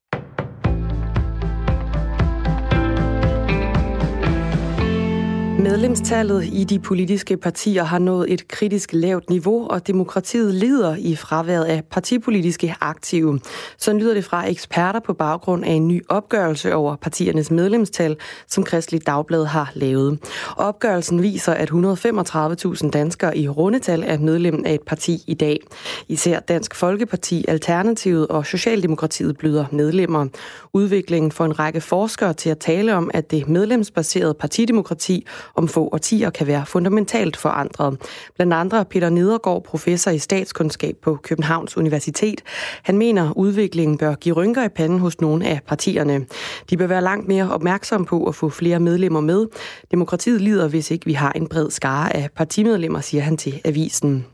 Medlemstallet 5.66 6.44
i 6.44 6.64
de 6.64 6.78
politiske 6.78 7.36
partier 7.36 7.84
har 7.84 7.98
nået 7.98 8.32
et 8.32 8.48
kritisk 8.48 8.90
lavt 8.92 9.30
niveau, 9.30 9.68
og 9.68 9.86
demokratiet 9.86 10.54
lider 10.54 10.96
i 10.98 11.16
fraværet 11.16 11.64
af 11.64 11.84
partipolitiske 11.84 12.74
aktive. 12.80 13.40
Så 13.78 13.92
lyder 13.92 14.14
det 14.14 14.24
fra 14.24 14.48
eksperter 14.48 15.00
på 15.00 15.12
baggrund 15.12 15.64
af 15.64 15.70
en 15.70 15.88
ny 15.88 16.02
opgørelse 16.08 16.74
over 16.74 16.96
partiernes 16.96 17.50
medlemstal, 17.50 18.16
som 18.48 18.64
Kristelig 18.64 19.06
Dagblad 19.06 19.44
har 19.44 19.72
lavet. 19.74 20.18
Opgørelsen 20.56 21.22
viser, 21.22 21.52
at 21.52 21.70
135.000 21.70 22.90
danskere 22.90 23.38
i 23.38 23.48
rundetal 23.48 24.02
er 24.06 24.18
medlem 24.18 24.62
af 24.66 24.74
et 24.74 24.82
parti 24.86 25.24
i 25.26 25.34
dag. 25.34 25.60
Især 26.08 26.40
Dansk 26.40 26.74
Folkeparti, 26.74 27.44
Alternativet 27.48 28.28
og 28.28 28.46
Socialdemokratiet 28.46 29.38
bløder 29.38 29.64
medlemmer. 29.72 30.26
Udviklingen 30.72 31.32
får 31.32 31.44
en 31.44 31.58
række 31.58 31.80
forskere 31.80 32.32
til 32.32 32.50
at 32.50 32.58
tale 32.58 32.94
om, 32.94 33.10
at 33.14 33.30
det 33.30 33.48
medlemsbaserede 33.48 34.34
partidemokrati 34.34 35.26
om 35.56 35.68
få 35.68 35.88
årtier 35.92 36.30
kan 36.30 36.46
være 36.46 36.66
fundamentalt 36.66 37.36
forandret. 37.36 38.00
Blandt 38.34 38.52
andre 38.52 38.84
Peter 38.84 39.10
Nedergaard, 39.10 39.64
professor 39.64 40.10
i 40.10 40.18
statskundskab 40.18 40.96
på 41.02 41.18
Københavns 41.22 41.76
Universitet. 41.76 42.42
Han 42.82 42.98
mener, 42.98 43.32
udviklingen 43.36 43.98
bør 43.98 44.14
give 44.14 44.34
rynker 44.34 44.64
i 44.64 44.68
panden 44.68 44.98
hos 44.98 45.20
nogle 45.20 45.46
af 45.46 45.60
partierne. 45.66 46.26
De 46.70 46.76
bør 46.76 46.86
være 46.86 47.02
langt 47.02 47.28
mere 47.28 47.50
opmærksomme 47.52 48.06
på 48.06 48.24
at 48.24 48.34
få 48.34 48.48
flere 48.48 48.80
medlemmer 48.80 49.20
med. 49.20 49.46
Demokratiet 49.90 50.40
lider, 50.40 50.68
hvis 50.68 50.90
ikke 50.90 51.06
vi 51.06 51.12
har 51.12 51.32
en 51.32 51.48
bred 51.48 51.70
skare 51.70 52.16
af 52.16 52.28
partimedlemmer, 52.36 53.00
siger 53.00 53.22
han 53.22 53.36
til 53.36 53.60
avisen. 53.64 54.26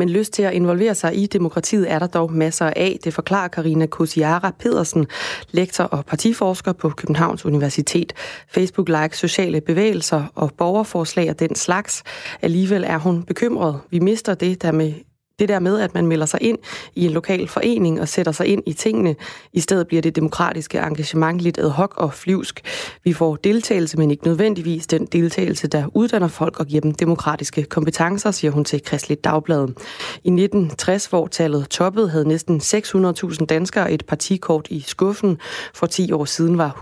Men 0.00 0.08
lyst 0.08 0.32
til 0.32 0.42
at 0.42 0.52
involvere 0.52 0.94
sig 0.94 1.16
i 1.16 1.26
demokratiet 1.26 1.90
er 1.90 1.98
der 1.98 2.06
dog 2.06 2.32
masser 2.32 2.72
af. 2.76 2.98
Det 3.04 3.14
forklarer 3.14 3.48
Karina 3.48 3.86
Kosiara 3.86 4.52
Pedersen, 4.58 5.06
lektor 5.50 5.84
og 5.84 6.04
partiforsker 6.06 6.72
på 6.72 6.90
Københavns 6.90 7.46
Universitet. 7.46 8.12
Facebook-like 8.48 9.16
sociale 9.16 9.60
bevægelser 9.60 10.24
og 10.34 10.52
borgerforslag 10.58 11.30
og 11.30 11.40
den 11.40 11.54
slags. 11.54 12.02
Alligevel 12.42 12.84
er 12.84 12.98
hun 12.98 13.22
bekymret. 13.22 13.80
Vi 13.90 13.98
mister 13.98 14.34
det, 14.34 14.62
der 14.62 14.72
med 14.72 14.92
det 15.40 15.48
der 15.48 15.58
med, 15.58 15.80
at 15.80 15.94
man 15.94 16.06
melder 16.06 16.26
sig 16.26 16.42
ind 16.42 16.58
i 16.94 17.06
en 17.06 17.10
lokal 17.10 17.48
forening 17.48 18.00
og 18.00 18.08
sætter 18.08 18.32
sig 18.32 18.46
ind 18.46 18.62
i 18.66 18.72
tingene, 18.72 19.16
i 19.52 19.60
stedet 19.60 19.88
bliver 19.88 20.02
det 20.02 20.16
demokratiske 20.16 20.78
engagement 20.78 21.40
lidt 21.40 21.58
ad 21.58 21.68
hoc 21.68 21.92
og 21.96 22.14
flyvsk. 22.14 22.60
Vi 23.04 23.12
får 23.12 23.36
deltagelse, 23.36 23.98
men 23.98 24.10
ikke 24.10 24.26
nødvendigvis 24.26 24.86
den 24.86 25.06
deltagelse, 25.06 25.68
der 25.68 25.84
uddanner 25.94 26.28
folk 26.28 26.60
og 26.60 26.66
giver 26.66 26.80
dem 26.80 26.94
demokratiske 26.94 27.62
kompetencer, 27.62 28.30
siger 28.30 28.50
hun 28.50 28.64
til 28.64 28.82
Kristeligt 28.82 29.24
Dagblad. 29.24 29.68
I 30.24 30.30
1960, 30.30 31.06
hvor 31.06 31.26
tallet 31.26 31.68
toppede, 31.68 32.08
havde 32.08 32.28
næsten 32.28 32.60
600.000 32.60 33.44
danskere 33.44 33.92
et 33.92 34.06
partikort 34.06 34.66
i 34.70 34.80
skuffen. 34.80 35.38
For 35.74 35.86
10 35.86 36.12
år 36.12 36.24
siden 36.24 36.58
var 36.58 36.80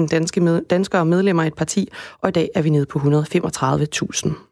150.000 0.00 0.06
danske 0.06 0.40
med, 0.40 0.62
danskere 0.70 1.06
medlemmer 1.06 1.42
af 1.42 1.46
et 1.46 1.54
parti, 1.54 1.88
og 2.20 2.28
i 2.28 2.32
dag 2.32 2.50
er 2.54 2.62
vi 2.62 2.70
nede 2.70 2.86
på 2.86 2.98
135.000. 2.98 4.45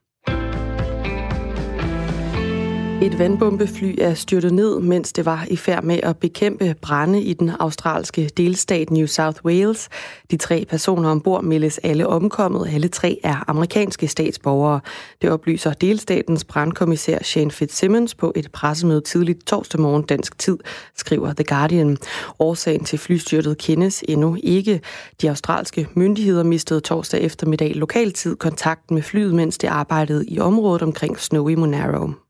Et 3.03 3.19
vandbombefly 3.19 3.95
er 3.99 4.15
styrtet 4.15 4.55
ned, 4.55 4.81
mens 4.81 5.13
det 5.13 5.25
var 5.25 5.47
i 5.51 5.57
færd 5.57 5.85
med 5.85 6.01
at 6.03 6.17
bekæmpe 6.17 6.75
brænde 6.83 7.23
i 7.23 7.33
den 7.33 7.51
australske 7.61 8.31
delstat 8.37 8.91
New 8.91 9.07
South 9.07 9.45
Wales. 9.45 9.89
De 10.31 10.37
tre 10.37 10.67
personer 10.69 11.11
ombord 11.11 11.45
meldes 11.45 11.79
alle 11.79 12.07
omkommet. 12.07 12.69
Alle 12.73 12.89
tre 12.89 13.21
er 13.23 13.45
amerikanske 13.51 14.09
statsborgere. 14.09 14.81
Det 15.23 15.31
oplyser 15.31 15.73
delstatens 15.73 16.45
brandkommissær 16.45 17.19
Shane 17.23 17.51
Fitzsimmons 17.51 18.15
på 18.15 18.33
et 18.37 18.53
pressemøde 18.53 19.01
tidligt 19.01 19.47
torsdag 19.47 19.81
morgen 19.81 20.03
dansk 20.03 20.39
tid, 20.39 20.59
skriver 20.97 21.33
The 21.33 21.45
Guardian. 21.45 21.97
Årsagen 22.39 22.85
til 22.85 22.99
flystyrtet 22.99 23.59
kendes 23.59 24.05
endnu 24.09 24.37
ikke. 24.43 24.81
De 25.23 25.29
australske 25.29 25.89
myndigheder 25.95 26.43
mistede 26.43 26.81
torsdag 26.81 27.21
eftermiddag 27.21 27.73
lokaltid 27.75 28.37
kontakten 28.37 28.95
med 28.95 29.03
flyet, 29.03 29.35
mens 29.35 29.59
det 29.59 29.69
arbejdede 29.69 30.27
i 30.27 30.39
området 30.39 30.83
omkring 30.83 31.21
Snowy 31.21 31.55
Monaro. 31.55 32.24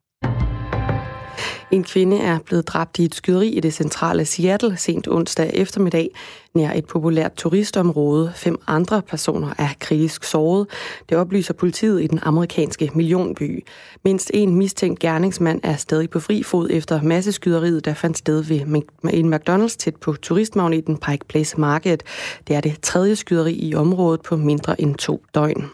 En 1.74 1.84
kvinde 1.84 2.18
er 2.18 2.38
blevet 2.38 2.68
dræbt 2.68 2.98
i 2.98 3.04
et 3.04 3.14
skyderi 3.14 3.48
i 3.48 3.60
det 3.60 3.74
centrale 3.74 4.24
Seattle 4.24 4.76
sent 4.76 5.08
onsdag 5.08 5.50
eftermiddag 5.54 6.10
nær 6.54 6.72
et 6.72 6.86
populært 6.86 7.32
turistområde. 7.36 8.32
Fem 8.36 8.58
andre 8.66 9.02
personer 9.02 9.54
er 9.58 9.68
kritisk 9.80 10.24
såret. 10.24 10.66
Det 11.08 11.18
oplyser 11.18 11.54
politiet 11.54 12.02
i 12.02 12.06
den 12.06 12.18
amerikanske 12.22 12.90
millionby. 12.94 13.64
Mindst 14.04 14.30
en 14.34 14.54
mistænkt 14.54 15.00
gerningsmand 15.00 15.60
er 15.62 15.76
stadig 15.76 16.10
på 16.10 16.20
fri 16.20 16.42
fod 16.42 16.68
efter 16.70 17.02
masseskyderiet, 17.02 17.84
der 17.84 17.94
fandt 17.94 18.18
sted 18.18 18.42
ved 18.42 18.82
en 19.12 19.34
McDonald's 19.34 19.76
tæt 19.78 19.96
på 19.96 20.12
turistmagneten 20.12 20.96
Pike 20.96 21.24
Place 21.28 21.60
Market. 21.60 22.02
Det 22.48 22.56
er 22.56 22.60
det 22.60 22.80
tredje 22.82 23.16
skyderi 23.16 23.52
i 23.52 23.74
området 23.74 24.22
på 24.22 24.36
mindre 24.36 24.80
end 24.80 24.94
to 24.94 25.22
døgn. 25.34 25.70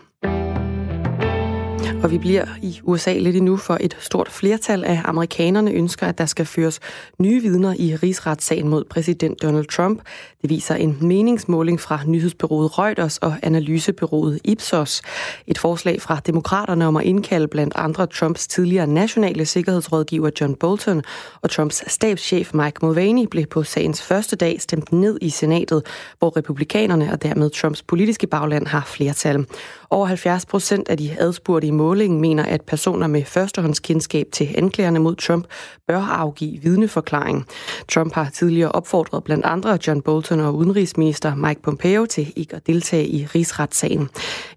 Og 2.02 2.10
vi 2.10 2.18
bliver 2.18 2.44
i 2.62 2.80
USA 2.82 3.18
lidt 3.18 3.36
endnu, 3.36 3.56
for 3.56 3.78
et 3.80 3.96
stort 4.00 4.28
flertal 4.28 4.84
af 4.84 5.00
amerikanerne 5.04 5.72
ønsker, 5.72 6.06
at 6.06 6.18
der 6.18 6.26
skal 6.26 6.46
føres 6.46 6.80
nye 7.18 7.42
vidner 7.42 7.74
i 7.78 7.96
rigsretssagen 7.96 8.68
mod 8.68 8.84
præsident 8.84 9.42
Donald 9.42 9.66
Trump. 9.66 10.02
Det 10.42 10.50
viser 10.50 10.74
en 10.74 10.98
meningsmåling 11.00 11.80
fra 11.80 12.00
nyhedsbyrået 12.06 12.78
Reuters 12.78 13.18
og 13.18 13.34
analysebyrået 13.42 14.40
Ipsos. 14.44 15.02
Et 15.46 15.58
forslag 15.58 16.02
fra 16.02 16.20
demokraterne 16.26 16.86
om 16.86 16.96
at 16.96 17.04
indkalde 17.04 17.48
blandt 17.48 17.74
andre 17.76 18.06
Trumps 18.06 18.46
tidligere 18.46 18.86
nationale 18.86 19.46
sikkerhedsrådgiver 19.46 20.30
John 20.40 20.54
Bolton 20.54 21.02
og 21.42 21.50
Trumps 21.50 21.92
stabschef 21.92 22.54
Mike 22.54 22.78
Mulvaney 22.82 23.26
blev 23.30 23.46
på 23.46 23.62
sagens 23.62 24.02
første 24.02 24.36
dag 24.36 24.60
stemt 24.60 24.92
ned 24.92 25.18
i 25.22 25.30
senatet, 25.30 25.82
hvor 26.18 26.36
republikanerne 26.36 27.12
og 27.12 27.22
dermed 27.22 27.50
Trumps 27.50 27.82
politiske 27.82 28.26
bagland 28.26 28.66
har 28.66 28.84
flertal. 28.86 29.46
Over 29.90 30.06
70 30.06 30.46
procent 30.46 30.88
af 30.88 30.96
de 30.96 31.16
adspurgte 31.18 31.68
i 31.68 31.70
målingen 31.70 32.20
mener, 32.20 32.44
at 32.44 32.62
personer 32.62 33.06
med 33.06 33.24
førstehåndskendskab 33.24 34.26
til 34.32 34.54
anklagerne 34.54 34.98
mod 34.98 35.16
Trump 35.16 35.46
bør 35.88 36.00
afgive 36.00 36.60
vidneforklaring. 36.62 37.46
Trump 37.88 38.14
har 38.14 38.30
tidligere 38.30 38.72
opfordret 38.72 39.24
blandt 39.24 39.44
andre 39.44 39.78
John 39.86 40.02
Bolton 40.02 40.29
og 40.38 40.56
udenrigsminister 40.56 41.34
Mike 41.34 41.62
Pompeo 41.62 42.06
til 42.06 42.32
ikke 42.36 42.56
at 42.56 42.66
deltage 42.66 43.06
i 43.06 43.26
rigsretssagen. 43.34 44.08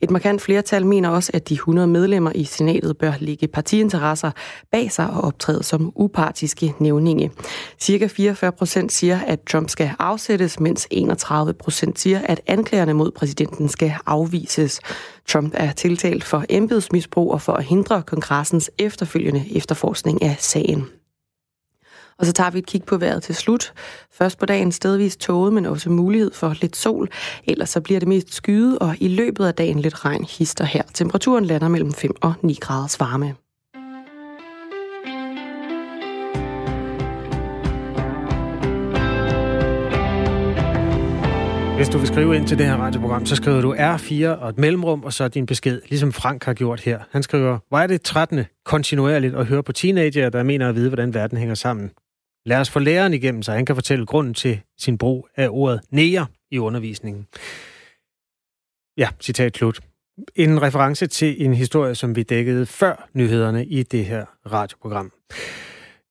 Et 0.01 0.11
markant 0.11 0.41
flertal 0.41 0.85
mener 0.85 1.09
også, 1.09 1.31
at 1.33 1.49
de 1.49 1.53
100 1.53 1.87
medlemmer 1.87 2.31
i 2.35 2.43
senatet 2.43 2.97
bør 2.97 3.13
ligge 3.19 3.47
partiinteresser 3.47 4.31
bag 4.71 4.91
sig 4.91 5.09
og 5.09 5.21
optræde 5.21 5.63
som 5.63 5.91
upartiske 5.95 6.73
nævninge. 6.79 7.31
Cirka 7.79 8.07
44 8.07 8.51
procent 8.51 8.91
siger, 8.91 9.19
at 9.27 9.39
Trump 9.41 9.69
skal 9.69 9.91
afsættes, 9.99 10.59
mens 10.59 10.87
31 10.91 11.53
procent 11.53 11.99
siger, 11.99 12.21
at 12.25 12.41
anklagerne 12.47 12.93
mod 12.93 13.11
præsidenten 13.11 13.69
skal 13.69 13.93
afvises. 14.05 14.79
Trump 15.27 15.53
er 15.57 15.71
tiltalt 15.71 16.23
for 16.23 16.45
embedsmisbrug 16.49 17.31
og 17.31 17.41
for 17.41 17.53
at 17.53 17.63
hindre 17.63 18.01
kongressens 18.01 18.71
efterfølgende 18.79 19.45
efterforskning 19.55 20.21
af 20.21 20.35
sagen. 20.39 21.02
Og 22.19 22.25
så 22.25 22.33
tager 22.33 22.49
vi 22.49 22.59
et 22.59 22.65
kig 22.65 22.83
på 22.83 22.97
vejret 22.97 23.23
til 23.23 23.35
slut. 23.35 23.73
Først 24.11 24.39
på 24.39 24.45
dagen 24.45 24.71
stedvis 24.71 25.17
tåget, 25.17 25.53
men 25.53 25.65
også 25.65 25.89
mulighed 25.89 26.31
for 26.33 26.55
lidt 26.61 26.75
sol. 26.75 27.09
Ellers 27.47 27.69
så 27.69 27.81
bliver 27.81 27.99
det 27.99 28.09
mest 28.09 28.33
skyde, 28.33 28.77
og 28.77 28.95
i 28.99 29.07
løbet 29.07 29.45
af 29.45 29.53
dagen 29.53 29.79
lidt 29.79 30.05
regn 30.05 30.25
hister 30.29 30.65
her. 30.65 30.83
Temperaturen 30.93 31.45
lander 31.45 31.67
mellem 31.67 31.93
5 31.93 32.11
og 32.21 32.33
9 32.41 32.57
graders 32.61 32.99
varme. 32.99 33.35
Hvis 41.83 41.89
du 41.89 41.97
vil 41.97 42.07
skrive 42.07 42.35
ind 42.35 42.47
til 42.47 42.57
det 42.57 42.65
her 42.65 42.75
radioprogram, 42.75 43.25
så 43.25 43.35
skriver 43.35 43.61
du 43.61 43.75
R4 43.75 44.27
og 44.27 44.49
et 44.49 44.57
mellemrum, 44.57 45.03
og 45.03 45.13
så 45.13 45.27
din 45.27 45.45
besked, 45.45 45.81
ligesom 45.89 46.11
Frank 46.11 46.43
har 46.43 46.53
gjort 46.53 46.79
her. 46.79 46.99
Han 47.11 47.23
skriver, 47.23 47.57
hvor 47.69 47.77
er 47.77 47.87
det 47.87 48.01
13. 48.01 48.45
kontinuerligt 48.65 49.35
at 49.35 49.45
høre 49.45 49.63
på 49.63 49.71
teenager, 49.71 50.29
der 50.29 50.43
mener 50.43 50.69
at 50.69 50.75
vide, 50.75 50.89
hvordan 50.89 51.13
verden 51.13 51.37
hænger 51.37 51.55
sammen. 51.55 51.91
Lad 52.45 52.59
os 52.59 52.69
få 52.69 52.79
læreren 52.79 53.13
igennem, 53.13 53.43
så 53.43 53.51
han 53.51 53.65
kan 53.65 53.75
fortælle 53.75 54.05
grunden 54.05 54.33
til 54.33 54.61
sin 54.77 54.97
brug 54.97 55.27
af 55.35 55.47
ordet 55.51 55.81
næger 55.89 56.25
i 56.51 56.57
undervisningen. 56.59 57.27
Ja, 58.97 59.09
citat 59.21 59.57
slut. 59.57 59.79
En 60.35 60.61
reference 60.61 61.07
til 61.07 61.45
en 61.45 61.53
historie, 61.53 61.95
som 61.95 62.15
vi 62.15 62.23
dækkede 62.23 62.65
før 62.65 63.09
nyhederne 63.13 63.65
i 63.65 63.83
det 63.83 64.05
her 64.05 64.25
radioprogram. 64.51 65.11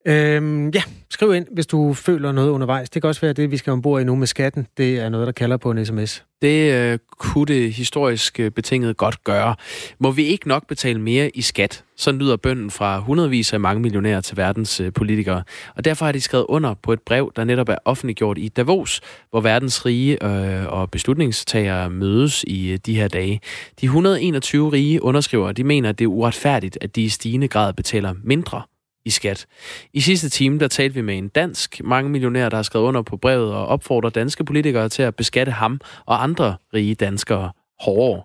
Øhm, 0.06 0.68
ja, 0.68 0.82
skriv 1.10 1.34
ind, 1.34 1.46
hvis 1.52 1.66
du 1.66 1.94
føler 1.94 2.32
noget 2.32 2.50
undervejs. 2.50 2.90
Det 2.90 3.02
kan 3.02 3.08
også 3.08 3.20
være 3.20 3.32
det, 3.32 3.50
vi 3.50 3.56
skal 3.56 3.72
ombord 3.72 4.00
i 4.00 4.04
nu 4.04 4.16
med 4.16 4.26
skatten. 4.26 4.66
Det 4.76 4.98
er 4.98 5.08
noget, 5.08 5.26
der 5.26 5.32
kalder 5.32 5.56
på 5.56 5.70
en 5.70 5.86
sms. 5.86 6.24
Det 6.42 6.72
øh, 6.72 6.98
kunne 7.18 7.46
det 7.46 7.72
historisk 7.72 8.40
øh, 8.40 8.50
betinget 8.50 8.96
godt 8.96 9.24
gøre. 9.24 9.54
Må 9.98 10.10
vi 10.10 10.24
ikke 10.24 10.48
nok 10.48 10.66
betale 10.68 11.00
mere 11.00 11.30
i 11.34 11.42
skat? 11.42 11.84
Så 11.96 12.12
lyder 12.12 12.36
bønden 12.36 12.70
fra 12.70 12.98
hundredvis 12.98 13.52
af 13.52 13.60
mange 13.60 13.82
millionærer 13.82 14.20
til 14.20 14.36
verdens 14.36 14.80
øh, 14.80 14.92
politikere. 14.92 15.42
Og 15.76 15.84
derfor 15.84 16.04
har 16.04 16.12
de 16.12 16.20
skrevet 16.20 16.46
under 16.48 16.74
på 16.74 16.92
et 16.92 17.00
brev, 17.00 17.32
der 17.36 17.44
netop 17.44 17.68
er 17.68 17.76
offentliggjort 17.84 18.38
i 18.38 18.48
Davos, 18.48 19.00
hvor 19.30 19.40
verdens 19.40 19.86
rige 19.86 20.24
øh, 20.24 20.66
og 20.66 20.90
beslutningstagere 20.90 21.90
mødes 21.90 22.44
i 22.46 22.72
øh, 22.72 22.78
de 22.86 22.96
her 22.96 23.08
dage. 23.08 23.40
De 23.80 23.86
121 23.86 24.72
rige 24.72 25.02
underskriver, 25.02 25.52
de 25.52 25.64
mener, 25.64 25.88
at 25.88 25.98
det 25.98 26.04
er 26.04 26.08
uretfærdigt, 26.08 26.78
at 26.80 26.96
de 26.96 27.02
i 27.02 27.08
stigende 27.08 27.48
grad 27.48 27.72
betaler 27.72 28.14
mindre 28.24 28.62
i 29.04 29.10
skat. 29.10 29.46
I 29.92 30.00
sidste 30.00 30.28
time, 30.28 30.58
der 30.58 30.68
talte 30.68 30.94
vi 30.94 31.00
med 31.00 31.18
en 31.18 31.28
dansk 31.28 31.80
mange 31.84 32.10
millionær, 32.10 32.48
der 32.48 32.56
har 32.56 32.62
skrevet 32.62 32.84
under 32.86 33.02
på 33.02 33.16
brevet 33.16 33.54
og 33.54 33.66
opfordrer 33.66 34.10
danske 34.10 34.44
politikere 34.44 34.88
til 34.88 35.02
at 35.02 35.16
beskatte 35.16 35.52
ham 35.52 35.80
og 36.06 36.22
andre 36.22 36.56
rige 36.74 36.94
danskere 36.94 37.52
hårdere. 37.80 38.22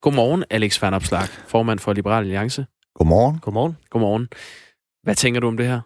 Godmorgen, 0.00 0.44
Alex 0.50 0.82
Van 0.82 0.94
Opslag, 0.94 1.28
formand 1.48 1.78
for 1.78 1.92
Liberal 1.92 2.22
Alliance. 2.22 2.66
Godmorgen. 2.94 3.38
Godmorgen. 3.38 3.76
Godmorgen. 3.90 4.28
Hvad 5.02 5.14
tænker 5.14 5.40
du 5.40 5.48
om 5.48 5.56
det 5.56 5.66
her? 5.66 5.80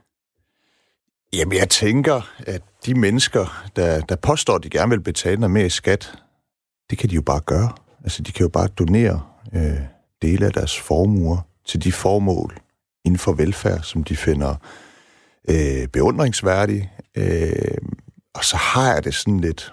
Jamen, 1.32 1.58
jeg 1.58 1.68
tænker, 1.68 2.32
at 2.46 2.62
de 2.86 2.94
mennesker, 2.94 3.68
der, 3.76 4.00
der 4.00 4.16
påstår, 4.16 4.54
at 4.54 4.64
de 4.64 4.70
gerne 4.70 4.90
vil 4.90 5.00
betale 5.00 5.36
noget 5.36 5.50
mere 5.50 5.66
i 5.66 5.70
skat, 5.70 6.14
det 6.90 6.98
kan 6.98 7.10
de 7.10 7.14
jo 7.14 7.22
bare 7.22 7.40
gøre. 7.40 7.72
Altså, 8.02 8.22
de 8.22 8.32
kan 8.32 8.44
jo 8.44 8.48
bare 8.48 8.68
donere 8.68 9.22
øh, 9.54 9.80
dele 10.22 10.46
af 10.46 10.52
deres 10.52 10.80
formuer 10.80 11.38
til 11.64 11.84
de 11.84 11.92
formål, 11.92 12.56
inden 13.04 13.18
for 13.18 13.32
velfærd, 13.32 13.82
som 13.82 14.04
de 14.04 14.16
finder 14.16 14.54
øh, 15.48 15.88
beundringsværdige. 15.88 16.92
Øh, 17.16 17.78
og 18.34 18.44
så 18.44 18.56
har 18.56 18.94
jeg 18.94 19.04
det 19.04 19.14
sådan 19.14 19.40
lidt, 19.40 19.72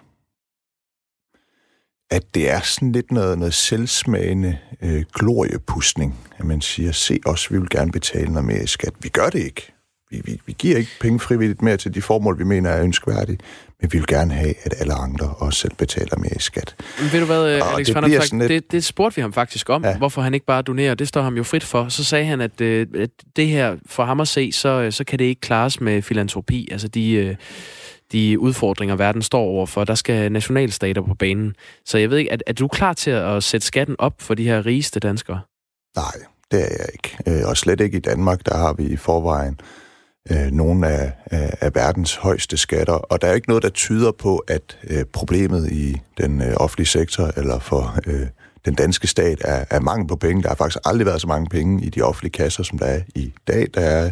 at 2.12 2.36
det 2.36 2.50
er 2.50 2.62
sådan 2.62 2.92
lidt 2.92 3.12
noget, 3.12 3.38
noget 3.38 3.54
selvsmagende 3.54 4.58
øh, 4.82 5.04
gloriepustning, 5.14 6.16
at 6.38 6.46
man 6.46 6.62
siger, 6.62 6.92
se 6.92 7.20
os, 7.26 7.52
vi 7.52 7.58
vil 7.58 7.70
gerne 7.70 7.92
betale 7.92 8.30
noget 8.32 8.46
mere 8.46 8.64
i 8.64 8.68
skat. 8.68 8.94
Vi 9.00 9.10
gør 9.10 9.30
det 9.30 9.40
ikke. 9.40 9.74
Vi, 10.12 10.22
vi, 10.26 10.42
vi 10.46 10.56
giver 10.60 10.78
ikke 10.78 10.92
penge 11.02 11.20
frivilligt 11.20 11.62
mere 11.62 11.78
til 11.78 11.94
de 11.94 12.02
formål, 12.02 12.40
vi 12.40 12.44
mener 12.44 12.70
er 12.70 12.84
ønskværdige, 12.84 13.38
men 13.82 13.94
vi 13.94 13.98
vil 13.98 14.08
gerne 14.08 14.34
have, 14.34 14.54
at 14.64 14.74
alle 14.80 14.94
andre 14.94 15.28
også 15.38 15.60
selv 15.60 15.76
betaler 15.76 16.18
mere 16.18 16.36
i 16.36 16.40
skat. 16.40 16.76
Men 17.00 17.12
ved 17.12 17.20
du 17.20 17.26
hvad, 17.26 17.46
Alex 17.46 17.88
det, 17.88 17.96
Van 17.96 18.40
lidt... 18.40 18.50
det, 18.50 18.72
det 18.72 18.84
spurgte 18.84 19.16
vi 19.16 19.22
ham 19.22 19.34
faktisk 19.34 19.70
om, 19.70 19.84
ja. 19.84 19.98
hvorfor 19.98 20.22
han 20.22 20.34
ikke 20.34 20.46
bare 20.46 20.62
donerer. 20.62 20.96
Det 20.96 21.08
står 21.08 21.22
ham 21.22 21.36
jo 21.38 21.44
frit 21.44 21.64
for. 21.64 21.90
Så 21.90 22.04
sagde 22.04 22.26
han, 22.26 22.42
at, 22.42 22.62
øh, 22.62 22.88
at 22.96 23.10
det 23.36 23.48
her, 23.48 23.76
for 23.86 24.06
ham 24.06 24.20
at 24.20 24.28
se, 24.28 24.52
så, 24.52 24.92
så 24.92 25.04
kan 25.04 25.20
det 25.20 25.26
ikke 25.26 25.42
klares 25.42 25.82
med 25.82 26.02
filantropi. 26.02 26.68
Altså 26.72 26.88
de, 26.88 27.12
øh, 27.12 27.36
de 28.12 28.40
udfordringer, 28.40 28.96
verden 28.96 29.22
står 29.22 29.42
overfor. 29.42 29.84
Der 29.84 29.96
skal 29.96 30.32
nationalstater 30.32 31.02
på 31.02 31.14
banen. 31.14 31.56
Så 31.86 31.98
jeg 31.98 32.10
ved 32.10 32.18
ikke, 32.18 32.32
er, 32.32 32.38
er 32.48 32.54
du 32.54 32.68
klar 32.68 32.94
til 32.94 33.12
at 33.12 33.44
sætte 33.44 33.68
skatten 33.68 33.96
op 34.00 34.14
for 34.20 34.34
de 34.34 34.44
her 34.44 34.66
rigeste 34.66 35.00
danskere? 35.00 35.42
Nej, 35.96 36.16
det 36.52 36.60
er 36.60 36.78
jeg 36.80 36.88
ikke. 36.94 37.48
Og 37.48 37.58
slet 37.58 37.82
ikke 37.82 37.98
i 37.98 38.02
Danmark, 38.02 38.46
der 38.46 38.58
har 38.58 38.74
vi 38.74 38.84
i 38.84 38.96
forvejen 38.96 39.60
øh, 39.60 39.89
Øh, 40.32 40.52
nogle 40.52 40.88
af, 40.88 41.12
af, 41.26 41.54
af 41.62 41.76
verdens 41.76 42.16
højeste 42.16 42.58
skatter, 42.58 42.94
og 42.94 43.22
der 43.22 43.28
er 43.28 43.34
ikke 43.34 43.50
noget, 43.50 43.64
der 43.64 43.70
tyder 43.70 44.12
på, 44.12 44.38
at 44.38 44.78
øh, 44.90 45.06
problemet 45.06 45.72
i 45.72 46.02
den 46.18 46.42
øh, 46.42 46.54
offentlige 46.56 46.88
sektor 46.88 47.32
eller 47.38 47.60
for 47.60 47.98
øh, 48.08 48.28
den 48.66 48.74
danske 48.74 49.08
stat 49.08 49.42
er, 49.46 49.66
er 49.70 49.80
mangel 49.80 50.08
på 50.08 50.16
penge. 50.16 50.44
Der 50.44 50.50
har 50.50 50.56
faktisk 50.56 50.80
aldrig 50.86 51.06
været 51.06 51.22
så 51.22 51.28
mange 51.28 51.48
penge 51.50 51.86
i 51.86 51.90
de 51.90 52.02
offentlige 52.02 52.32
kasser, 52.32 52.64
som 52.64 52.78
der 52.78 52.86
er 52.86 53.02
i 53.16 53.34
dag. 53.48 53.68
Der 53.74 53.82
er 53.82 54.12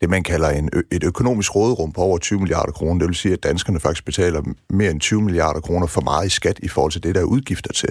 det, 0.00 0.10
man 0.10 0.22
kalder 0.22 0.48
en, 0.48 0.70
et 0.92 1.04
økonomisk 1.04 1.54
råderum 1.54 1.92
på 1.92 2.00
over 2.00 2.18
20 2.18 2.40
milliarder 2.40 2.72
kroner. 2.72 2.98
Det 2.98 3.08
vil 3.08 3.16
sige, 3.16 3.32
at 3.32 3.42
danskerne 3.42 3.80
faktisk 3.80 4.04
betaler 4.04 4.42
mere 4.70 4.90
end 4.90 5.00
20 5.00 5.22
milliarder 5.22 5.60
kroner 5.60 5.86
for 5.86 6.00
meget 6.00 6.26
i 6.26 6.30
skat 6.30 6.58
i 6.62 6.68
forhold 6.68 6.92
til 6.92 7.02
det, 7.02 7.14
der 7.14 7.20
er 7.20 7.24
udgifter 7.24 7.72
til. 7.72 7.88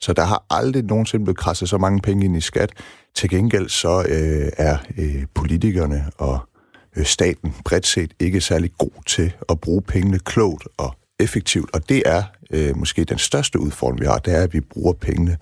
Så 0.00 0.12
der 0.12 0.24
har 0.24 0.44
aldrig 0.50 0.84
nogensinde 0.84 1.24
blevet 1.24 1.38
krasset 1.38 1.68
så 1.68 1.78
mange 1.78 2.00
penge 2.00 2.24
ind 2.24 2.36
i 2.36 2.40
skat. 2.40 2.72
Til 3.14 3.30
gengæld 3.30 3.68
så 3.68 4.04
øh, 4.08 4.52
er 4.58 4.76
øh, 4.98 5.24
politikerne 5.34 6.04
og 6.18 6.40
Øh, 6.53 6.53
Øh, 6.96 7.04
staten 7.04 7.54
bredt 7.64 7.86
set 7.86 8.12
ikke 8.20 8.36
er 8.36 8.40
særlig 8.40 8.70
god 8.78 9.02
til 9.06 9.32
at 9.48 9.60
bruge 9.60 9.82
pengene 9.82 10.18
klogt 10.18 10.68
og 10.76 10.96
effektivt. 11.20 11.70
Og 11.74 11.88
det 11.88 12.02
er 12.06 12.22
øh, 12.50 12.76
måske 12.76 13.04
den 13.04 13.18
største 13.18 13.60
udfordring, 13.60 14.00
vi 14.00 14.06
har, 14.06 14.18
det 14.18 14.34
er, 14.34 14.42
at 14.42 14.52
vi 14.54 14.60
bruger 14.60 14.92
pengene 14.92 15.38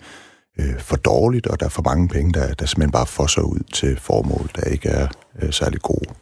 øh, 0.59 0.79
for 0.79 0.97
dårligt, 0.97 1.47
og 1.47 1.61
der 1.61 1.67
er 1.67 1.71
for 1.71 1.83
mange 1.83 2.09
penge, 2.09 2.33
der, 2.33 2.55
der 2.55 2.67
simpelthen 2.67 2.93
bare 2.93 3.07
fosser 3.07 3.43
ud 3.43 3.61
til 3.73 3.97
formål, 3.97 4.51
der 4.57 4.65
ikke 4.65 4.89
er 4.89 5.09
øh, 5.43 5.53
særlig 5.53 5.81
gode. 5.81 6.15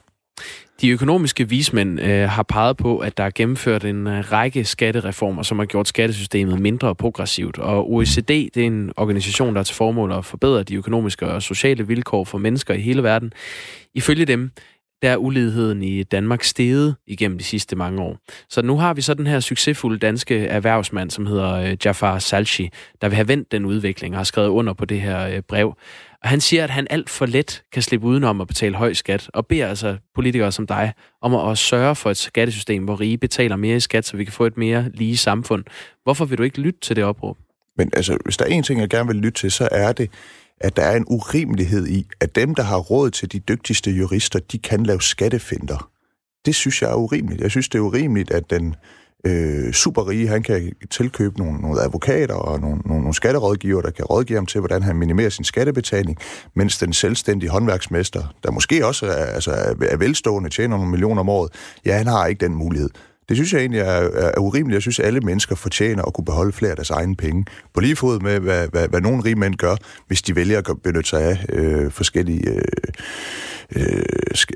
De 0.80 0.90
økonomiske 0.90 1.48
vismænd 1.48 2.00
øh, 2.00 2.28
har 2.28 2.42
peget 2.42 2.76
på, 2.76 2.98
at 2.98 3.16
der 3.16 3.24
er 3.24 3.30
gennemført 3.34 3.84
en 3.84 4.06
øh, 4.06 4.32
række 4.32 4.64
skattereformer, 4.64 5.42
som 5.42 5.58
har 5.58 5.66
gjort 5.66 5.88
skattesystemet 5.88 6.60
mindre 6.60 6.94
progressivt. 6.94 7.58
Og 7.58 7.92
OECD, 7.92 8.28
det 8.28 8.56
er 8.56 8.66
en 8.66 8.92
organisation, 8.96 9.54
der 9.54 9.60
er 9.60 9.64
til 9.64 9.76
formål 9.76 10.12
at 10.12 10.24
forbedre 10.24 10.62
de 10.62 10.74
økonomiske 10.74 11.26
og 11.26 11.42
sociale 11.42 11.86
vilkår 11.86 12.24
for 12.24 12.38
mennesker 12.38 12.74
i 12.74 12.80
hele 12.80 13.02
verden. 13.02 13.32
Ifølge 13.94 14.24
dem, 14.24 14.50
der 15.02 15.10
er 15.10 15.16
uligheden 15.16 15.82
i 15.82 16.02
Danmark 16.02 16.44
steget 16.44 16.96
igennem 17.06 17.38
de 17.38 17.44
sidste 17.44 17.76
mange 17.76 18.02
år. 18.02 18.18
Så 18.48 18.62
nu 18.62 18.76
har 18.76 18.94
vi 18.94 19.02
så 19.02 19.14
den 19.14 19.26
her 19.26 19.40
succesfulde 19.40 19.98
danske 19.98 20.46
erhvervsmand, 20.46 21.10
som 21.10 21.26
hedder 21.26 21.52
øh, 21.52 21.76
Jafar 21.84 22.18
Salchi, 22.18 22.70
der 23.00 23.08
vil 23.08 23.16
have 23.16 23.28
vendt 23.28 23.52
den 23.52 23.64
udvikling 23.64 24.14
og 24.14 24.18
har 24.18 24.24
skrevet 24.24 24.48
under 24.48 24.72
på 24.72 24.84
det 24.84 25.00
her 25.00 25.26
øh, 25.26 25.42
brev. 25.48 25.74
Og 26.22 26.28
han 26.28 26.40
siger, 26.40 26.64
at 26.64 26.70
han 26.70 26.86
alt 26.90 27.10
for 27.10 27.26
let 27.26 27.62
kan 27.72 27.82
slippe 27.82 28.06
udenom 28.06 28.40
at 28.40 28.46
betale 28.46 28.76
høj 28.76 28.92
skat, 28.92 29.30
og 29.34 29.46
beder 29.46 29.68
altså 29.68 29.96
politikere 30.14 30.52
som 30.52 30.66
dig 30.66 30.92
om 31.22 31.34
at 31.34 31.58
sørge 31.58 31.94
for 31.94 32.10
et 32.10 32.16
skattesystem, 32.16 32.84
hvor 32.84 33.00
rige 33.00 33.18
betaler 33.18 33.56
mere 33.56 33.76
i 33.76 33.80
skat, 33.80 34.06
så 34.06 34.16
vi 34.16 34.24
kan 34.24 34.32
få 34.32 34.46
et 34.46 34.56
mere 34.56 34.90
lige 34.94 35.16
samfund. 35.16 35.64
Hvorfor 36.04 36.24
vil 36.24 36.38
du 36.38 36.42
ikke 36.42 36.60
lytte 36.60 36.80
til 36.80 36.96
det 36.96 37.04
opråb? 37.04 37.36
Men 37.76 37.90
altså, 37.92 38.18
hvis 38.24 38.36
der 38.36 38.44
er 38.44 38.48
en 38.48 38.62
ting, 38.62 38.80
jeg 38.80 38.88
gerne 38.88 39.06
vil 39.06 39.16
lytte 39.16 39.40
til, 39.40 39.50
så 39.50 39.68
er 39.72 39.92
det, 39.92 40.10
at 40.60 40.76
der 40.76 40.82
er 40.82 40.96
en 40.96 41.04
urimelighed 41.08 41.86
i, 41.86 42.06
at 42.20 42.34
dem, 42.34 42.54
der 42.54 42.62
har 42.62 42.78
råd 42.78 43.10
til 43.10 43.32
de 43.32 43.38
dygtigste 43.38 43.90
jurister, 43.90 44.38
de 44.38 44.58
kan 44.58 44.82
lave 44.82 45.02
skattefinder. 45.02 45.90
Det 46.46 46.54
synes 46.54 46.82
jeg 46.82 46.90
er 46.90 46.94
urimeligt. 46.94 47.42
Jeg 47.42 47.50
synes, 47.50 47.68
det 47.68 47.78
er 47.78 47.82
urimeligt, 47.82 48.30
at 48.30 48.50
den 48.50 48.74
øh, 49.26 49.72
superrige, 49.72 50.28
han 50.28 50.42
kan 50.42 50.72
tilkøbe 50.90 51.38
nogle, 51.38 51.60
nogle 51.60 51.82
advokater 51.82 52.34
og 52.34 52.60
nogle, 52.60 52.76
nogle, 52.76 53.00
nogle 53.00 53.14
skatterådgiver, 53.14 53.82
der 53.82 53.90
kan 53.90 54.04
rådgive 54.04 54.36
ham 54.36 54.46
til, 54.46 54.60
hvordan 54.60 54.82
han 54.82 54.96
minimerer 54.96 55.28
sin 55.28 55.44
skattebetaling, 55.44 56.18
mens 56.54 56.78
den 56.78 56.92
selvstændige 56.92 57.50
håndværksmester, 57.50 58.34
der 58.42 58.50
måske 58.50 58.86
også 58.86 59.06
er, 59.06 59.24
altså 59.24 59.50
er 59.82 59.96
velstående, 59.96 60.50
tjener 60.50 60.76
nogle 60.76 60.90
millioner 60.90 61.20
om 61.20 61.28
året, 61.28 61.52
ja, 61.84 61.96
han 61.96 62.06
har 62.06 62.26
ikke 62.26 62.46
den 62.46 62.54
mulighed. 62.54 62.90
Det 63.30 63.36
synes 63.36 63.52
jeg 63.52 63.60
egentlig 63.60 63.80
er, 63.80 63.84
er 63.84 64.38
urimeligt. 64.38 64.74
Jeg 64.74 64.82
synes, 64.82 64.98
at 64.98 65.06
alle 65.06 65.20
mennesker 65.20 65.54
fortjener 65.54 66.02
at 66.02 66.12
kunne 66.14 66.24
beholde 66.24 66.52
flere 66.52 66.70
af 66.70 66.76
deres 66.76 66.90
egne 66.90 67.16
penge. 67.16 67.44
På 67.74 67.80
lige 67.80 67.96
fod 67.96 68.20
med, 68.20 68.40
hvad, 68.40 68.68
hvad, 68.68 68.88
hvad 68.88 69.00
nogle 69.00 69.24
rige 69.24 69.34
mænd 69.34 69.54
gør, 69.54 69.76
hvis 70.06 70.22
de 70.22 70.36
vælger 70.36 70.58
at 70.58 70.82
benytte 70.82 71.10
sig 71.10 71.22
af 71.22 71.46
øh, 71.48 71.90
forskellige 71.90 72.48
øh, 72.48 72.62
øh, 73.76 74.02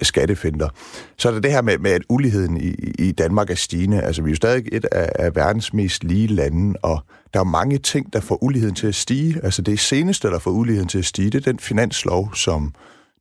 skattefinder. 0.03 0.69
Så 1.17 1.29
er 1.29 1.33
der 1.33 1.41
det 1.41 1.51
her 1.53 1.63
med, 1.63 1.79
med, 1.79 1.91
at 1.91 2.03
uligheden 2.09 2.57
i, 2.57 2.75
i 2.99 3.13
Danmark 3.13 3.51
er 3.51 3.55
stigende. 3.55 4.01
Altså, 4.03 4.23
vi 4.23 4.29
er 4.29 4.33
jo 4.33 4.37
stadig 4.37 4.65
et 4.73 4.85
af, 4.93 5.13
af 5.15 5.37
verdens 5.37 5.73
mest 5.73 6.05
lige 6.05 6.27
lande, 6.27 6.79
og 6.83 7.05
der 7.35 7.41
er 7.41 7.45
mange 7.45 7.79
ting, 7.79 8.13
der 8.13 8.21
får 8.21 8.43
uligheden 8.43 8.75
til 8.75 8.87
at 8.87 8.95
stige. 8.95 9.41
Altså, 9.43 9.63
det 9.63 9.81
seneste, 9.81 10.29
der 10.29 10.39
får 10.39 10.51
uligheden 10.51 10.89
til 10.89 10.99
at 10.99 11.05
stige, 11.05 11.31
det 11.31 11.47
er 11.47 11.53
den 11.53 11.59
finanslov, 11.59 12.35
som 12.35 12.75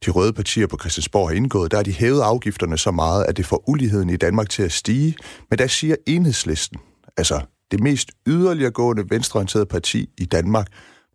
de 0.05 0.11
røde 0.11 0.33
partier 0.33 0.67
på 0.67 0.77
Christiansborg 0.79 1.29
har 1.29 1.35
indgået, 1.35 1.71
der 1.71 1.77
har 1.77 1.83
de 1.83 1.91
hævet 1.91 2.21
afgifterne 2.21 2.77
så 2.77 2.91
meget, 2.91 3.25
at 3.25 3.37
det 3.37 3.45
får 3.45 3.63
uligheden 3.69 4.09
i 4.09 4.17
Danmark 4.17 4.49
til 4.49 4.63
at 4.63 4.71
stige. 4.71 5.15
Men 5.49 5.59
der 5.59 5.67
siger 5.67 5.95
enhedslisten, 6.07 6.79
altså 7.17 7.41
det 7.71 7.79
mest 7.79 8.11
yderliggående 8.27 9.03
venstreorienterede 9.09 9.65
parti 9.65 10.09
i 10.17 10.25
Danmark, 10.25 10.67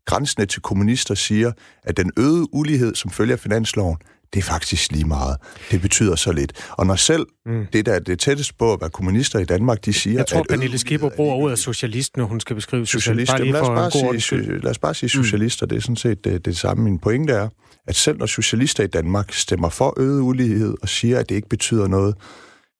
grænsende 0.06 0.46
til 0.46 0.62
kommunister, 0.62 1.14
siger, 1.14 1.52
at 1.82 1.96
den 1.96 2.10
øgede 2.16 2.54
ulighed, 2.54 2.94
som 2.94 3.10
følger 3.10 3.36
finansloven, 3.36 3.96
det 4.34 4.38
er 4.38 4.42
faktisk 4.42 4.92
lige 4.92 5.04
meget. 5.04 5.36
Det 5.70 5.80
betyder 5.80 6.16
så 6.16 6.32
lidt. 6.32 6.52
Og 6.70 6.86
når 6.86 6.96
selv 6.96 7.26
mm. 7.46 7.66
det, 7.72 7.86
der 7.86 7.92
er 7.92 7.98
det 7.98 8.18
tætteste 8.18 8.54
på 8.58 8.72
at 8.72 8.80
være 8.80 8.90
kommunister 8.90 9.38
i 9.38 9.44
Danmark, 9.44 9.84
de 9.84 9.92
siger... 9.92 10.18
Jeg 10.18 10.26
tror, 10.26 10.40
at 10.40 10.46
Pernille 10.48 10.78
Skipper 10.78 11.08
bruger 11.16 11.34
ordet 11.34 11.58
socialist, 11.58 12.16
når 12.16 12.24
hun 12.24 12.40
skal 12.40 12.56
beskrive 12.56 12.86
socialist. 12.86 13.32
Bare 13.32 13.44
lad, 13.44 13.60
os 13.60 13.68
bare 13.68 14.20
sige, 14.20 14.58
lad 14.58 14.70
os 14.70 14.78
bare 14.78 14.94
sige 14.94 15.10
socialister. 15.10 15.66
Mm. 15.66 15.68
Det 15.68 15.76
er 15.76 15.80
sådan 15.80 15.96
set 15.96 16.24
det, 16.24 16.44
det 16.44 16.56
samme. 16.56 16.84
Min 16.84 16.98
pointe 16.98 17.32
er, 17.32 17.48
at 17.88 17.96
selv 17.96 18.18
når 18.18 18.26
socialister 18.26 18.84
i 18.84 18.86
Danmark 18.86 19.32
stemmer 19.32 19.68
for 19.68 19.94
øget 19.96 20.20
ulighed 20.20 20.74
og 20.82 20.88
siger, 20.88 21.18
at 21.18 21.28
det 21.28 21.34
ikke 21.34 21.48
betyder 21.48 21.86
noget, 21.86 22.14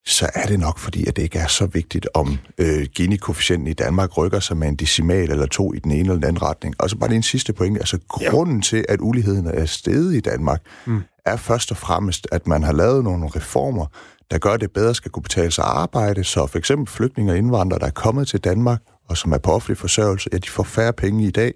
så 0.07 0.31
er 0.35 0.47
det 0.47 0.61
nok 0.61 0.79
fordi, 0.79 1.07
at 1.09 1.17
det 1.17 1.23
ikke 1.23 1.39
er 1.39 1.47
så 1.47 1.67
vigtigt, 1.67 2.09
om 2.15 2.39
øh, 2.59 2.87
Gini-koefficienten 2.95 3.67
i 3.67 3.73
Danmark 3.73 4.19
rykker 4.19 4.41
sig 4.41 4.57
med 4.57 4.69
en 4.69 4.77
decimal 4.77 5.31
eller 5.31 5.47
to 5.47 5.75
i 5.75 5.79
den 5.79 5.91
ene 5.91 6.01
eller 6.01 6.15
den 6.15 6.25
anden 6.25 6.43
retning. 6.43 6.75
Og 6.79 6.91
så 6.91 6.97
bare 6.97 7.09
lige 7.09 7.17
en 7.17 7.23
sidste 7.23 7.53
point. 7.53 7.79
Altså 7.79 7.99
grunden 8.09 8.57
ja. 8.57 8.63
til, 8.63 8.85
at 8.89 9.01
uligheden 9.01 9.47
er 9.47 9.67
steget 9.67 10.15
i 10.15 10.21
Danmark, 10.21 10.61
mm. 10.87 11.03
er 11.25 11.37
først 11.37 11.71
og 11.71 11.77
fremmest, 11.77 12.27
at 12.33 12.47
man 12.47 12.63
har 12.63 12.73
lavet 12.73 13.05
nogle 13.05 13.29
reformer, 13.29 13.87
der 14.31 14.39
gør, 14.39 14.51
at 14.51 14.61
det 14.61 14.71
bedre 14.71 14.95
skal 14.95 15.11
kunne 15.11 15.23
betale 15.23 15.51
sig 15.51 15.65
at 15.65 15.71
arbejde, 15.71 16.25
så 16.25 16.47
for 16.47 16.59
eksempel 16.59 16.87
flygtninge 16.87 17.33
og 17.33 17.39
indvandrere, 17.39 17.81
der 17.81 17.87
er 17.87 17.91
kommet 17.91 18.29
til 18.29 18.41
Danmark, 18.41 18.81
og 19.09 19.17
som 19.17 19.33
er 19.33 19.39
på 19.39 19.53
offentlig 19.53 19.79
forsørgelse, 19.79 20.29
ja, 20.33 20.39
de 20.39 20.51
får 20.51 20.63
færre 20.63 20.93
penge 20.93 21.27
i 21.27 21.31
dag, 21.31 21.53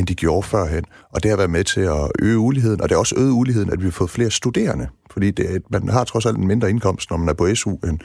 end 0.00 0.06
de 0.06 0.14
gjorde 0.14 0.46
førhen. 0.46 0.84
Og 1.10 1.22
det 1.22 1.30
har 1.30 1.36
været 1.36 1.50
med 1.50 1.64
til 1.64 1.80
at 1.80 2.10
øge 2.18 2.38
uligheden, 2.38 2.80
og 2.80 2.88
det 2.88 2.94
har 2.94 2.98
også 2.98 3.14
øget 3.18 3.30
uligheden, 3.30 3.72
at 3.72 3.78
vi 3.78 3.84
har 3.84 3.90
fået 3.90 4.10
flere 4.10 4.30
studerende. 4.30 4.88
Fordi 5.10 5.30
det, 5.30 5.62
man 5.70 5.88
har 5.88 6.04
trods 6.04 6.26
alt 6.26 6.38
en 6.38 6.46
mindre 6.46 6.70
indkomst, 6.70 7.10
når 7.10 7.16
man 7.16 7.28
er 7.28 7.32
på 7.32 7.54
SU, 7.54 7.70
end 7.70 7.98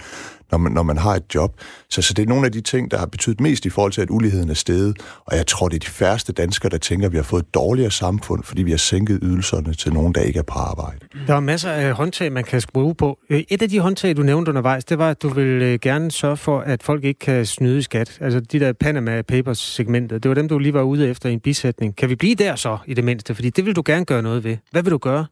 når 0.51 0.57
man, 0.57 0.71
når 0.71 0.83
man 0.83 0.97
har 0.97 1.15
et 1.15 1.35
job. 1.35 1.59
Så, 1.89 2.01
så 2.01 2.13
det 2.13 2.23
er 2.23 2.27
nogle 2.27 2.45
af 2.45 2.51
de 2.51 2.61
ting, 2.61 2.91
der 2.91 2.97
har 2.97 3.05
betydet 3.05 3.41
mest 3.41 3.65
i 3.65 3.69
forhold 3.69 3.91
til, 3.91 4.01
at 4.01 4.09
uligheden 4.09 4.49
er 4.49 4.53
steget. 4.53 4.97
Og 5.25 5.37
jeg 5.37 5.47
tror, 5.47 5.69
det 5.69 5.75
er 5.75 5.79
de 5.79 5.87
færreste 5.87 6.33
danskere, 6.33 6.69
der 6.69 6.77
tænker, 6.77 7.05
at 7.07 7.11
vi 7.11 7.17
har 7.17 7.23
fået 7.23 7.41
et 7.41 7.53
dårligere 7.53 7.91
samfund, 7.91 8.43
fordi 8.43 8.63
vi 8.63 8.71
har 8.71 8.77
sænket 8.77 9.19
ydelserne 9.21 9.73
til 9.73 9.93
nogen, 9.93 10.13
der 10.15 10.21
ikke 10.21 10.39
er 10.39 10.43
på 10.43 10.59
arbejde. 10.59 10.99
Der 11.27 11.35
er 11.35 11.39
masser 11.39 11.71
af 11.71 11.93
håndtag, 11.93 12.31
man 12.31 12.43
kan 12.43 12.61
skrue 12.61 12.95
på. 12.95 13.19
Øh, 13.29 13.43
et 13.49 13.61
af 13.61 13.69
de 13.69 13.79
håndtag, 13.79 14.17
du 14.17 14.21
nævnte 14.21 14.49
undervejs, 14.49 14.85
det 14.85 14.97
var, 14.97 15.09
at 15.09 15.21
du 15.21 15.29
vil 15.29 15.61
øh, 15.61 15.79
gerne 15.81 16.11
sørge 16.11 16.37
for, 16.37 16.59
at 16.59 16.83
folk 16.83 17.03
ikke 17.03 17.19
kan 17.19 17.45
snyde 17.45 17.77
i 17.77 17.81
skat. 17.81 18.17
Altså 18.21 18.39
de 18.39 18.59
der 18.59 18.73
Panama 18.73 19.21
Papers-segmentet, 19.21 20.23
det 20.23 20.29
var 20.29 20.35
dem, 20.35 20.47
du 20.47 20.59
lige 20.59 20.73
var 20.73 20.81
ude 20.81 21.09
efter 21.09 21.29
i 21.29 21.33
en 21.33 21.39
bisætning. 21.39 21.95
Kan 21.95 22.09
vi 22.09 22.15
blive 22.15 22.35
der 22.35 22.55
så, 22.55 22.77
i 22.85 22.93
det 22.93 23.03
mindste? 23.03 23.35
Fordi 23.35 23.49
det 23.49 23.65
vil 23.65 23.75
du 23.75 23.83
gerne 23.85 24.05
gøre 24.05 24.21
noget 24.21 24.43
ved. 24.43 24.57
Hvad 24.71 24.83
vil 24.83 24.91
du 24.91 24.97
gøre? 24.97 25.25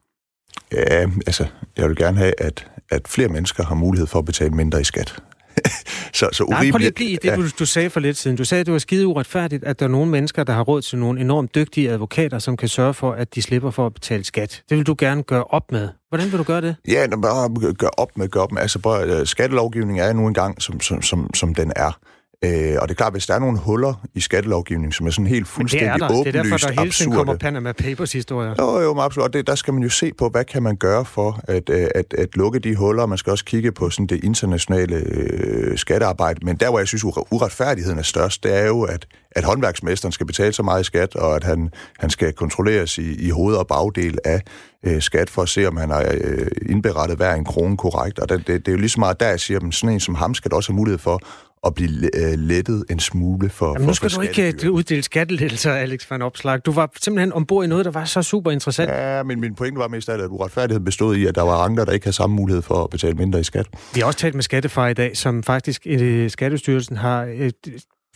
Ja, 0.72 1.06
altså, 1.26 1.46
jeg 1.76 1.88
vil 1.88 1.96
gerne 1.96 2.18
have, 2.18 2.32
at, 2.38 2.66
at 2.90 3.08
flere 3.08 3.28
mennesker 3.28 3.64
har 3.64 3.74
mulighed 3.74 4.06
for 4.06 4.18
at 4.18 4.24
betale 4.24 4.50
mindre 4.50 4.80
i 4.80 4.84
skat. 4.84 5.22
så, 6.12 6.28
så 6.32 6.46
Nej, 6.50 6.70
prøv 6.70 6.78
lige 6.78 6.88
at 6.88 6.94
blive 6.94 7.16
det, 7.22 7.24
ja. 7.24 7.36
du, 7.36 7.42
du 7.58 7.66
sagde 7.66 7.90
for 7.90 8.00
lidt 8.00 8.16
siden. 8.16 8.36
Du 8.36 8.44
sagde, 8.44 8.60
at 8.60 8.66
det 8.66 8.72
var 8.72 8.78
skide 8.78 9.06
uretfærdigt, 9.06 9.64
at 9.64 9.80
der 9.80 9.86
er 9.86 9.90
nogle 9.90 10.10
mennesker, 10.10 10.44
der 10.44 10.52
har 10.52 10.62
råd 10.62 10.82
til 10.82 10.98
nogle 10.98 11.20
enormt 11.20 11.54
dygtige 11.54 11.90
advokater, 11.90 12.38
som 12.38 12.56
kan 12.56 12.68
sørge 12.68 12.94
for, 12.94 13.12
at 13.12 13.34
de 13.34 13.42
slipper 13.42 13.70
for 13.70 13.86
at 13.86 13.94
betale 13.94 14.24
skat. 14.24 14.62
Det 14.68 14.78
vil 14.78 14.86
du 14.86 14.94
gerne 14.98 15.22
gøre 15.22 15.44
op 15.44 15.72
med. 15.72 15.88
Hvordan 16.08 16.30
vil 16.30 16.38
du 16.38 16.44
gøre 16.44 16.60
det? 16.60 16.76
Ja, 16.88 17.06
bare 17.22 17.74
gøre 17.74 17.90
op 17.96 18.08
med, 18.16 18.28
gøre 18.28 18.42
op 18.42 18.52
med. 18.52 18.62
Altså, 18.62 18.78
bare, 18.78 19.04
øh, 19.04 19.26
skattelovgivningen 19.26 20.04
er 20.04 20.12
nu 20.12 20.26
engang, 20.26 20.62
som, 20.62 20.80
som, 20.80 21.02
som, 21.02 21.34
som 21.34 21.54
den 21.54 21.72
er. 21.76 21.98
Øh, 22.44 22.76
og 22.80 22.88
det 22.88 22.94
er 22.94 22.96
klart, 22.96 23.12
hvis 23.12 23.26
der 23.26 23.34
er 23.34 23.38
nogle 23.38 23.58
huller 23.58 24.06
i 24.14 24.20
skattelovgivningen, 24.20 24.92
som 24.92 25.06
er 25.06 25.10
sådan 25.10 25.26
helt 25.26 25.48
fuldstændig 25.48 25.90
åbenlyst 25.90 26.04
absurde... 26.04 26.24
Det 26.24 26.38
er 26.38 26.42
derfor, 26.42 26.56
der 26.68 26.80
hele 26.80 26.92
tiden 26.92 27.12
kommer 27.12 27.36
Panama 27.36 27.72
Papers-historier. 27.72 28.54
Jo, 28.58 28.80
jo, 28.80 28.98
absolut. 29.00 29.24
Og 29.24 29.32
det, 29.32 29.46
der 29.46 29.54
skal 29.54 29.74
man 29.74 29.82
jo 29.82 29.88
se 29.88 30.12
på, 30.18 30.28
hvad 30.28 30.44
kan 30.44 30.62
man 30.62 30.76
gøre 30.76 31.04
for 31.04 31.40
at, 31.44 31.70
øh, 31.70 31.88
at, 31.94 32.14
at 32.18 32.36
lukke 32.36 32.58
de 32.58 32.76
huller. 32.76 33.06
Man 33.06 33.18
skal 33.18 33.30
også 33.30 33.44
kigge 33.44 33.72
på 33.72 33.90
sådan 33.90 34.06
det 34.06 34.24
internationale 34.24 34.96
øh, 34.96 35.78
skattearbejde. 35.78 36.40
Men 36.46 36.56
der, 36.56 36.70
hvor 36.70 36.78
jeg 36.78 36.88
synes, 36.88 37.04
uretfærdigheden 37.04 37.98
er 37.98 38.02
størst, 38.02 38.44
det 38.44 38.56
er 38.56 38.66
jo, 38.66 38.82
at, 38.82 39.06
at 39.30 39.44
håndværksmesteren 39.44 40.12
skal 40.12 40.26
betale 40.26 40.52
så 40.52 40.62
meget 40.62 40.80
i 40.80 40.84
skat, 40.84 41.16
og 41.16 41.36
at 41.36 41.44
han, 41.44 41.70
han 41.98 42.10
skal 42.10 42.32
kontrolleres 42.32 42.98
i, 42.98 43.26
i 43.26 43.30
hoved- 43.30 43.56
og 43.56 43.66
bagdel 43.66 44.18
af 44.24 44.42
øh, 44.82 45.02
skat 45.02 45.30
for 45.30 45.42
at 45.42 45.48
se, 45.48 45.66
om 45.66 45.76
han 45.76 45.90
har 45.90 46.14
øh, 46.14 46.46
indberettet 46.68 47.16
hver 47.16 47.34
en 47.34 47.44
krone 47.44 47.76
korrekt. 47.76 48.18
Og 48.18 48.28
det, 48.28 48.46
det, 48.46 48.66
det 48.66 48.68
er 48.68 48.72
jo 48.72 48.78
lige 48.78 48.88
så 48.88 49.00
meget 49.00 49.20
der, 49.20 49.28
jeg 49.28 49.40
siger, 49.40 49.60
at 49.60 49.74
sådan 49.74 49.94
en 49.94 50.00
som 50.00 50.14
ham 50.14 50.34
skal 50.34 50.54
også 50.54 50.72
have 50.72 50.76
mulighed 50.76 50.98
for 50.98 51.20
at 51.66 51.74
blive 51.74 52.16
øh, 52.16 52.38
lettet 52.38 52.84
en 52.90 53.00
smule 53.00 53.48
for 53.48 53.72
Jamen, 53.74 53.86
nu 53.86 53.94
skal 53.94 54.10
for 54.10 54.22
du 54.22 54.28
ikke 54.28 54.68
uh, 54.68 54.74
uddele 54.74 55.02
skattelettelser, 55.02 55.72
Alex 55.72 56.10
van 56.10 56.22
Opslag. 56.22 56.60
Du 56.66 56.72
var 56.72 56.90
simpelthen 57.00 57.32
ombord 57.32 57.64
i 57.64 57.68
noget, 57.68 57.84
der 57.84 57.90
var 57.90 58.04
så 58.04 58.22
super 58.22 58.50
interessant. 58.50 58.90
Ja, 58.90 59.22
men 59.22 59.40
min 59.40 59.54
pointe 59.54 59.78
var 59.78 59.88
mest 59.88 60.08
af, 60.08 60.18
at 60.18 60.28
uretfærdigheden 60.30 60.84
bestod 60.84 61.16
i, 61.16 61.26
at 61.26 61.34
der 61.34 61.42
var 61.42 61.56
andre, 61.56 61.84
der 61.84 61.92
ikke 61.92 62.04
havde 62.04 62.16
samme 62.16 62.36
mulighed 62.36 62.62
for 62.62 62.84
at 62.84 62.90
betale 62.90 63.14
mindre 63.14 63.40
i 63.40 63.44
skat. 63.44 63.66
Vi 63.94 64.00
har 64.00 64.06
også 64.06 64.18
talt 64.18 64.34
med 64.34 64.42
Skattefar 64.42 64.88
i 64.88 64.94
dag, 64.94 65.16
som 65.16 65.42
faktisk 65.42 65.86
uh, 65.90 66.28
Skattestyrelsen 66.28 66.96
har 66.96 67.50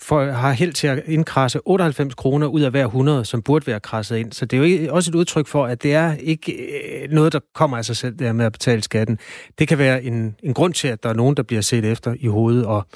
for, 0.00 0.30
har 0.30 0.52
held 0.52 0.72
til 0.72 0.86
at 0.86 1.02
indkrasse 1.06 1.60
98 1.64 2.14
kroner 2.14 2.46
ud 2.46 2.60
af 2.60 2.70
hver 2.70 2.84
100, 2.84 3.24
som 3.24 3.42
burde 3.42 3.66
være 3.66 3.80
krasset 3.80 4.16
ind. 4.16 4.32
Så 4.32 4.46
det 4.46 4.58
er 4.58 4.84
jo 4.86 4.94
også 4.94 5.10
et 5.10 5.14
udtryk 5.14 5.46
for, 5.46 5.66
at 5.66 5.82
det 5.82 5.94
er 5.94 6.14
ikke 6.14 7.08
noget, 7.10 7.32
der 7.32 7.40
kommer 7.54 7.76
af 7.76 7.84
sig 7.84 7.96
selv, 7.96 8.14
der 8.18 8.32
med 8.32 8.46
at 8.46 8.52
betale 8.52 8.82
skatten. 8.82 9.18
Det 9.58 9.68
kan 9.68 9.78
være 9.78 10.02
en, 10.02 10.36
en 10.42 10.54
grund 10.54 10.74
til, 10.74 10.88
at 10.88 11.02
der 11.02 11.08
er 11.08 11.14
nogen, 11.14 11.36
der 11.36 11.42
bliver 11.42 11.62
set 11.62 11.84
efter 11.84 12.14
i 12.20 12.26
hovedet 12.26 12.66
og 12.66 12.86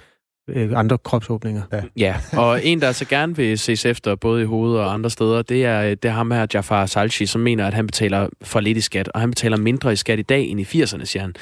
øh, 0.49 0.71
andre 0.77 0.99
kropsåbninger. 0.99 1.63
Ja. 1.73 1.83
ja, 1.97 2.17
og 2.33 2.65
en, 2.65 2.81
der 2.81 2.93
så 2.93 3.05
gerne 3.05 3.37
vil 3.37 3.59
ses 3.59 3.87
efter, 3.87 4.15
både 4.15 4.43
i 4.43 4.45
hovedet 4.45 4.81
og 4.81 4.93
andre 4.93 5.11
steder, 5.11 5.43
det 5.43 5.65
er, 5.65 5.95
det 5.95 6.05
er 6.05 6.13
ham 6.13 6.31
her, 6.31 6.47
Jafar 6.55 6.87
Salchi, 6.87 7.27
som 7.27 7.41
mener, 7.41 7.67
at 7.67 7.75
han 7.75 7.87
betaler 7.87 8.29
for 8.43 8.61
lidt 8.61 8.79
i 8.79 8.81
skat, 8.81 9.09
og 9.09 9.21
han 9.21 9.31
betaler 9.31 9.57
mindre 9.57 9.93
i 9.93 9.97
skat 9.97 10.19
i 10.19 10.23
dag 10.23 10.45
end 10.45 10.61
i 10.61 10.83
80'erne, 10.83 11.05
siger 11.05 11.23
han. 11.23 11.35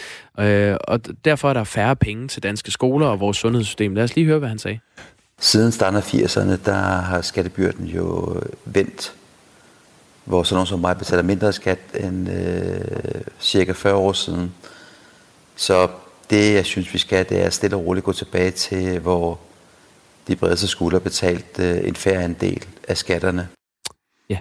Øh, 0.46 0.76
og 0.84 1.00
derfor 1.24 1.48
er 1.48 1.52
der 1.52 1.64
færre 1.64 1.96
penge 1.96 2.28
til 2.28 2.42
danske 2.42 2.70
skoler 2.70 3.06
og 3.06 3.20
vores 3.20 3.36
sundhedssystem. 3.36 3.94
Lad 3.94 4.04
os 4.04 4.14
lige 4.16 4.26
høre, 4.26 4.38
hvad 4.38 4.48
han 4.48 4.58
sagde. 4.58 4.78
Siden 5.38 5.72
starten 5.72 5.96
af 5.96 6.14
80'erne, 6.14 6.64
der 6.64 6.74
har 7.00 7.20
skattebyrden 7.20 7.86
jo 7.86 8.36
vendt, 8.64 9.12
hvor 10.24 10.42
sådan 10.42 10.54
nogen 10.54 10.66
som 10.66 10.80
mig 10.80 10.98
betaler 10.98 11.22
mindre 11.22 11.52
skat 11.52 11.78
end 12.00 12.30
øh, 12.30 13.20
cirka 13.40 13.72
40 13.72 13.94
år 13.94 14.12
siden. 14.12 14.54
Så 15.56 15.88
det, 16.30 16.54
jeg 16.54 16.66
synes, 16.66 16.94
vi 16.94 16.98
skal, 16.98 17.28
det 17.28 17.44
er 17.44 17.50
stille 17.50 17.76
og 17.76 17.86
roligt 17.86 18.04
gå 18.04 18.12
tilbage 18.12 18.50
til, 18.50 18.98
hvor 18.98 19.40
de 20.28 20.36
bredeste 20.36 20.66
skuldre 20.66 21.00
betalt 21.00 21.58
øh, 21.58 21.88
en 21.88 21.94
færre 21.94 22.24
andel 22.24 22.64
af 22.88 22.96
skatterne. 22.96 23.48
Ja, 24.30 24.38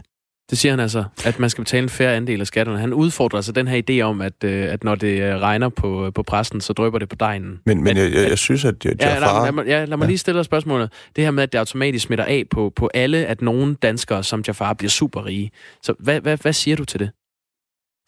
det 0.50 0.58
siger 0.58 0.72
han 0.72 0.80
altså, 0.80 1.04
at 1.26 1.40
man 1.40 1.50
skal 1.50 1.64
betale 1.64 1.84
en 1.84 1.90
færre 1.90 2.16
andel 2.16 2.42
af 2.42 2.48
skatterne. 2.48 2.80
Han 2.80 2.94
udfordrer 2.94 3.38
altså 3.38 3.52
den 3.52 3.68
her 3.68 3.82
idé 3.90 4.02
om, 4.02 4.22
at, 4.22 4.44
øh, 4.44 4.74
at 4.74 4.84
når 4.84 4.96
det 4.96 5.22
øh, 5.22 5.36
regner 5.36 5.70
på, 5.70 6.12
på 6.16 6.24
præsten, 6.24 6.62
så 6.62 6.74
drøber 6.74 7.00
det 7.00 7.10
på 7.10 7.16
dejen. 7.16 7.60
Men, 7.66 7.84
men 7.84 7.98
jeg, 7.98 8.14
jeg, 8.14 8.30
jeg 8.30 8.38
synes, 8.38 8.66
at 8.66 8.86
jeg, 8.86 8.96
ja, 9.02 9.20
lad, 9.20 9.44
lad, 9.44 9.52
mig, 9.52 9.66
ja, 9.68 9.86
lad 9.86 9.98
mig 9.98 10.06
ja. 10.06 10.10
lige 10.10 10.18
stille 10.18 10.38
dig 10.38 10.46
spørgsmålet. 10.46 10.92
Det 11.16 11.24
her 11.24 11.32
med, 11.32 11.44
at 11.44 11.52
det 11.52 11.60
automatisk 11.60 12.06
smitter 12.06 12.26
af 12.26 12.44
på, 12.52 12.72
på 12.76 12.90
alle, 12.94 13.26
at 13.26 13.42
nogle 13.42 13.76
danskere 13.76 14.24
som 14.24 14.44
Jafar 14.48 14.74
bliver 14.74 14.90
super 14.90 15.26
rige. 15.26 15.52
Så 15.84 15.94
hvad, 16.00 16.22
hvad, 16.22 16.38
hvad 16.38 16.54
siger 16.54 16.78
du 16.78 16.86
til 16.86 17.00
det? 17.00 17.12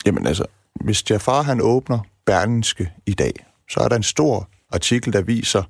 Jamen 0.05 0.27
altså, 0.27 0.45
hvis 0.85 1.11
Jafar 1.11 1.41
han 1.41 1.61
åbner 1.61 1.99
Berlinske 2.25 2.91
i 3.05 3.13
dag, 3.13 3.33
så 3.71 3.79
er 3.79 3.87
der 3.87 3.95
en 3.95 4.03
stor 4.03 4.49
artikel, 4.71 5.13
der 5.13 5.21
viser, 5.21 5.63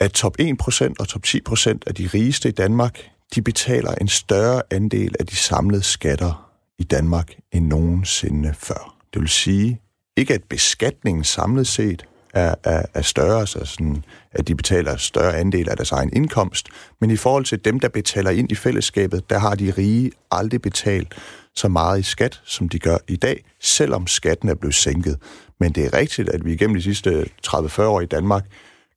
at 0.00 0.12
top 0.12 0.36
1% 0.40 0.92
og 0.98 1.08
top 1.08 1.22
10% 1.26 1.78
af 1.86 1.94
de 1.94 2.06
rigeste 2.14 2.48
i 2.48 2.52
Danmark, 2.52 3.10
de 3.34 3.42
betaler 3.42 3.94
en 3.94 4.08
større 4.08 4.62
andel 4.70 5.14
af 5.20 5.26
de 5.26 5.36
samlede 5.36 5.82
skatter 5.82 6.52
i 6.78 6.84
Danmark 6.84 7.34
end 7.52 7.66
nogensinde 7.66 8.54
før. 8.58 8.96
Det 9.14 9.20
vil 9.20 9.28
sige, 9.28 9.80
ikke 10.16 10.34
at 10.34 10.44
beskatningen 10.44 11.24
samlet 11.24 11.66
set 11.66 12.06
er, 12.34 12.54
er, 12.64 12.82
er 12.94 13.02
større, 13.02 13.46
så 13.46 13.64
sådan, 13.64 14.04
at 14.32 14.48
de 14.48 14.54
betaler 14.54 14.92
en 14.92 14.98
større 14.98 15.36
andel 15.36 15.68
af 15.68 15.76
deres 15.76 15.92
egen 15.92 16.10
indkomst, 16.12 16.68
men 17.00 17.10
i 17.10 17.16
forhold 17.16 17.44
til 17.44 17.64
dem, 17.64 17.80
der 17.80 17.88
betaler 17.88 18.30
ind 18.30 18.52
i 18.52 18.54
fællesskabet, 18.54 19.30
der 19.30 19.38
har 19.38 19.54
de 19.54 19.72
rige 19.78 20.10
aldrig 20.30 20.62
betalt 20.62 21.14
så 21.54 21.68
meget 21.68 22.00
i 22.00 22.02
skat, 22.02 22.40
som 22.44 22.68
de 22.68 22.78
gør 22.78 22.96
i 23.08 23.16
dag, 23.16 23.44
selvom 23.60 24.06
skatten 24.06 24.48
er 24.48 24.54
blevet 24.54 24.74
sænket. 24.74 25.18
Men 25.60 25.72
det 25.72 25.84
er 25.84 25.98
rigtigt, 25.98 26.28
at 26.28 26.44
vi 26.44 26.52
igennem 26.52 26.76
de 26.76 26.82
sidste 26.82 27.26
30-40 27.46 27.82
år 27.82 28.00
i 28.00 28.06
Danmark 28.06 28.44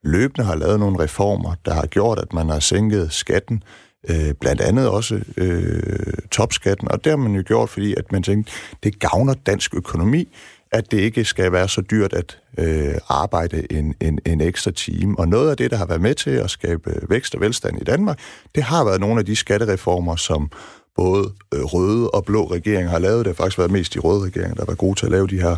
løbende 0.04 0.46
har 0.46 0.56
lavet 0.56 0.80
nogle 0.80 1.04
reformer, 1.04 1.56
der 1.66 1.74
har 1.74 1.86
gjort, 1.86 2.20
at 2.20 2.34
man 2.34 2.50
har 2.50 2.60
sænket 2.60 3.14
skatten, 3.14 3.64
øh, 4.10 4.34
blandt 4.42 4.62
andet 4.62 4.90
også 4.90 5.22
øh, 5.38 6.14
topskatten, 6.32 6.92
og 6.92 7.04
det 7.04 7.10
har 7.10 7.18
man 7.18 7.36
jo 7.36 7.44
gjort, 7.46 7.70
fordi 7.70 7.96
at 7.98 8.12
man 8.12 8.24
tænkte, 8.24 8.52
det 8.84 9.00
gavner 9.00 9.34
dansk 9.34 9.76
økonomi, 9.76 10.36
at 10.72 10.92
det 10.92 10.98
ikke 10.98 11.26
skal 11.26 11.52
være 11.52 11.68
så 11.68 11.82
dyrt 11.82 12.14
at 12.14 12.38
øh, 12.58 12.96
arbejde 13.08 13.74
en, 13.74 13.96
en, 14.02 14.20
en 14.26 14.42
ekstra 14.42 14.72
time. 14.72 15.20
Og 15.20 15.28
noget 15.28 15.50
af 15.50 15.58
det, 15.58 15.72
der 15.72 15.78
har 15.78 15.86
været 15.86 16.02
med 16.02 16.16
til 16.16 16.30
at 16.30 16.50
skabe 16.50 17.02
vækst 17.10 17.36
og 17.36 17.42
velstand 17.42 17.82
i 17.82 17.84
Danmark, 17.84 18.20
det 18.56 18.64
har 18.64 18.84
været 18.84 19.00
nogle 19.00 19.20
af 19.20 19.26
de 19.26 19.36
skattereformer, 19.36 20.16
som 20.16 20.52
både 20.96 21.34
øh, 21.54 21.62
røde 21.62 22.10
og 22.10 22.26
blå 22.26 22.52
regeringer 22.52 22.92
har 22.92 23.00
lavet. 23.00 23.26
Det 23.26 23.28
har 23.28 23.44
faktisk 23.44 23.58
været 23.58 23.72
mest 23.72 23.94
de 23.94 24.00
røde 24.00 24.26
regeringer, 24.26 24.56
der 24.56 24.66
var 24.66 24.76
gode 24.76 25.00
til 25.00 25.06
at 25.06 25.12
lave 25.12 25.28
de 25.28 25.42
her 25.42 25.56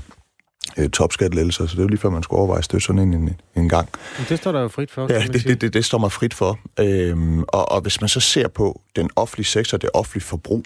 øh, 0.77 0.89
topskattelettelser, 0.89 1.65
så 1.65 1.71
det 1.71 1.79
er 1.79 1.83
jo 1.83 1.87
lige 1.87 1.99
før, 1.99 2.09
man 2.09 2.23
skulle 2.23 2.37
overveje 2.37 2.57
at 2.57 2.65
støtte 2.65 2.85
sådan 2.85 3.01
en, 3.01 3.13
en, 3.13 3.39
en 3.55 3.69
gang. 3.69 3.89
Men 4.17 4.25
det 4.29 4.37
står 4.37 4.51
der 4.51 4.61
jo 4.61 4.67
frit 4.67 4.91
for. 4.91 5.13
Ja, 5.13 5.19
det, 5.19 5.43
det, 5.43 5.61
det, 5.61 5.73
det 5.73 5.85
står 5.85 5.97
mig 5.97 6.11
frit 6.11 6.33
for. 6.33 6.59
Øhm, 6.79 7.43
og, 7.43 7.71
og 7.71 7.81
hvis 7.81 8.01
man 8.01 8.07
så 8.07 8.19
ser 8.19 8.47
på 8.47 8.81
den 8.95 9.09
offentlige 9.15 9.45
sektor, 9.45 9.77
det 9.77 9.89
offentlige 9.93 10.23
forbrug, 10.23 10.65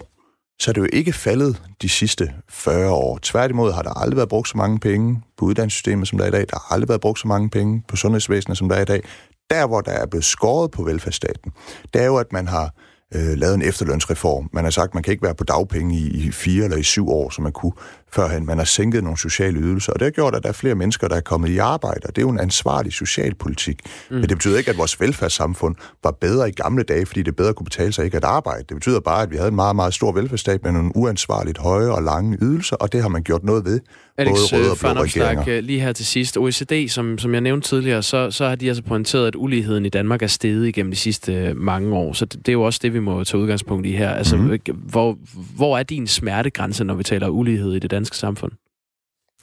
så 0.58 0.70
er 0.70 0.72
det 0.72 0.80
jo 0.80 0.88
ikke 0.92 1.12
faldet 1.12 1.62
de 1.82 1.88
sidste 1.88 2.32
40 2.48 2.90
år. 2.90 3.18
Tværtimod 3.22 3.72
har 3.72 3.82
der 3.82 3.90
aldrig 3.90 4.16
været 4.16 4.28
brugt 4.28 4.48
så 4.48 4.56
mange 4.56 4.78
penge 4.78 5.22
på 5.38 5.44
uddannelsessystemet, 5.44 6.08
som 6.08 6.18
der 6.18 6.24
er 6.24 6.28
i 6.28 6.32
dag. 6.32 6.46
Der 6.50 6.56
har 6.56 6.74
aldrig 6.74 6.88
været 6.88 7.00
brugt 7.00 7.20
så 7.20 7.28
mange 7.28 7.50
penge 7.50 7.84
på 7.88 7.96
sundhedsvæsenet, 7.96 8.58
som 8.58 8.68
der 8.68 8.76
er 8.76 8.82
i 8.82 8.84
dag. 8.84 9.02
Der, 9.50 9.66
hvor 9.66 9.80
der 9.80 9.92
er 9.92 10.06
blevet 10.06 10.24
skåret 10.24 10.70
på 10.70 10.82
velfærdsstaten, 10.82 11.52
det 11.94 12.02
er 12.02 12.06
jo, 12.06 12.16
at 12.16 12.32
man 12.32 12.48
har 12.48 12.74
øh, 13.14 13.38
lavet 13.38 13.54
en 13.54 13.62
efterlønsreform. 13.62 14.50
Man 14.52 14.64
har 14.64 14.70
sagt, 14.70 14.90
at 14.90 14.94
man 14.94 15.02
kan 15.02 15.10
ikke 15.10 15.22
være 15.22 15.34
på 15.34 15.44
dagpenge 15.44 15.98
i, 15.98 16.26
i 16.26 16.30
fire 16.30 16.64
eller 16.64 16.76
i 16.76 16.82
syv 16.82 17.10
år, 17.10 17.30
som 17.30 17.42
man 17.42 17.52
kunne 17.52 17.72
førhen. 18.16 18.46
Man 18.46 18.58
har 18.58 18.64
sænket 18.64 19.02
nogle 19.04 19.18
sociale 19.18 19.58
ydelser, 19.60 19.92
og 19.92 19.98
det 19.98 20.06
har 20.06 20.10
gjort, 20.10 20.34
at 20.34 20.42
der 20.42 20.48
er 20.48 20.52
flere 20.52 20.74
mennesker, 20.74 21.08
der 21.08 21.16
er 21.16 21.20
kommet 21.20 21.48
i 21.48 21.58
arbejde, 21.58 22.00
og 22.04 22.16
det 22.16 22.18
er 22.18 22.26
jo 22.26 22.30
en 22.30 22.40
ansvarlig 22.40 22.92
socialpolitik. 22.92 23.80
Mm. 24.10 24.14
Men 24.16 24.22
det 24.22 24.36
betyder 24.38 24.58
ikke, 24.58 24.70
at 24.70 24.78
vores 24.78 25.00
velfærdssamfund 25.00 25.74
var 26.04 26.10
bedre 26.10 26.48
i 26.48 26.52
gamle 26.52 26.82
dage, 26.82 27.06
fordi 27.06 27.22
det 27.22 27.36
bedre 27.36 27.54
kunne 27.54 27.64
betale 27.64 27.92
sig 27.92 28.04
ikke 28.04 28.16
at 28.16 28.24
arbejde. 28.24 28.64
Det 28.68 28.76
betyder 28.76 29.00
bare, 29.00 29.22
at 29.22 29.30
vi 29.30 29.36
havde 29.36 29.48
en 29.48 29.54
meget, 29.54 29.76
meget 29.76 29.94
stor 29.94 30.12
velfærdsstat 30.12 30.62
med 30.64 30.72
nogle 30.72 30.96
uansvarligt 30.96 31.58
høje 31.58 31.88
og 31.88 32.02
lange 32.02 32.38
ydelser, 32.42 32.76
og 32.76 32.92
det 32.92 33.02
har 33.02 33.08
man 33.08 33.22
gjort 33.22 33.44
noget 33.44 33.64
ved. 33.64 33.80
Alex 34.18 34.36
Farnopslag, 34.76 35.48
øh, 35.48 35.62
lige 35.62 35.80
her 35.80 35.92
til 35.92 36.06
sidst. 36.06 36.36
OECD, 36.36 36.88
som, 36.88 37.18
som 37.18 37.32
jeg 37.32 37.40
nævnte 37.40 37.68
tidligere, 37.68 38.02
så, 38.02 38.30
så 38.30 38.48
har 38.48 38.54
de 38.54 38.68
altså 38.68 38.82
pointeret, 38.82 39.26
at 39.26 39.36
uligheden 39.36 39.86
i 39.86 39.88
Danmark 39.88 40.22
er 40.22 40.26
steget 40.26 40.68
igennem 40.68 40.92
de 40.92 40.96
sidste 40.96 41.34
øh, 41.34 41.56
mange 41.56 41.94
år. 41.94 42.12
Så 42.12 42.24
det, 42.24 42.38
det 42.38 42.48
er 42.48 42.52
jo 42.52 42.62
også 42.62 42.80
det, 42.82 42.94
vi 42.94 43.00
må 43.00 43.24
tage 43.24 43.40
udgangspunkt 43.40 43.86
i 43.86 43.92
her. 43.92 44.10
Altså, 44.10 44.36
mm. 44.36 44.58
hvor, 44.74 45.18
hvor 45.56 45.78
er 45.78 45.82
din 45.82 46.06
smertegrænse, 46.06 46.84
når 46.84 46.94
vi 46.94 47.02
taler 47.02 47.28
ulighed 47.28 47.72
i 47.72 47.78
det 47.78 47.90
danske 47.90 48.05
samfund? 48.14 48.52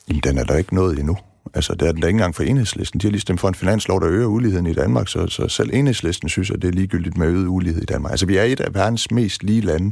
Jamen, 0.07 0.21
den 0.23 0.37
er 0.37 0.43
der 0.43 0.57
ikke 0.57 0.75
nået 0.75 0.99
endnu. 0.99 1.17
Altså, 1.53 1.73
det 1.73 1.87
er 1.87 1.91
den 1.91 2.01
der 2.01 2.07
ikke 2.07 2.17
engang 2.17 2.35
for 2.35 2.43
enhedslisten. 2.43 2.99
De 2.99 3.07
har 3.07 3.11
lige 3.11 3.21
stemt 3.21 3.39
for 3.39 3.47
en 3.47 3.55
finanslov, 3.55 4.01
der 4.01 4.09
øger 4.09 4.27
uligheden 4.27 4.65
i 4.65 4.73
Danmark, 4.73 5.07
så, 5.07 5.27
så 5.27 5.47
selv 5.47 5.69
enhedslisten 5.73 6.29
synes, 6.29 6.51
at 6.51 6.61
det 6.61 6.67
er 6.67 6.71
ligegyldigt 6.71 7.17
med 7.17 7.27
øget 7.27 7.47
ulighed 7.47 7.81
i 7.81 7.85
Danmark. 7.85 8.11
Altså, 8.11 8.25
vi 8.25 8.37
er 8.37 8.43
et 8.43 8.59
af 8.59 8.73
verdens 8.73 9.11
mest 9.11 9.43
lige 9.43 9.61
lande, 9.61 9.91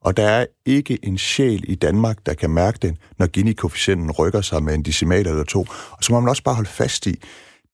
og 0.00 0.16
der 0.16 0.28
er 0.28 0.46
ikke 0.66 0.98
en 1.02 1.18
sjæl 1.18 1.64
i 1.68 1.74
Danmark, 1.74 2.26
der 2.26 2.34
kan 2.34 2.50
mærke 2.50 2.78
den, 2.82 2.98
når 3.18 3.26
Gini-koefficienten 3.26 4.10
rykker 4.10 4.40
sig 4.40 4.62
med 4.62 4.74
en 4.74 4.82
decimal 4.82 5.26
eller 5.26 5.44
to. 5.44 5.60
Og 5.90 6.04
så 6.04 6.12
må 6.12 6.20
man 6.20 6.28
også 6.28 6.42
bare 6.42 6.54
holde 6.54 6.70
fast 6.70 7.06
i, 7.06 7.14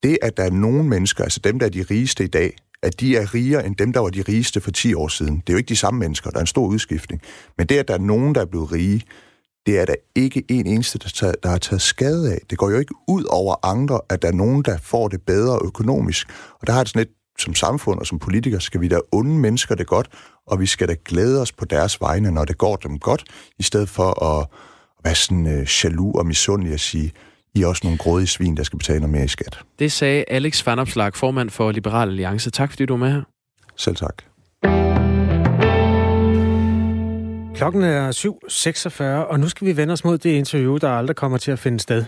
det 0.03 0.17
at 0.21 0.37
der 0.37 0.43
er 0.43 0.49
nogle 0.49 0.83
mennesker, 0.83 1.23
altså 1.23 1.39
dem, 1.43 1.59
der 1.59 1.65
er 1.65 1.69
de 1.69 1.85
rigeste 1.91 2.23
i 2.23 2.27
dag, 2.27 2.55
at 2.83 2.99
de 2.99 3.17
er 3.17 3.33
rigere 3.33 3.65
end 3.65 3.75
dem, 3.75 3.93
der 3.93 3.99
var 3.99 4.09
de 4.09 4.21
rigeste 4.21 4.61
for 4.61 4.71
10 4.71 4.93
år 4.93 5.07
siden. 5.07 5.35
Det 5.35 5.49
er 5.49 5.53
jo 5.53 5.57
ikke 5.57 5.69
de 5.69 5.75
samme 5.75 5.99
mennesker, 5.99 6.29
der 6.29 6.37
er 6.37 6.41
en 6.41 6.47
stor 6.47 6.65
udskiftning. 6.65 7.21
Men 7.57 7.67
det, 7.67 7.77
at 7.77 7.87
der 7.87 7.93
er 7.93 7.99
nogen, 7.99 8.35
der 8.35 8.41
er 8.41 8.45
blevet 8.45 8.71
rige, 8.71 9.03
det 9.69 9.79
er 9.79 9.85
der 9.85 9.95
ikke 10.15 10.43
en 10.49 10.67
eneste, 10.67 10.99
der, 10.99 11.09
tager, 11.09 11.33
der 11.43 11.49
har 11.49 11.57
taget 11.57 11.81
skade 11.81 12.33
af. 12.33 12.39
Det 12.49 12.57
går 12.57 12.69
jo 12.69 12.77
ikke 12.79 12.93
ud 13.07 13.23
over 13.29 13.65
andre, 13.65 13.99
at 14.09 14.21
der 14.21 14.27
er 14.27 14.31
nogen, 14.31 14.61
der 14.63 14.77
får 14.77 15.07
det 15.07 15.21
bedre 15.21 15.59
økonomisk. 15.63 16.27
Og 16.61 16.67
der 16.67 16.73
har 16.73 16.79
det 16.79 16.89
sådan 16.89 16.99
lidt, 16.99 17.09
som 17.39 17.55
samfund 17.55 17.99
og 17.99 18.07
som 18.07 18.19
politikere, 18.19 18.61
skal 18.61 18.81
vi 18.81 18.87
da 18.87 18.99
onde 19.11 19.31
mennesker 19.31 19.75
det 19.75 19.87
godt, 19.87 20.07
og 20.47 20.59
vi 20.59 20.65
skal 20.65 20.87
da 20.87 20.95
glæde 21.05 21.41
os 21.41 21.51
på 21.51 21.65
deres 21.65 22.01
vegne, 22.01 22.31
når 22.31 22.45
det 22.45 22.57
går 22.57 22.75
dem 22.75 22.99
godt, 22.99 23.23
i 23.59 23.63
stedet 23.63 23.89
for 23.89 24.23
at 24.23 24.47
være 25.03 25.15
sådan 25.15 25.45
uh, 25.45 25.83
jaloux 25.83 26.15
og 26.15 26.25
misundelig 26.25 26.73
at 26.73 26.79
sige, 26.79 27.11
I 27.55 27.61
er 27.61 27.67
også 27.67 27.81
nogle 27.83 27.97
grådige 27.97 28.27
svin, 28.27 28.57
der 28.57 28.63
skal 28.63 28.79
betale 28.79 28.99
noget 28.99 29.11
mere 29.11 29.25
i 29.25 29.27
skat. 29.27 29.59
Det 29.79 29.91
sagde 29.91 30.25
Alex 30.27 30.65
Vanopslag, 30.65 31.15
formand 31.15 31.49
for 31.49 31.71
Liberal 31.71 32.09
Alliance. 32.09 32.51
Tak 32.51 32.71
fordi 32.71 32.85
du 32.85 32.93
var 32.93 32.99
med 32.99 33.11
her. 33.11 33.21
Selv 33.75 33.95
tak. 33.95 34.28
Klokken 37.59 37.83
er 37.83 38.11
7.46, 38.11 39.03
og 39.03 39.39
nu 39.39 39.49
skal 39.49 39.67
vi 39.67 39.77
vende 39.77 39.91
os 39.91 40.03
mod 40.03 40.17
det 40.17 40.29
interview, 40.29 40.77
der 40.77 40.89
aldrig 40.89 41.15
kommer 41.15 41.37
til 41.37 41.51
at 41.51 41.59
finde 41.59 41.79
sted. 41.79 42.05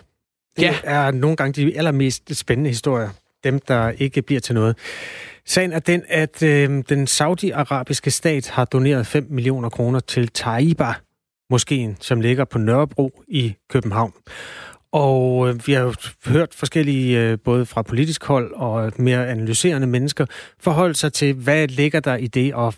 Det 0.56 0.64
ja. 0.64 0.76
er 0.84 1.12
nogle 1.12 1.36
gange 1.36 1.66
de 1.66 1.78
allermest 1.78 2.36
spændende 2.36 2.70
historier. 2.70 3.10
Dem, 3.43 3.60
der 3.60 3.89
ikke 3.89 4.22
bliver 4.22 4.41
til 4.41 4.56
noget. 4.56 4.78
Sagen 5.45 5.74
er 5.74 5.80
den, 5.80 6.04
at 6.08 6.43
øh, 6.43 6.84
den 6.89 7.08
saudiarabiske 7.08 8.12
stat 8.12 8.49
har 8.49 8.66
doneret 8.66 9.08
5 9.08 9.28
millioner 9.30 9.70
kroner 9.70 9.99
til 9.99 10.28
Taiba, 10.28 10.93
moskeen, 11.49 11.97
som 11.99 12.22
ligger 12.22 12.45
på 12.45 12.58
Nørrebro 12.58 13.24
i 13.28 13.56
København. 13.70 14.14
Og 14.91 15.49
øh, 15.49 15.68
vi 15.68 15.74
har 15.74 15.82
jo 15.82 15.93
hørt 16.26 16.54
forskellige, 16.54 17.20
øh, 17.20 17.38
både 17.45 17.66
fra 17.66 17.82
politisk 17.82 18.24
hold 18.24 18.54
og 18.54 18.93
mere 18.97 19.28
analyserende 19.28 19.88
mennesker, 19.88 20.26
forholde 20.60 20.95
sig 20.95 21.14
til, 21.14 21.34
hvad 21.34 21.68
ligger 21.68 21.99
der 21.99 22.16
i 22.16 22.28
det, 22.28 22.54
og 22.54 22.74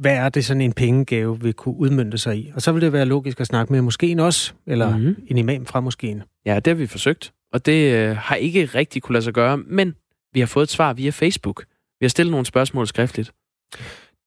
hvad 0.00 0.16
er 0.16 0.28
det 0.28 0.44
sådan 0.44 0.60
en 0.60 0.72
pengegave 0.72 1.40
vil 1.40 1.54
kunne 1.54 1.76
udmynde 1.76 2.18
sig 2.18 2.36
i? 2.36 2.52
Og 2.54 2.62
så 2.62 2.72
vil 2.72 2.82
det 2.82 2.92
være 2.92 3.04
logisk 3.04 3.40
at 3.40 3.46
snakke 3.46 3.72
med 3.72 3.82
moskeen 3.82 4.20
også, 4.20 4.52
eller 4.66 4.96
mm-hmm. 4.96 5.16
en 5.26 5.38
imam 5.38 5.66
fra 5.66 5.80
moskeen. 5.80 6.22
Ja, 6.46 6.54
det 6.54 6.66
har 6.66 6.74
vi 6.74 6.86
forsøgt, 6.86 7.32
og 7.52 7.66
det 7.66 7.94
øh, 7.94 8.16
har 8.16 8.36
ikke 8.36 8.64
rigtig 8.64 9.02
kunne 9.02 9.12
lade 9.12 9.24
sig 9.24 9.34
gøre, 9.34 9.56
men 9.56 9.94
vi 10.32 10.40
har 10.40 10.46
fået 10.46 10.62
et 10.62 10.70
svar 10.70 10.92
via 10.92 11.10
Facebook. 11.10 11.64
Vi 12.00 12.04
har 12.04 12.08
stillet 12.08 12.30
nogle 12.30 12.46
spørgsmål 12.46 12.86
skriftligt. 12.86 13.32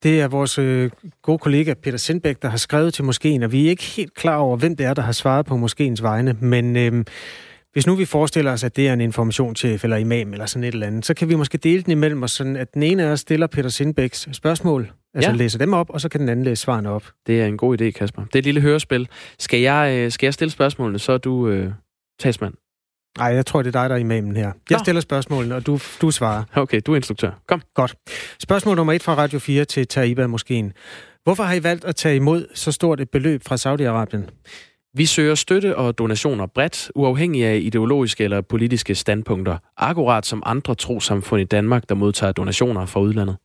Det 0.03 0.21
er 0.21 0.27
vores 0.27 0.57
øh, 0.57 0.91
gode 1.21 1.37
kollega 1.37 1.73
Peter 1.73 1.97
Sindbæk, 1.97 2.41
der 2.41 2.47
har 2.49 2.57
skrevet 2.57 2.93
til 2.93 3.03
moskeen, 3.03 3.43
og 3.43 3.51
vi 3.51 3.65
er 3.65 3.69
ikke 3.69 3.83
helt 3.83 4.13
klar 4.13 4.37
over, 4.37 4.57
hvem 4.57 4.75
det 4.75 4.85
er, 4.85 4.93
der 4.93 5.01
har 5.01 5.11
svaret 5.11 5.45
på 5.45 5.57
moskeens 5.57 6.03
vegne, 6.03 6.37
men 6.41 6.75
øh, 6.75 7.05
hvis 7.73 7.87
nu 7.87 7.95
vi 7.95 8.05
forestiller 8.05 8.51
os, 8.51 8.63
at 8.63 8.75
det 8.75 8.87
er 8.87 8.93
en 8.93 9.01
informationschef 9.01 9.83
eller 9.83 9.97
imam 9.97 10.33
eller 10.33 10.45
sådan 10.45 10.63
et 10.63 10.73
eller 10.73 10.87
andet, 10.87 11.05
så 11.05 11.13
kan 11.13 11.29
vi 11.29 11.35
måske 11.35 11.57
dele 11.57 11.83
den 11.83 11.91
imellem 11.91 12.23
os, 12.23 12.31
sådan 12.31 12.55
at 12.55 12.73
den 12.73 12.83
ene 12.83 13.03
af 13.03 13.07
os 13.07 13.19
stiller 13.19 13.47
Peter 13.47 13.69
Sindbæks 13.69 14.27
spørgsmål, 14.31 14.91
altså 15.13 15.31
ja. 15.31 15.35
læser 15.35 15.59
dem 15.59 15.73
op, 15.73 15.89
og 15.89 16.01
så 16.01 16.09
kan 16.09 16.19
den 16.19 16.29
anden 16.29 16.45
læse 16.45 16.61
svarene 16.61 16.89
op. 16.89 17.03
Det 17.27 17.41
er 17.41 17.45
en 17.45 17.57
god 17.57 17.81
idé, 17.81 17.89
Kasper. 17.89 18.25
Det 18.25 18.35
er 18.35 18.39
et 18.39 18.45
lille 18.45 18.61
hørespil. 18.61 19.07
Skal 19.39 19.59
jeg, 19.59 19.95
øh, 19.97 20.11
skal 20.11 20.27
jeg 20.27 20.33
stille 20.33 20.51
spørgsmålene, 20.51 20.99
så 20.99 21.11
er 21.11 21.17
du 21.17 21.47
øh, 21.47 21.71
talsmand? 22.19 22.53
Nej, 23.17 23.27
jeg 23.27 23.45
tror, 23.45 23.61
det 23.61 23.75
er 23.75 23.81
dig, 23.81 23.89
der 23.89 23.95
er 23.95 23.99
imamen 23.99 24.35
her. 24.35 24.45
Jeg 24.45 24.53
Nå. 24.71 24.77
stiller 24.77 25.01
spørgsmålene, 25.01 25.55
og 25.55 25.65
du, 25.65 25.79
du 26.01 26.11
svarer. 26.11 26.43
Okay, 26.55 26.81
du 26.85 26.91
er 26.91 26.95
instruktør. 26.95 27.31
Kom. 27.47 27.61
Godt. 27.73 27.95
Spørgsmål 28.39 28.75
nummer 28.75 28.93
et 28.93 29.03
fra 29.03 29.15
Radio 29.15 29.39
4 29.39 29.65
til 29.65 29.87
Taiba 29.87 30.27
Moskeen. 30.27 30.73
Hvorfor 31.23 31.43
har 31.43 31.53
I 31.53 31.63
valgt 31.63 31.85
at 31.85 31.95
tage 31.95 32.15
imod 32.15 32.45
så 32.53 32.71
stort 32.71 33.01
et 33.01 33.09
beløb 33.09 33.43
fra 33.43 33.55
Saudi-Arabien? 33.55 34.29
Vi 34.97 35.05
søger 35.05 35.35
støtte 35.35 35.75
og 35.75 35.97
donationer 35.97 36.45
bredt, 36.45 36.91
uafhængig 36.95 37.45
af 37.45 37.59
ideologiske 37.61 38.23
eller 38.23 38.41
politiske 38.41 38.95
standpunkter, 38.95 39.57
akkurat 39.77 40.25
som 40.25 40.43
andre 40.45 40.75
trosamfund 40.75 41.41
i 41.41 41.45
Danmark, 41.45 41.89
der 41.89 41.95
modtager 41.95 42.31
donationer 42.31 42.85
fra 42.85 42.99
udlandet. 42.99 43.37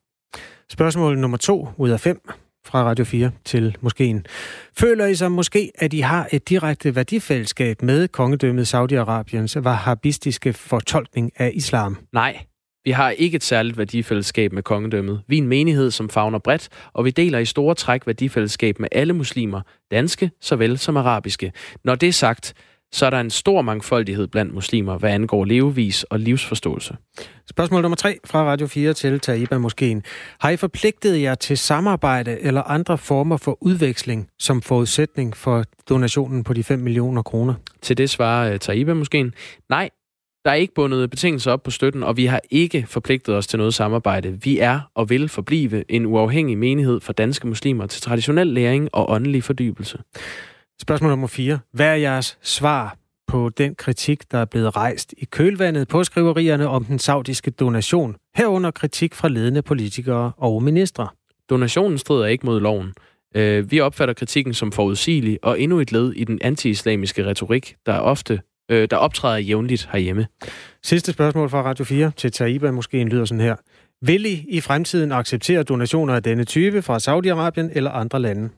Spørgsmål 0.70 1.18
nummer 1.18 1.36
to 1.36 1.68
ud 1.76 1.90
af 1.90 2.00
fem 2.00 2.20
fra 2.66 2.84
Radio 2.84 3.04
4 3.04 3.30
til 3.44 3.76
moskeen. 3.80 4.26
Føler 4.78 5.06
I 5.06 5.14
sig 5.14 5.32
måske, 5.32 5.70
at 5.74 5.92
I 5.92 6.00
har 6.00 6.28
et 6.32 6.48
direkte 6.48 6.94
værdifællesskab 6.94 7.82
med 7.82 8.08
kongedømmet 8.08 8.74
Saudi-Arabiens 8.74 9.60
wahhabistiske 9.60 10.52
fortolkning 10.52 11.32
af 11.36 11.50
islam? 11.54 11.96
Nej, 12.12 12.44
vi 12.88 12.92
har 12.92 13.10
ikke 13.10 13.36
et 13.36 13.44
særligt 13.44 13.78
værdifællesskab 13.78 14.52
med 14.52 14.62
kongedømmet. 14.62 15.22
Vi 15.26 15.38
er 15.38 15.42
en 15.42 15.48
menighed, 15.48 15.90
som 15.90 16.08
fagner 16.08 16.38
bredt, 16.38 16.68
og 16.92 17.04
vi 17.04 17.10
deler 17.10 17.38
i 17.38 17.44
store 17.44 17.74
træk 17.74 18.06
værdifællesskab 18.06 18.78
med 18.80 18.88
alle 18.92 19.12
muslimer, 19.12 19.60
danske 19.90 20.30
såvel 20.40 20.78
som 20.78 20.96
arabiske. 20.96 21.52
Når 21.84 21.94
det 21.94 22.08
er 22.08 22.12
sagt, 22.12 22.54
så 22.92 23.06
er 23.06 23.10
der 23.10 23.20
en 23.20 23.30
stor 23.30 23.62
mangfoldighed 23.62 24.26
blandt 24.26 24.54
muslimer, 24.54 24.98
hvad 24.98 25.10
angår 25.10 25.44
levevis 25.44 26.02
og 26.02 26.20
livsforståelse. 26.20 26.96
Spørgsmål 27.50 27.82
nummer 27.82 27.96
tre 27.96 28.18
fra 28.24 28.44
Radio 28.44 28.66
4 28.66 28.92
til 28.92 29.20
Taiba 29.20 29.58
Moskeen. 29.58 30.02
Har 30.40 30.50
I 30.50 30.56
forpligtet 30.56 31.22
jer 31.22 31.34
til 31.34 31.58
samarbejde 31.58 32.40
eller 32.40 32.62
andre 32.62 32.98
former 32.98 33.36
for 33.36 33.58
udveksling 33.60 34.28
som 34.38 34.62
forudsætning 34.62 35.36
for 35.36 35.64
donationen 35.88 36.44
på 36.44 36.52
de 36.52 36.64
5 36.64 36.78
millioner 36.78 37.22
kroner? 37.22 37.54
Til 37.82 37.98
det 37.98 38.10
svarer 38.10 38.52
uh, 38.52 38.58
Taiba 38.58 38.94
Moskeen. 38.94 39.34
Nej, 39.68 39.90
der 40.44 40.50
er 40.50 40.54
ikke 40.54 40.74
bundet 40.74 41.10
betingelser 41.10 41.52
op 41.52 41.62
på 41.62 41.70
støtten, 41.70 42.02
og 42.02 42.16
vi 42.16 42.26
har 42.26 42.40
ikke 42.50 42.86
forpligtet 42.88 43.34
os 43.34 43.46
til 43.46 43.58
noget 43.58 43.74
samarbejde. 43.74 44.38
Vi 44.42 44.58
er 44.58 44.80
og 44.94 45.10
vil 45.10 45.28
forblive 45.28 45.84
en 45.90 46.06
uafhængig 46.06 46.58
menighed 46.58 47.00
for 47.00 47.12
danske 47.12 47.46
muslimer 47.46 47.86
til 47.86 48.02
traditionel 48.02 48.46
læring 48.46 48.88
og 48.92 49.10
åndelig 49.10 49.44
fordybelse. 49.44 49.98
Spørgsmål 50.80 51.10
nummer 51.10 51.26
4. 51.26 51.58
Hvad 51.72 51.86
er 51.86 51.94
jeres 51.94 52.38
svar 52.42 52.96
på 53.26 53.48
den 53.48 53.74
kritik, 53.74 54.30
der 54.30 54.38
er 54.38 54.44
blevet 54.44 54.76
rejst 54.76 55.14
i 55.18 55.24
kølvandet 55.24 55.88
på 55.88 56.04
skriverierne 56.04 56.68
om 56.68 56.84
den 56.84 56.98
saudiske 56.98 57.50
donation, 57.50 58.16
herunder 58.36 58.70
kritik 58.70 59.14
fra 59.14 59.28
ledende 59.28 59.62
politikere 59.62 60.32
og 60.36 60.62
ministre? 60.62 61.08
Donationen 61.50 61.98
strider 61.98 62.26
ikke 62.26 62.46
mod 62.46 62.60
loven. 62.60 62.92
Øh, 63.34 63.70
vi 63.70 63.80
opfatter 63.80 64.14
kritikken 64.14 64.54
som 64.54 64.72
forudsigelig 64.72 65.38
og 65.42 65.60
endnu 65.60 65.80
et 65.80 65.92
led 65.92 66.12
i 66.12 66.24
den 66.24 66.38
anti-islamiske 66.42 67.26
retorik, 67.26 67.76
der 67.86 67.98
ofte 67.98 68.40
øh, 68.68 68.88
der 68.90 68.96
optræder 68.96 69.36
jævnligt 69.36 69.88
herhjemme. 69.92 70.26
Sidste 70.82 71.12
spørgsmål 71.12 71.50
fra 71.50 71.62
Radio 71.62 71.84
4 71.84 72.10
til 72.16 72.32
Taiba 72.32 72.70
måske 72.70 73.04
lyder 73.04 73.24
sådan 73.24 73.40
her. 73.40 73.56
Vil 74.02 74.26
I 74.26 74.44
i 74.48 74.60
fremtiden 74.60 75.12
acceptere 75.12 75.62
donationer 75.62 76.14
af 76.14 76.22
denne 76.22 76.44
type 76.44 76.82
fra 76.82 76.98
Saudi-Arabien 76.98 77.76
eller 77.76 77.90
andre 77.90 78.20
lande? 78.20 78.48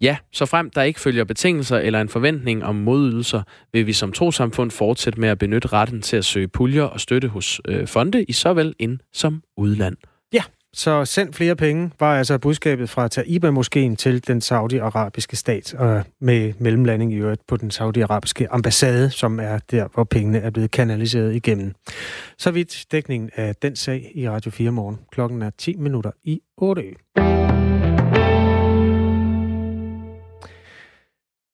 Ja, 0.00 0.16
så 0.32 0.46
frem 0.46 0.70
der 0.70 0.82
ikke 0.82 1.00
følger 1.00 1.24
betingelser 1.24 1.78
eller 1.78 2.00
en 2.00 2.08
forventning 2.08 2.64
om 2.64 2.74
modydelser, 2.74 3.42
vil 3.72 3.86
vi 3.86 3.92
som 3.92 4.12
trosamfund 4.12 4.70
fortsætte 4.70 5.20
med 5.20 5.28
at 5.28 5.38
benytte 5.38 5.68
retten 5.68 6.02
til 6.02 6.16
at 6.16 6.24
søge 6.24 6.48
puljer 6.48 6.82
og 6.82 7.00
støtte 7.00 7.28
hos 7.28 7.60
øh, 7.68 7.86
fonde 7.86 8.24
i 8.24 8.32
såvel 8.32 8.74
ind- 8.78 8.98
som 9.12 9.42
udland. 9.56 9.96
Så 10.76 11.04
send 11.04 11.32
flere 11.32 11.56
penge, 11.56 11.90
var 12.00 12.18
altså 12.18 12.38
budskabet 12.38 12.90
fra 12.90 13.08
Taiba-moskeen 13.08 13.96
til 13.96 14.26
den 14.26 14.40
saudiarabiske 14.40 15.36
stat, 15.36 15.74
og 15.74 16.04
med 16.20 16.52
mellemlanding 16.58 17.12
i 17.12 17.16
øvrigt 17.16 17.46
på 17.46 17.56
den 17.56 17.70
saudiarabiske 17.70 18.52
ambassade, 18.52 19.10
som 19.10 19.40
er 19.40 19.58
der, 19.70 19.88
hvor 19.94 20.04
pengene 20.04 20.38
er 20.38 20.50
blevet 20.50 20.70
kanaliseret 20.70 21.34
igennem. 21.34 21.72
Så 22.38 22.50
vidt 22.50 22.84
dækningen 22.92 23.30
af 23.36 23.54
den 23.56 23.76
sag 23.76 24.12
i 24.14 24.28
Radio 24.28 24.50
4 24.50 24.70
morgen. 24.70 24.98
Klokken 25.12 25.42
er 25.42 25.50
10 25.58 25.76
minutter 25.76 26.10
i 26.24 26.40
8. 26.56 26.82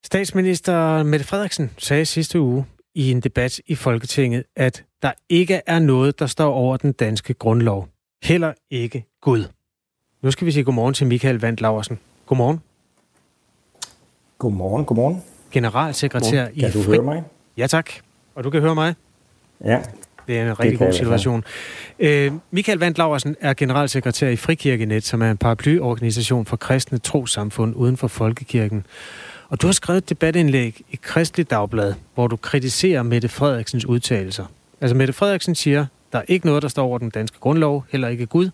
Statsminister 0.05 1.03
Mette 1.03 1.27
Frederiksen 1.27 1.71
sagde 1.79 2.05
sidste 2.05 2.41
uge 2.41 2.65
i 2.95 3.11
en 3.11 3.21
debat 3.21 3.61
i 3.67 3.75
Folketinget, 3.75 4.45
at 4.57 4.85
der 5.03 5.13
ikke 5.29 5.61
er 5.67 5.79
noget, 5.79 6.19
der 6.19 6.27
står 6.27 6.53
over 6.53 6.77
den 6.77 6.93
danske 6.93 7.35
grundlov. 7.35 7.89
Heller 8.23 8.53
ikke 8.71 9.05
Gud. 9.21 9.45
Nu 10.23 10.31
skal 10.31 10.47
vi 10.47 10.53
sige 10.53 10.65
godmorgen 10.65 10.95
til 10.95 11.07
Michael 11.07 11.41
Vandt 11.41 11.61
Laversen. 11.61 11.99
Godmorgen. 12.27 12.61
Godmorgen, 14.39 14.85
godmorgen. 14.85 15.23
Generalsekretær 15.51 16.45
godmorgen. 16.45 16.61
Kan 16.61 16.69
i 16.69 16.73
du 16.73 16.83
Fri... 16.83 16.93
høre 16.93 17.03
mig? 17.05 17.23
Ja 17.57 17.67
tak. 17.67 17.91
Og 18.35 18.45
du 18.45 18.51
kan 18.51 18.61
høre 18.61 18.75
mig? 18.75 18.95
Ja. 19.65 19.81
Det 20.27 20.39
er 20.39 20.51
en 20.51 20.61
rigtig 20.61 20.79
god 20.79 20.93
situation. 20.93 21.45
Øh, 21.99 22.33
Michael 22.51 22.79
Vandt 22.79 22.99
Laversen 22.99 23.37
er 23.41 23.55
generalsekretær 23.55 24.29
i 24.29 24.37
Frikirkenet, 24.37 25.05
som 25.05 25.23
er 25.23 25.31
en 25.31 25.37
paraplyorganisation 25.37 26.47
for 26.47 26.57
kristne 26.57 26.99
trosamfund 26.99 27.77
uden 27.77 27.97
for 27.97 28.09
folkekirken. 28.09 28.87
Og 29.49 29.63
du 29.63 29.67
har 29.67 29.73
skrevet 29.73 29.99
et 29.99 30.09
debatindlæg 30.09 30.81
i 30.91 30.99
Kristelig 31.03 31.51
Dagblad, 31.51 31.95
hvor 32.15 32.27
du 32.27 32.37
kritiserer 32.37 33.03
Mette 33.03 33.29
Frederiksens 33.29 33.85
udtalelser. 33.85 34.45
Altså 34.81 34.97
Mette 34.97 35.13
Frederiksen 35.13 35.55
siger, 35.55 35.87
der 36.13 36.19
er 36.19 36.23
ikke 36.29 36.47
noget, 36.47 36.63
der 36.63 36.69
står 36.69 36.85
over 36.85 36.99
den 36.99 37.11
danske 37.11 37.39
grundlov, 37.41 37.85
heller 37.91 38.09
ikke 38.09 38.27
Gud. 38.27 38.51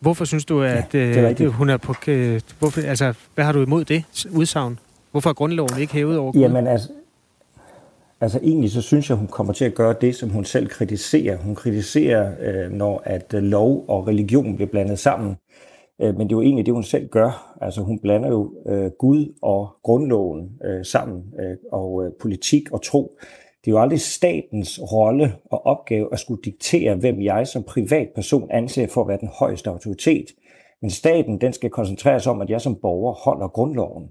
Hvorfor 0.00 0.24
synes 0.24 0.44
du, 0.44 0.62
at 0.62 0.94
ja, 0.94 0.98
er 0.98 1.34
øh, 1.40 1.46
hun 1.46 1.70
er 1.70 1.76
på... 1.76 1.94
Øh, 2.08 2.40
hvorfor, 2.58 2.80
altså, 2.80 3.14
hvad 3.34 3.44
har 3.44 3.52
du 3.52 3.62
imod 3.62 3.84
det 3.84 4.04
udsagn? 4.32 4.78
Hvorfor 5.10 5.30
er 5.30 5.34
grundloven 5.34 5.80
ikke 5.80 5.92
hævet 5.92 6.18
over 6.18 6.32
Gud? 6.32 6.40
Jamen 6.40 6.66
altså, 6.66 6.88
altså 8.20 8.40
egentlig 8.42 8.70
så 8.70 8.82
synes 8.82 9.10
jeg, 9.10 9.16
hun 9.16 9.26
kommer 9.26 9.52
til 9.52 9.64
at 9.64 9.74
gøre 9.74 9.94
det, 10.00 10.14
som 10.14 10.28
hun 10.28 10.44
selv 10.44 10.68
kritiserer. 10.68 11.36
Hun 11.36 11.54
kritiserer, 11.54 12.32
øh, 12.40 12.72
når 12.72 13.02
at 13.04 13.34
øh, 13.34 13.42
lov 13.42 13.84
og 13.88 14.06
religion 14.06 14.56
bliver 14.56 14.70
blandet 14.70 14.98
sammen. 14.98 15.36
Øh, 16.02 16.18
men 16.18 16.28
det 16.28 16.32
er 16.32 16.36
jo 16.36 16.42
egentlig 16.42 16.66
det, 16.66 16.74
hun 16.74 16.82
selv 16.82 17.08
gør. 17.08 17.56
Altså 17.60 17.80
hun 17.80 17.98
blander 17.98 18.28
jo 18.28 18.52
øh, 18.68 18.90
Gud 18.90 19.34
og 19.42 19.76
grundloven 19.82 20.50
øh, 20.64 20.84
sammen, 20.84 21.24
øh, 21.40 21.56
og 21.72 22.04
øh, 22.04 22.12
politik 22.20 22.70
og 22.72 22.82
tro. 22.82 23.18
Det 23.66 23.72
er 23.72 23.76
jo 23.76 23.82
aldrig 23.82 24.00
statens 24.00 24.80
rolle 24.92 25.34
og 25.50 25.66
opgave 25.66 26.08
at 26.12 26.18
skulle 26.20 26.42
diktere, 26.42 26.94
hvem 26.94 27.22
jeg 27.22 27.46
som 27.46 27.62
privatperson 27.62 28.50
anser 28.50 28.86
for 28.86 29.00
at 29.00 29.08
være 29.08 29.18
den 29.20 29.28
højeste 29.38 29.70
autoritet. 29.70 30.26
Men 30.82 30.90
staten, 30.90 31.40
den 31.40 31.52
skal 31.52 31.70
koncentrere 31.70 32.20
sig 32.20 32.32
om, 32.32 32.40
at 32.40 32.50
jeg 32.50 32.60
som 32.60 32.76
borger 32.82 33.12
holder 33.12 33.48
grundloven. 33.48 34.08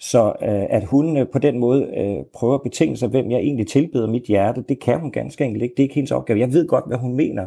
Så 0.00 0.26
øh, 0.42 0.66
at 0.70 0.84
hun 0.84 1.16
øh, 1.16 1.28
på 1.28 1.38
den 1.38 1.58
måde 1.58 1.82
øh, 1.82 2.24
prøver 2.34 2.54
at 2.54 2.62
betinge 2.62 2.96
sig, 2.96 3.08
hvem 3.08 3.30
jeg 3.30 3.38
egentlig 3.38 3.66
tilbeder 3.66 4.06
mit 4.06 4.22
hjerte, 4.22 4.64
det 4.68 4.80
kan 4.80 5.00
hun 5.00 5.10
ganske 5.10 5.44
enkelt 5.44 5.62
ikke. 5.62 5.74
Det 5.74 5.82
er 5.82 5.84
ikke 5.84 5.94
hendes 5.94 6.12
opgave. 6.12 6.38
Jeg 6.38 6.52
ved 6.52 6.68
godt, 6.68 6.84
hvad 6.86 6.98
hun 6.98 7.16
mener. 7.16 7.46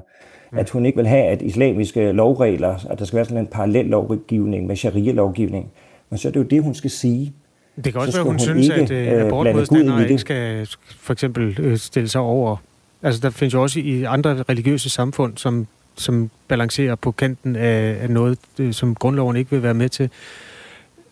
Mm. 0.52 0.58
At 0.58 0.70
hun 0.70 0.86
ikke 0.86 0.98
vil 0.98 1.08
have, 1.08 1.24
at 1.24 1.42
islamiske 1.42 2.12
lovregler, 2.12 2.86
at 2.90 3.00
der 3.00 3.06
skal 3.06 3.18
være 3.18 3.26
sådan 3.26 3.44
en 3.44 3.48
parallel 3.48 3.86
lovgivning 3.86 4.66
med 4.66 4.76
sharia-lovgivning. 4.76 5.72
Men 6.10 6.18
så 6.18 6.28
er 6.28 6.32
det 6.32 6.40
jo 6.40 6.46
det, 6.46 6.64
hun 6.64 6.74
skal 6.74 6.90
sige. 6.90 7.34
Det 7.76 7.94
kan 7.94 8.02
også 8.02 8.18
være, 8.18 8.24
hun, 8.24 8.32
hun 8.32 8.40
synes, 8.40 8.68
ikke, 8.68 8.82
at 8.82 8.92
øh, 8.92 9.26
abortmodstandere 9.26 10.04
ikke 10.04 10.18
skal 10.18 10.68
for 11.00 11.14
eksempel 11.14 11.60
øh, 11.60 11.78
stille 11.78 12.10
sig 12.10 12.22
over. 12.22 12.58
Altså, 13.04 13.22
der 13.22 13.30
findes 13.30 13.54
jo 13.54 13.62
også 13.62 13.80
i 13.80 14.04
andre 14.04 14.44
religiøse 14.50 14.90
samfund, 14.90 15.38
som, 15.38 15.68
som 15.96 16.30
balancerer 16.48 16.96
på 16.96 17.12
kanten 17.12 17.56
af, 17.56 17.98
af 18.02 18.10
noget, 18.10 18.40
øh, 18.60 18.74
som 18.74 18.96
grundloven 18.96 19.36
ikke 19.36 19.52
vil 19.52 19.64
være 19.64 19.74
med 19.74 19.90
til. 19.90 20.10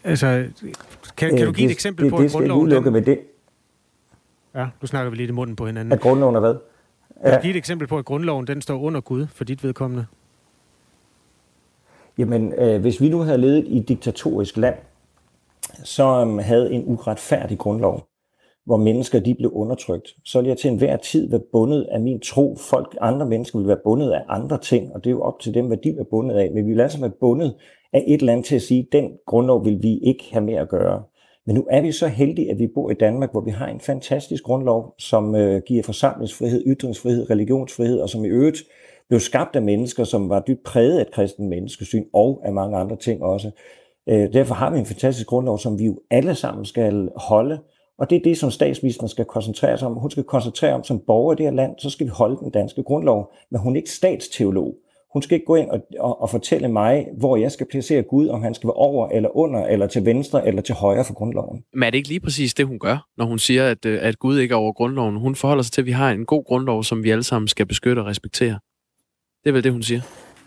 Altså, 0.03 0.45
kan, 1.17 1.37
kan 1.37 1.45
du 1.45 1.51
give 1.51 1.51
det, 1.51 1.63
et 1.63 1.71
eksempel 1.71 2.05
det, 2.05 2.11
på, 2.11 2.17
det, 2.17 2.25
at 2.25 2.31
grundloven... 2.31 2.71
Det 2.71 2.93
med 2.93 3.01
det. 3.01 3.19
Ja, 4.55 4.65
nu 4.81 4.87
snakker 4.87 5.09
vi 5.09 5.17
lidt 5.17 5.29
i 5.29 5.33
munden 5.33 5.55
på 5.55 5.65
hinanden. 5.65 5.91
At 5.91 5.99
grundloven 5.99 6.35
er 6.35 6.39
hvad? 6.39 6.55
Kan 7.23 7.33
du 7.33 7.41
give 7.41 7.51
et 7.51 7.57
eksempel 7.57 7.87
på, 7.87 7.97
at 7.97 8.05
grundloven 8.05 8.47
den 8.47 8.61
står 8.61 8.79
under 8.79 9.01
Gud 9.01 9.27
for 9.35 9.43
dit 9.43 9.63
vedkommende? 9.63 10.05
Jamen, 12.17 12.53
øh, 12.53 12.81
hvis 12.81 13.01
vi 13.01 13.09
nu 13.09 13.19
havde 13.19 13.37
levet 13.37 13.63
i 13.67 13.77
et 13.77 13.87
diktatorisk 13.87 14.57
land, 14.57 14.75
som 15.83 16.39
havde 16.39 16.73
en 16.73 16.83
uretfærdig 16.87 17.57
grundlov, 17.57 18.07
hvor 18.65 18.77
mennesker 18.77 19.19
de 19.19 19.35
blev 19.35 19.51
undertrykt, 19.53 20.09
så 20.25 20.37
ville 20.37 20.49
jeg 20.49 20.57
til 20.57 20.71
enhver 20.71 20.97
tid 20.97 21.29
være 21.29 21.41
bundet 21.51 21.87
af 21.91 22.01
min 22.01 22.19
tro. 22.19 22.57
Folk, 22.59 22.97
andre 23.01 23.25
mennesker 23.25 23.59
vil 23.59 23.67
være 23.67 23.79
bundet 23.83 24.11
af 24.11 24.21
andre 24.29 24.57
ting, 24.57 24.93
og 24.93 25.03
det 25.03 25.09
er 25.09 25.11
jo 25.11 25.21
op 25.21 25.39
til 25.39 25.53
dem, 25.53 25.67
hvad 25.67 25.77
de 25.77 25.89
er 25.89 26.03
bundet 26.03 26.35
af. 26.35 26.51
Men 26.51 26.65
vi 26.65 26.71
vil 26.71 26.81
altså 26.81 26.99
være 26.99 27.11
bundet 27.19 27.55
af 27.93 28.03
et 28.07 28.19
eller 28.19 28.33
andet 28.33 28.45
til 28.45 28.55
at 28.55 28.61
sige, 28.61 28.87
den 28.91 29.11
grundlov 29.27 29.65
vil 29.65 29.83
vi 29.83 29.97
ikke 29.97 30.23
have 30.31 30.45
med 30.45 30.53
at 30.53 30.69
gøre. 30.69 31.03
Men 31.45 31.55
nu 31.55 31.67
er 31.69 31.81
vi 31.81 31.91
så 31.91 32.07
heldige, 32.07 32.51
at 32.51 32.59
vi 32.59 32.67
bor 32.67 32.91
i 32.91 32.93
Danmark, 32.93 33.31
hvor 33.31 33.41
vi 33.41 33.51
har 33.51 33.67
en 33.67 33.79
fantastisk 33.79 34.43
grundlov, 34.43 34.93
som 34.99 35.35
øh, 35.35 35.61
giver 35.65 35.83
forsamlingsfrihed, 35.83 36.63
ytringsfrihed, 36.67 37.29
religionsfrihed, 37.29 37.99
og 37.99 38.09
som 38.09 38.25
i 38.25 38.27
øvrigt 38.27 38.57
blev 39.09 39.19
skabt 39.19 39.55
af 39.55 39.61
mennesker, 39.61 40.03
som 40.03 40.29
var 40.29 40.43
dybt 40.47 40.63
præget 40.63 40.97
af 40.97 41.01
et 41.01 41.11
kristen 41.11 41.49
menneskesyn, 41.49 42.03
og 42.13 42.41
af 42.45 42.53
mange 42.53 42.77
andre 42.77 42.95
ting 42.95 43.23
også. 43.23 43.51
Øh, 44.09 44.33
derfor 44.33 44.55
har 44.55 44.71
vi 44.71 44.79
en 44.79 44.85
fantastisk 44.85 45.27
grundlov, 45.27 45.59
som 45.59 45.79
vi 45.79 45.85
jo 45.85 45.99
alle 46.11 46.35
sammen 46.35 46.65
skal 46.65 47.09
holde, 47.15 47.59
og 47.97 48.09
det 48.09 48.15
er 48.15 48.23
det, 48.23 48.37
som 48.37 48.51
statsministeren 48.51 49.09
skal 49.09 49.25
koncentrere 49.25 49.77
sig 49.77 49.87
om. 49.87 49.93
Hun 49.93 50.11
skal 50.11 50.23
koncentrere 50.23 50.73
om 50.73 50.83
som 50.83 50.99
borger 51.07 51.33
i 51.33 51.35
det 51.35 51.45
her 51.45 51.53
land, 51.53 51.71
så 51.79 51.89
skal 51.89 52.05
vi 52.05 52.11
holde 52.11 52.37
den 52.37 52.51
danske 52.51 52.83
grundlov, 52.83 53.33
men 53.51 53.61
hun 53.61 53.73
er 53.73 53.77
ikke 53.77 53.91
statsteolog. 53.91 54.75
Hun 55.13 55.21
skal 55.21 55.35
ikke 55.35 55.45
gå 55.45 55.55
ind 55.55 55.69
og, 55.69 55.81
og, 55.99 56.21
og 56.21 56.29
fortælle 56.29 56.67
mig, 56.67 57.07
hvor 57.17 57.37
jeg 57.37 57.51
skal 57.51 57.67
placere 57.71 58.01
Gud, 58.01 58.27
om 58.27 58.43
han 58.43 58.53
skal 58.53 58.67
være 58.67 58.73
over 58.73 59.09
eller 59.09 59.37
under, 59.37 59.65
eller 59.65 59.87
til 59.87 60.05
venstre 60.05 60.47
eller 60.47 60.61
til 60.61 60.75
højre 60.75 61.05
for 61.05 61.13
grundloven. 61.13 61.63
Men 61.73 61.83
er 61.83 61.89
det 61.89 61.97
ikke 61.97 62.09
lige 62.09 62.19
præcis 62.19 62.53
det, 62.53 62.65
hun 62.65 62.79
gør, 62.79 63.07
når 63.17 63.25
hun 63.25 63.39
siger, 63.39 63.67
at, 63.67 63.85
øh, 63.85 63.99
at 64.01 64.19
Gud 64.19 64.39
ikke 64.39 64.53
er 64.53 64.57
over 64.57 64.73
grundloven? 64.73 65.15
Hun 65.15 65.35
forholder 65.35 65.63
sig 65.63 65.73
til, 65.73 65.81
at 65.81 65.85
vi 65.85 65.91
har 65.91 66.11
en 66.11 66.25
god 66.25 66.43
grundlov, 66.45 66.83
som 66.83 67.03
vi 67.03 67.09
alle 67.09 67.23
sammen 67.23 67.47
skal 67.47 67.65
beskytte 67.65 67.99
og 67.99 68.05
respektere. 68.05 68.59
Det 69.43 69.49
er 69.49 69.53
vel 69.53 69.63
det, 69.63 69.71
hun 69.71 69.83
siger? 69.83 70.01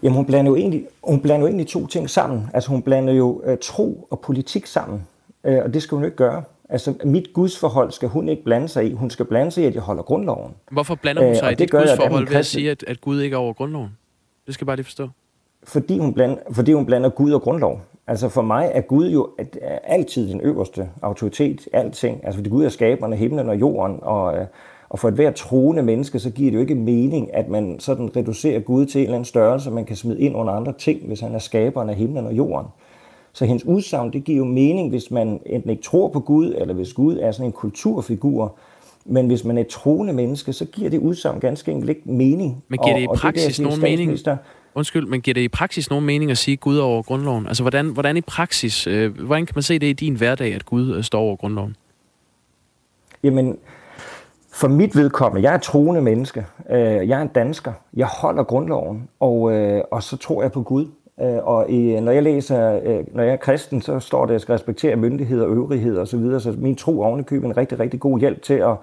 Jamen, 0.07 0.17
hun 0.17 0.27
blander 0.27 0.51
jo 0.51 0.57
egentlig, 0.57 0.87
hun 1.05 1.21
blander 1.21 1.41
jo 1.41 1.47
egentlig 1.47 1.67
to 1.67 1.87
ting 1.87 2.11
sammen. 2.11 2.51
Altså, 2.55 2.71
hun 2.71 2.83
blander 2.83 3.13
jo 3.13 3.43
uh, 3.47 3.59
tro 3.61 4.09
og 4.11 4.21
politik 4.21 4.67
sammen, 4.67 5.07
uh, 5.45 5.55
og 5.65 5.75
det 5.75 5.83
skal 5.83 5.97
hun 5.97 6.05
ikke 6.05 6.17
gøre. 6.17 6.43
Altså, 6.69 6.95
mit 7.05 7.33
gudsforhold 7.33 7.91
skal 7.91 8.09
hun 8.09 8.29
ikke 8.29 8.45
blande 8.45 8.69
sig 8.69 8.87
i. 8.87 8.93
Hun 8.93 9.11
skal 9.11 9.27
blande 9.27 9.51
sig 9.51 9.65
i, 9.65 9.67
at 9.67 9.75
jeg 9.75 9.83
holder 9.83 10.03
grundloven. 10.03 10.55
Hvorfor 10.71 10.95
blander 10.95 11.27
hun 11.27 11.35
sig 11.35 11.47
uh, 11.47 11.53
i 11.53 11.55
dit 11.55 11.71
gudsforhold 11.71 12.29
ved 12.29 12.37
at 12.37 12.47
sige, 12.47 12.71
at, 12.71 12.85
at 12.87 13.01
Gud 13.01 13.21
ikke 13.21 13.35
er 13.35 13.39
over 13.39 13.53
grundloven? 13.53 13.89
Det 14.47 14.55
skal 14.55 14.65
jeg 14.65 14.67
bare 14.67 14.77
lige 14.77 14.85
forstå. 14.85 15.09
Fordi 15.65 15.99
hun, 15.99 16.15
blander, 16.15 16.37
fordi 16.53 16.73
hun 16.73 16.87
blander 16.87 17.09
Gud 17.09 17.33
og 17.33 17.43
grundlov. 17.43 17.81
Altså 18.07 18.29
for 18.29 18.43
mig 18.43 18.71
er 18.75 18.81
Gud 18.81 19.11
jo 19.11 19.31
at, 19.39 19.59
altid 19.85 20.29
den 20.29 20.41
øverste 20.41 20.89
autoritet, 21.03 21.69
alting. 21.73 22.25
Altså 22.25 22.39
fordi 22.39 22.51
Gud 22.51 22.65
er 22.65 22.69
skaberen 22.69 23.13
af 23.13 23.19
himlen 23.19 23.49
og 23.49 23.61
jorden, 23.61 23.99
og, 24.03 24.47
og 24.89 24.99
for 24.99 25.09
et 25.09 25.15
hvert 25.15 25.35
troende 25.35 25.83
menneske, 25.83 26.19
så 26.19 26.31
giver 26.31 26.51
det 26.51 26.57
jo 26.57 26.61
ikke 26.61 26.75
mening, 26.75 27.35
at 27.35 27.49
man 27.49 27.81
sådan 27.81 28.17
reducerer 28.17 28.61
Gud 28.61 28.87
til 28.87 28.99
en 28.99 29.05
eller 29.05 29.15
anden 29.15 29.25
størrelse, 29.25 29.71
man 29.71 29.85
kan 29.85 29.97
smide 29.97 30.21
ind 30.21 30.37
under 30.37 30.53
andre 30.53 30.73
ting, 30.79 31.07
hvis 31.07 31.21
han 31.21 31.35
er 31.35 31.39
skaberen 31.39 31.91
af 31.91 31.97
himlen 31.97 32.27
og 32.27 32.33
jorden. 32.33 32.69
Så 33.33 33.45
hendes 33.45 33.65
udsagn, 33.65 34.13
det 34.13 34.25
giver 34.25 34.39
jo 34.39 34.45
mening, 34.45 34.91
hvis 34.91 35.11
man 35.11 35.41
enten 35.47 35.71
ikke 35.71 35.83
tror 35.83 36.09
på 36.09 36.21
Gud, 36.21 36.55
eller 36.59 36.75
hvis 36.75 36.93
Gud 36.93 37.19
er 37.19 37.33
sådan 37.33 37.47
en 37.47 37.53
kulturfigur, 37.53 38.57
men 39.05 39.27
hvis 39.27 39.45
man 39.45 39.59
er 39.59 39.61
et 39.61 39.67
troende 39.67 40.13
menneske, 40.13 40.53
så 40.53 40.65
giver 40.65 40.91
det 40.91 40.99
udsagn 40.99 41.41
ganske 41.41 41.73
enkelt 41.73 41.91
ikke 41.91 42.03
mening. 42.05 42.65
Men 42.69 42.79
giver 42.85 42.97
det 42.97 43.03
i 43.03 43.07
og, 43.09 43.17
praksis 43.17 43.59
og 43.59 43.65
det, 43.65 43.81
nogen 43.81 43.99
mening? 43.99 44.19
Undskyld, 44.75 45.07
men 45.07 45.21
giver 45.21 45.35
det 45.35 45.41
i 45.41 45.49
praksis 45.49 45.91
nogen 45.91 46.07
mening 46.07 46.31
at 46.31 46.39
sige 46.39 46.57
Gud 46.57 46.77
over 46.77 47.03
grundloven? 47.03 47.47
Altså, 47.47 47.63
hvordan, 47.63 47.87
hvordan 47.87 48.17
i 48.17 48.21
praksis, 48.21 48.87
øh, 48.87 49.21
hvordan 49.21 49.47
kan 49.47 49.53
man 49.55 49.63
se 49.63 49.79
det 49.79 49.87
i 49.87 49.93
din 49.93 50.15
hverdag, 50.15 50.55
at 50.55 50.67
Gud 50.67 50.97
øh, 50.97 51.05
står 51.05 51.21
over 51.21 51.37
grundloven? 51.37 51.77
Jamen, 53.23 53.57
for 54.57 54.69
mit 54.69 54.97
vedkommende, 54.97 55.43
jeg 55.43 55.53
er 55.53 55.57
et 55.57 55.63
troende 55.63 56.01
menneske. 56.01 56.47
Øh, 56.71 57.09
jeg 57.09 57.19
er 57.19 57.23
en 57.23 57.29
dansker. 57.29 57.73
Jeg 57.97 58.07
holder 58.07 58.43
grundloven, 58.43 59.09
og, 59.21 59.53
øh, 59.53 59.83
og 59.91 60.03
så 60.03 60.17
tror 60.17 60.43
jeg 60.43 60.53
på 60.53 60.63
Gud. 60.63 60.87
Øh, 61.21 61.37
og 61.43 61.71
i, 61.71 62.01
når 62.01 62.13
jeg 62.13 62.23
læser, 62.23 62.81
når 63.15 63.23
jeg 63.23 63.33
er 63.33 63.37
kristen, 63.37 63.83
så 63.83 64.01
står 64.01 64.21
det, 64.21 64.31
at 64.31 64.33
jeg 64.33 64.41
skal 64.41 64.53
respektere 64.53 64.97
myndigheder 64.97 65.45
og 65.45 65.53
øvrighed 65.53 65.99
osv., 65.99 66.07
så, 66.07 66.17
videre, 66.17 66.41
så 66.41 66.55
min 66.59 66.77
tro 66.77 67.01
ovenikøber 67.01 67.47
en 67.47 67.57
rigtig, 67.57 67.81
rigtig 67.81 68.01
god 68.01 68.21
hjælp 68.21 68.43
til 68.43 68.55
at, 68.55 68.77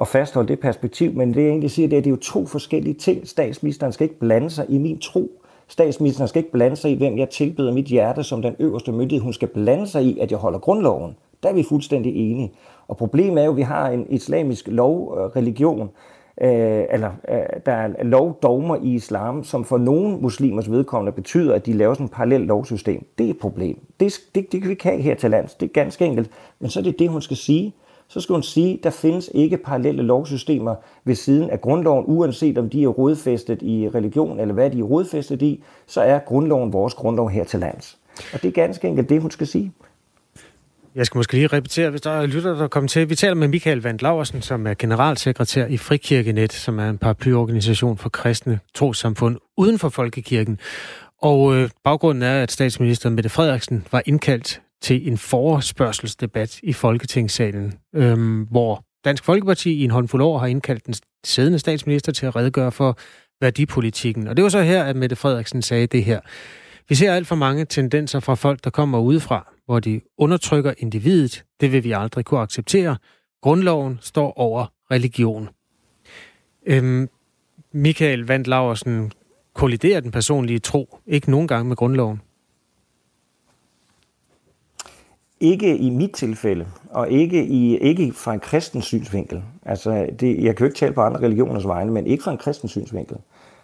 at 0.00 0.08
fastholde 0.08 0.48
det 0.48 0.60
perspektiv. 0.60 1.12
Men 1.12 1.34
det 1.34 1.42
jeg 1.42 1.48
egentlig 1.48 1.70
siger, 1.70 1.88
det 1.88 1.96
er, 1.96 1.98
at 1.98 2.04
det 2.04 2.10
er 2.10 2.14
jo 2.14 2.20
to 2.20 2.46
forskellige 2.46 2.94
ting. 2.94 3.28
Statsministeren 3.28 3.92
skal 3.92 4.04
ikke 4.04 4.18
blande 4.18 4.50
sig 4.50 4.64
i 4.68 4.78
min 4.78 4.98
tro. 4.98 5.30
Statsministeren 5.68 6.28
skal 6.28 6.40
ikke 6.40 6.52
blande 6.52 6.76
sig 6.76 6.90
i, 6.90 6.94
hvem 6.94 7.18
jeg 7.18 7.30
tilbeder 7.30 7.72
mit 7.72 7.86
hjerte 7.86 8.22
som 8.22 8.42
den 8.42 8.56
øverste 8.58 8.92
myndighed. 8.92 9.24
Hun 9.24 9.32
skal 9.32 9.48
blande 9.48 9.86
sig 9.86 10.04
i, 10.04 10.18
at 10.18 10.30
jeg 10.30 10.38
holder 10.38 10.58
grundloven. 10.58 11.16
Der 11.42 11.48
er 11.48 11.52
vi 11.52 11.62
fuldstændig 11.68 12.30
enige. 12.30 12.52
Og 12.88 12.96
problemet 12.96 13.40
er 13.40 13.44
jo, 13.44 13.50
at 13.50 13.56
vi 13.56 13.62
har 13.62 13.88
en 13.88 14.06
islamisk 14.10 14.68
lov, 14.68 15.18
øh, 15.18 15.24
religion, 15.24 15.90
øh, 16.40 16.84
eller 16.90 17.10
øh, 17.28 17.60
der 17.66 17.72
er 17.72 18.02
lovdogmer 18.02 18.76
i 18.76 18.94
islam, 18.94 19.44
som 19.44 19.64
for 19.64 19.78
nogle 19.78 20.18
muslimers 20.18 20.70
vedkommende 20.70 21.12
betyder, 21.12 21.54
at 21.54 21.66
de 21.66 21.72
laver 21.72 21.94
sådan 21.94 22.06
et 22.06 22.12
parallelt 22.12 22.46
lovsystem. 22.46 23.06
Det 23.18 23.26
er 23.26 23.30
et 23.30 23.38
problem. 23.38 23.78
Det, 24.00 24.20
det, 24.34 24.52
det 24.52 24.60
kan 24.60 24.68
vi 24.68 24.70
ikke 24.70 24.84
have 24.84 25.00
her 25.00 25.14
til 25.14 25.30
lands. 25.30 25.54
Det 25.54 25.66
er 25.66 25.72
ganske 25.72 26.04
enkelt. 26.04 26.30
Men 26.60 26.70
så 26.70 26.80
er 26.80 26.84
det 26.84 26.98
det, 26.98 27.08
hun 27.08 27.22
skal 27.22 27.36
sige. 27.36 27.74
Så 28.10 28.20
skal 28.20 28.32
hun 28.32 28.42
sige, 28.42 28.74
at 28.74 28.84
der 28.84 28.90
findes 28.90 29.30
ikke 29.34 29.56
parallelle 29.56 30.02
lovsystemer 30.02 30.74
ved 31.04 31.14
siden 31.14 31.50
af 31.50 31.60
grundloven, 31.60 32.04
uanset 32.08 32.58
om 32.58 32.70
de 32.70 32.82
er 32.82 32.88
rodfæstet 32.88 33.62
i 33.62 33.88
religion 33.88 34.40
eller 34.40 34.54
hvad 34.54 34.70
de 34.70 34.78
er 34.78 34.82
rodfæstet 34.82 35.42
i, 35.42 35.64
så 35.86 36.00
er 36.00 36.18
grundloven 36.18 36.72
vores 36.72 36.94
grundlov 36.94 37.28
her 37.28 37.44
til 37.44 37.60
lands. 37.60 37.98
Og 38.34 38.42
det 38.42 38.48
er 38.48 38.52
ganske 38.52 38.88
enkelt 38.88 39.08
det, 39.08 39.22
hun 39.22 39.30
skal 39.30 39.46
sige. 39.46 39.72
Jeg 40.98 41.06
skal 41.06 41.18
måske 41.18 41.32
lige 41.32 41.46
repetere, 41.46 41.90
hvis 41.90 42.00
der 42.00 42.10
er 42.10 42.26
lytter, 42.26 42.54
der 42.54 42.68
kommer 42.68 42.88
til. 42.88 43.10
Vi 43.10 43.14
taler 43.14 43.34
med 43.34 43.48
Michael 43.48 43.82
Vand 43.82 43.98
Laversen, 44.00 44.42
som 44.42 44.66
er 44.66 44.74
generalsekretær 44.74 45.66
i 45.66 45.76
Frikirkenet, 45.76 46.52
som 46.52 46.78
er 46.78 46.88
en 46.88 46.98
paraplyorganisation 46.98 47.98
for 47.98 48.08
kristne 48.08 48.60
trosamfund 48.74 49.36
uden 49.56 49.78
for 49.78 49.88
folkekirken. 49.88 50.58
Og 51.22 51.56
øh, 51.56 51.70
baggrunden 51.84 52.22
er, 52.22 52.42
at 52.42 52.52
statsminister 52.52 53.10
Mette 53.10 53.28
Frederiksen 53.28 53.86
var 53.92 54.02
indkaldt 54.06 54.60
til 54.82 55.08
en 55.08 55.18
forespørgselsdebat 55.18 56.60
i 56.62 56.72
Folketingssalen, 56.72 57.74
øh, 57.94 58.40
hvor 58.50 58.84
Dansk 59.04 59.24
Folkeparti 59.24 59.72
i 59.72 59.84
en 59.84 59.90
håndfuld 59.90 60.22
år 60.22 60.38
har 60.38 60.46
indkaldt 60.46 60.86
den 60.86 60.94
siddende 61.24 61.58
statsminister 61.58 62.12
til 62.12 62.26
at 62.26 62.36
redegøre 62.36 62.72
for 62.72 62.98
værdipolitikken. 63.40 64.28
Og 64.28 64.36
det 64.36 64.42
var 64.42 64.48
så 64.48 64.62
her, 64.62 64.84
at 64.84 64.96
Mette 64.96 65.16
Frederiksen 65.16 65.62
sagde 65.62 65.86
det 65.86 66.04
her. 66.04 66.20
Vi 66.88 66.94
ser 66.94 67.12
alt 67.12 67.26
for 67.26 67.36
mange 67.36 67.64
tendenser 67.64 68.20
fra 68.20 68.34
folk, 68.34 68.64
der 68.64 68.70
kommer 68.70 68.98
udefra, 68.98 69.52
hvor 69.68 69.80
de 69.80 70.00
undertrykker 70.18 70.72
individet. 70.78 71.44
Det 71.60 71.72
vil 71.72 71.84
vi 71.84 71.92
aldrig 71.92 72.24
kunne 72.24 72.40
acceptere. 72.40 72.96
Grundloven 73.42 73.98
står 74.00 74.32
over 74.38 74.66
religion. 74.90 75.48
Øhm, 76.66 77.08
Michael 77.72 78.20
Vandt 78.20 78.46
Laversen 78.46 79.12
kolliderer 79.54 80.00
den 80.00 80.10
personlige 80.10 80.58
tro 80.58 80.98
ikke 81.06 81.30
nogen 81.30 81.48
gange 81.48 81.68
med 81.68 81.76
grundloven. 81.76 82.20
Ikke 85.40 85.76
i 85.76 85.90
mit 85.90 86.12
tilfælde, 86.12 86.66
og 86.90 87.10
ikke, 87.10 87.44
i, 87.46 87.78
ikke 87.78 88.12
fra 88.12 88.34
en 88.34 88.40
kristen 88.40 88.82
synsvinkel. 88.82 89.42
Altså, 89.62 90.06
det, 90.20 90.44
jeg 90.44 90.56
kan 90.56 90.64
jo 90.64 90.68
ikke 90.68 90.78
tale 90.78 90.94
på 90.94 91.00
andre 91.00 91.20
religioners 91.20 91.66
vegne, 91.66 91.92
men 91.92 92.06
ikke 92.06 92.24
fra 92.24 92.30
en 92.30 92.38
kristen 92.38 92.68
synsvinkel. 92.68 93.16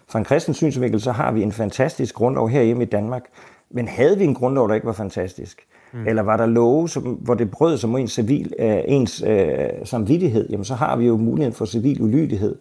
Fra 0.07 0.19
en 0.19 0.25
kristen 0.25 0.53
synsvinkel, 0.53 1.01
så 1.01 1.11
har 1.11 1.31
vi 1.31 1.43
en 1.43 1.51
fantastisk 1.51 2.15
grundlov 2.15 2.49
herhjemme 2.49 2.83
i 2.83 2.85
Danmark. 2.87 3.23
Men 3.69 3.87
havde 3.87 4.17
vi 4.17 4.23
en 4.23 4.33
grundlov, 4.33 4.67
der 4.67 4.75
ikke 4.75 4.87
var 4.87 4.93
fantastisk, 4.93 5.67
mm. 5.93 6.07
eller 6.07 6.23
var 6.23 6.37
der 6.37 6.45
love, 6.45 6.89
som, 6.89 7.03
hvor 7.03 7.33
det 7.33 7.51
brød 7.51 7.77
sig 7.77 7.89
mod 7.89 7.99
ens, 7.99 8.11
civil, 8.11 8.53
øh, 8.59 8.77
ens 8.87 9.23
øh, 9.27 9.49
samvittighed, 9.83 10.49
jamen 10.49 10.63
så 10.63 10.75
har 10.75 10.95
vi 10.95 11.05
jo 11.05 11.17
muligheden 11.17 11.53
for 11.53 11.65
civil 11.65 12.01
ulydighed. 12.01 12.55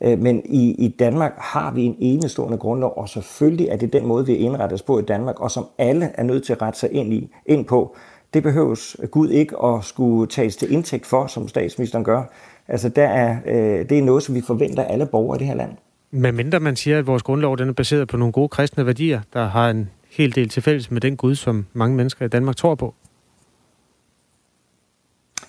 Øh, 0.00 0.18
men 0.18 0.42
i, 0.44 0.74
i 0.84 0.88
Danmark 0.88 1.32
har 1.38 1.72
vi 1.72 1.82
en 1.82 1.96
enestående 1.98 2.58
grundlov, 2.58 2.92
og 2.96 3.08
selvfølgelig 3.08 3.68
er 3.68 3.76
det 3.76 3.92
den 3.92 4.06
måde, 4.06 4.26
vi 4.26 4.34
indretter 4.34 4.74
os 4.74 4.82
på 4.82 4.98
i 4.98 5.02
Danmark, 5.02 5.40
og 5.40 5.50
som 5.50 5.66
alle 5.78 6.10
er 6.14 6.22
nødt 6.22 6.44
til 6.44 6.52
at 6.52 6.62
rette 6.62 6.78
sig 6.78 6.92
ind, 6.92 7.12
i, 7.12 7.30
ind 7.46 7.64
på. 7.64 7.96
Det 8.34 8.42
behøves 8.42 8.96
Gud 9.10 9.28
ikke 9.30 9.62
at 9.64 9.84
skulle 9.84 10.26
tages 10.26 10.56
til 10.56 10.72
indtægt 10.72 11.06
for, 11.06 11.26
som 11.26 11.48
statsministeren 11.48 12.04
gør. 12.04 12.22
Altså, 12.68 12.88
der 12.88 13.08
er, 13.08 13.36
øh, 13.46 13.88
det 13.88 13.98
er 13.98 14.02
noget, 14.02 14.22
som 14.22 14.34
vi 14.34 14.40
forventer 14.40 14.84
alle 14.84 15.06
borgere 15.06 15.36
i 15.36 15.38
det 15.38 15.46
her 15.46 15.54
land. 15.54 15.70
Men 16.10 16.36
mindre 16.36 16.60
man 16.60 16.76
siger, 16.76 16.98
at 16.98 17.06
vores 17.06 17.22
grundlov 17.22 17.58
den 17.58 17.68
er 17.68 17.72
baseret 17.72 18.08
på 18.08 18.16
nogle 18.16 18.32
gode 18.32 18.48
kristne 18.48 18.86
værdier, 18.86 19.20
der 19.32 19.44
har 19.44 19.70
en 19.70 19.90
hel 20.16 20.34
del 20.34 20.48
til 20.48 20.62
fælles 20.62 20.90
med 20.90 21.00
den 21.00 21.16
Gud, 21.16 21.34
som 21.34 21.66
mange 21.72 21.96
mennesker 21.96 22.24
i 22.24 22.28
Danmark 22.28 22.56
tror 22.56 22.74
på. 22.74 22.94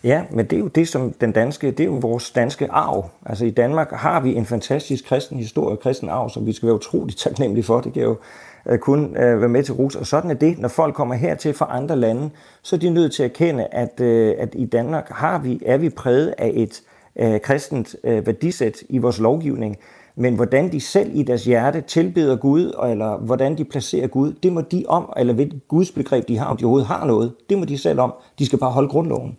Ja, 0.03 0.24
men 0.32 0.45
det 0.45 0.53
er 0.53 0.59
jo 0.59 0.68
det, 0.68 0.88
som 0.88 1.13
den 1.13 1.32
danske, 1.32 1.72
det 1.72 1.80
er 1.80 1.86
jo 1.86 1.97
vores 2.01 2.32
danske 2.32 2.72
arv. 2.72 3.09
Altså 3.26 3.45
i 3.45 3.49
Danmark 3.49 3.91
har 3.91 4.20
vi 4.20 4.36
en 4.36 4.45
fantastisk 4.45 5.05
kristen 5.05 5.38
historie, 5.38 5.78
kristen 5.78 6.09
arv, 6.09 6.30
som 6.30 6.45
vi 6.45 6.53
skal 6.53 6.68
være 6.68 6.76
utroligt 6.76 7.20
taknemmelige 7.20 7.63
for. 7.63 7.82
Det 7.82 7.93
kan 7.93 8.03
jo 8.03 8.18
uh, 8.66 8.78
kun 8.78 9.05
uh, 9.05 9.16
være 9.16 9.49
med 9.49 9.63
til 9.63 9.74
rus. 9.74 9.95
Og 9.95 10.07
sådan 10.07 10.32
er 10.32 10.36
det, 10.36 10.59
når 10.59 10.68
folk 10.68 10.95
kommer 10.95 11.16
hertil 11.16 11.53
fra 11.53 11.68
andre 11.70 11.95
lande, 11.95 12.30
så 12.61 12.76
er 12.76 12.80
de 12.80 12.89
nødt 12.89 13.13
til 13.13 13.24
at 13.24 13.34
kende, 13.34 13.66
at, 13.66 13.99
uh, 13.99 14.41
at 14.43 14.49
i 14.53 14.66
Danmark 14.66 15.09
har 15.09 15.39
vi, 15.39 15.61
er 15.66 15.78
vi 15.78 15.89
præget 15.89 16.34
af 16.38 16.51
et 16.53 16.82
uh, 17.16 17.38
kristent 17.43 17.95
uh, 18.03 18.28
værdisæt 18.28 18.84
i 18.89 18.97
vores 18.97 19.20
lovgivning. 19.20 19.78
Men 20.16 20.36
hvordan 20.36 20.72
de 20.72 20.82
selv 20.82 21.11
i 21.13 21.24
deres 21.24 21.45
hjerte 21.45 21.82
tilbeder 21.82 22.36
Gud, 22.36 22.89
eller 22.89 23.18
hvordan 23.18 23.57
de 23.57 23.66
placerer 23.66 24.07
Gud, 24.07 24.34
det 24.43 24.53
må 24.53 24.61
de 24.61 24.86
om, 24.88 25.13
eller 25.18 25.34
hvilket 25.34 25.68
Guds 25.68 25.91
begreb 25.91 26.28
de 26.28 26.38
har, 26.38 26.45
om 26.45 26.57
de 26.57 26.66
overhovedet 26.66 26.88
har 26.88 27.05
noget, 27.05 27.34
det 27.49 27.57
må 27.57 27.66
de 27.66 27.78
selv 27.78 27.99
om. 27.99 28.13
De 28.39 28.45
skal 28.45 28.59
bare 28.59 28.72
holde 28.72 28.89
grundloven. 28.89 29.38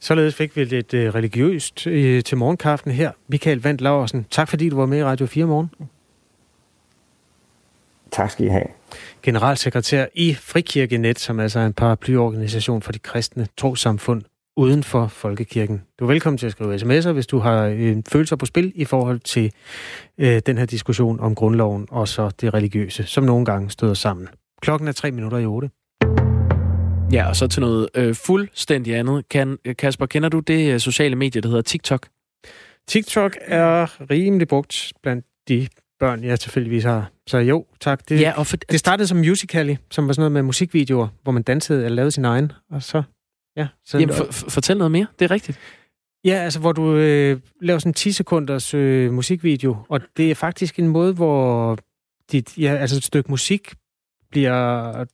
Således 0.00 0.34
fik 0.34 0.56
vi 0.56 0.64
lidt 0.64 0.94
uh, 0.94 1.00
religiøst 1.00 1.86
uh, 1.86 2.20
til 2.20 2.36
morgenkaffen 2.36 2.92
her. 2.92 3.10
Michael 3.28 3.62
Vandt 3.62 3.80
Laversen, 3.80 4.26
tak 4.30 4.48
fordi 4.48 4.68
du 4.68 4.76
var 4.76 4.86
med 4.86 4.98
i 4.98 5.04
Radio 5.04 5.26
4 5.26 5.46
morgen. 5.46 5.70
Tak 8.10 8.30
skal 8.30 8.46
I 8.46 8.48
have. 8.48 8.66
Generalsekretær 9.22 10.06
i 10.14 10.34
Frikirkenet, 10.34 11.18
som 11.18 11.40
altså 11.40 11.58
er 11.60 11.66
en 11.66 11.72
paraplyorganisation 11.72 12.82
for 12.82 12.92
de 12.92 12.98
kristne 12.98 13.46
trosamfund 13.56 14.22
uden 14.56 14.82
for 14.82 15.06
folkekirken. 15.06 15.82
Du 15.98 16.04
er 16.04 16.08
velkommen 16.08 16.38
til 16.38 16.46
at 16.46 16.52
skrive 16.52 16.74
sms'er, 16.74 17.12
hvis 17.12 17.26
du 17.26 17.38
har 17.38 17.66
en 17.66 18.04
følelser 18.08 18.36
på 18.36 18.46
spil 18.46 18.72
i 18.74 18.84
forhold 18.84 19.20
til 19.20 19.52
øh, 20.18 20.40
den 20.46 20.58
her 20.58 20.66
diskussion 20.66 21.20
om 21.20 21.34
grundloven 21.34 21.86
og 21.90 22.08
så 22.08 22.30
det 22.40 22.54
religiøse, 22.54 23.04
som 23.04 23.24
nogle 23.24 23.44
gange 23.44 23.70
støder 23.70 23.94
sammen. 23.94 24.28
Klokken 24.60 24.88
er 24.88 24.92
tre 24.92 25.10
minutter 25.10 25.38
i 25.38 25.46
otte. 25.46 25.70
Ja, 27.12 27.28
og 27.28 27.36
så 27.36 27.46
til 27.46 27.60
noget 27.60 27.88
øh, 27.94 28.14
fuldstændig 28.14 28.94
andet. 28.94 29.28
Kan, 29.28 29.58
Kasper, 29.78 30.06
kender 30.06 30.28
du 30.28 30.40
det 30.40 30.72
øh, 30.72 30.80
sociale 30.80 31.16
medie, 31.16 31.40
der 31.40 31.48
hedder 31.48 31.62
TikTok? 31.62 32.08
TikTok 32.88 33.36
er 33.40 34.10
rimelig 34.10 34.48
brugt 34.48 34.92
blandt 35.02 35.26
de 35.48 35.68
børn, 36.00 36.24
jeg 36.24 36.40
tilfældigvis 36.40 36.84
har. 36.84 37.10
Så 37.26 37.38
jo, 37.38 37.66
tak. 37.80 38.08
Det, 38.08 38.20
ja, 38.20 38.32
og 38.36 38.46
for... 38.46 38.56
det 38.56 38.80
startede 38.80 39.08
som 39.08 39.18
Musical.ly, 39.18 39.74
som 39.90 40.06
var 40.06 40.12
sådan 40.12 40.20
noget 40.20 40.32
med 40.32 40.42
musikvideoer, 40.42 41.08
hvor 41.22 41.32
man 41.32 41.42
dansede 41.42 41.84
eller 41.84 41.96
lavede 41.96 42.10
sin 42.10 42.24
egen, 42.24 42.52
og 42.70 42.82
så 42.82 43.02
Ja, 43.56 43.68
så 43.84 43.98
Jamen, 43.98 44.14
for, 44.14 44.26
for, 44.30 44.50
fortæl 44.50 44.78
noget 44.78 44.90
mere. 44.90 45.06
Det 45.18 45.24
er 45.24 45.30
rigtigt. 45.30 45.58
Ja, 46.24 46.34
altså 46.34 46.60
hvor 46.60 46.72
du 46.72 46.94
øh, 46.96 47.40
laver 47.60 47.78
sådan 47.78 47.90
en 47.90 47.94
10 47.94 48.12
sekunders 48.12 48.74
øh, 48.74 49.12
musikvideo, 49.12 49.76
og 49.88 50.00
det 50.16 50.30
er 50.30 50.34
faktisk 50.34 50.78
en 50.78 50.88
måde, 50.88 51.14
hvor 51.14 51.78
dit, 52.32 52.58
ja, 52.58 52.76
altså 52.76 52.96
et 52.96 53.04
stykke 53.04 53.30
musik 53.30 53.74
bliver... 54.30 55.04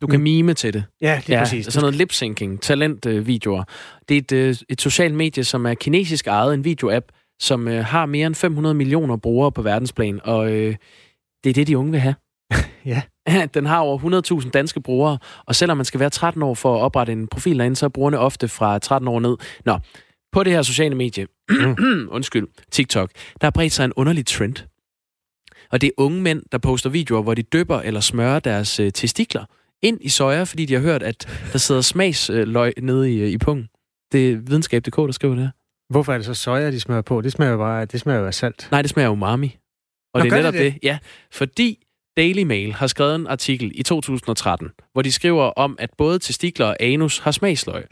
Du 0.00 0.06
kan 0.06 0.20
mime 0.20 0.54
til 0.54 0.74
det. 0.74 0.84
Ja, 1.00 1.22
lige 1.26 1.36
ja, 1.36 1.44
præcis. 1.44 1.66
Sådan 1.66 1.80
noget 1.80 1.94
lip-syncing, 1.94 2.62
talentvideoer. 2.62 3.64
Det 4.08 4.14
er 4.14 4.18
et, 4.18 4.32
øh, 4.32 4.56
et 4.68 4.80
socialt 4.80 5.14
medie, 5.14 5.44
som 5.44 5.66
er 5.66 5.74
kinesisk 5.74 6.26
ejet, 6.26 6.54
en 6.54 6.64
videoapp, 6.64 7.06
som 7.40 7.68
øh, 7.68 7.84
har 7.84 8.06
mere 8.06 8.26
end 8.26 8.34
500 8.34 8.74
millioner 8.74 9.16
brugere 9.16 9.52
på 9.52 9.62
verdensplan, 9.62 10.20
og 10.24 10.52
øh, 10.52 10.76
det 11.44 11.50
er 11.50 11.54
det, 11.54 11.66
de 11.66 11.78
unge 11.78 11.90
vil 11.90 12.00
have. 12.00 12.14
ja. 12.84 13.02
Den 13.54 13.66
har 13.66 13.78
over 13.78 14.42
100.000 14.42 14.50
danske 14.50 14.80
brugere, 14.80 15.18
og 15.46 15.54
selvom 15.54 15.76
man 15.76 15.84
skal 15.84 16.00
være 16.00 16.10
13 16.10 16.42
år 16.42 16.54
for 16.54 16.76
at 16.76 16.80
oprette 16.80 17.12
en 17.12 17.28
profil 17.28 17.58
derinde, 17.58 17.76
så 17.76 17.86
er 17.86 17.88
brugerne 17.88 18.18
ofte 18.18 18.48
fra 18.48 18.78
13 18.78 19.08
år 19.08 19.20
ned. 19.20 19.36
Nå, 19.64 19.78
på 20.32 20.42
det 20.42 20.52
her 20.52 20.62
sociale 20.62 20.94
medie, 20.94 21.26
undskyld, 22.16 22.48
TikTok, 22.70 23.10
der 23.40 23.46
har 23.46 23.50
bredt 23.50 23.72
sig 23.72 23.84
en 23.84 23.92
underlig 23.96 24.26
trend. 24.26 24.56
Og 25.70 25.80
det 25.80 25.86
er 25.86 25.90
unge 25.96 26.22
mænd, 26.22 26.42
der 26.52 26.58
poster 26.58 26.90
videoer, 26.90 27.22
hvor 27.22 27.34
de 27.34 27.42
døber 27.42 27.80
eller 27.80 28.00
smører 28.00 28.40
deres 28.40 28.80
øh, 28.80 28.92
testikler 28.92 29.44
ind 29.82 29.98
i 30.00 30.08
soja, 30.08 30.42
fordi 30.42 30.66
de 30.66 30.74
har 30.74 30.80
hørt, 30.80 31.02
at 31.02 31.48
der 31.52 31.58
sidder 31.58 31.80
smagsløg 31.80 32.72
nede 32.82 33.12
i, 33.12 33.20
øh, 33.20 33.28
i 33.28 33.38
pungen. 33.38 33.68
Det 34.12 34.30
er 34.30 34.36
videnskab.dk, 34.36 34.96
der 34.96 35.12
skriver 35.12 35.34
det 35.34 35.44
her. 35.44 35.50
Hvorfor 35.92 36.12
er 36.12 36.16
det 36.16 36.26
så 36.26 36.34
soja, 36.34 36.70
de 36.70 36.80
smører 36.80 37.02
på? 37.02 37.20
Det 37.20 37.32
smager 37.32 37.52
jo 37.52 37.58
bare 37.58 37.84
det 37.84 38.00
smager 38.00 38.20
jo 38.20 38.26
af 38.26 38.34
salt. 38.34 38.68
Nej, 38.70 38.82
det 38.82 38.90
smager 38.90 39.08
umami. 39.08 39.56
Og 40.14 40.18
Nå, 40.18 40.24
det 40.24 40.32
er 40.32 40.36
netop 40.36 40.52
det? 40.54 40.72
det. 40.72 40.78
Ja, 40.82 40.98
fordi 41.32 41.86
Daily 42.16 42.42
Mail 42.42 42.72
har 42.72 42.86
skrevet 42.86 43.14
en 43.14 43.26
artikel 43.26 43.72
i 43.74 43.82
2013, 43.82 44.68
hvor 44.92 45.02
de 45.02 45.12
skriver 45.12 45.44
om, 45.44 45.76
at 45.78 45.90
både 45.98 46.18
testikler 46.18 46.66
og 46.66 46.76
anus 46.80 47.18
har 47.18 47.30
smagsløg. 47.30 47.84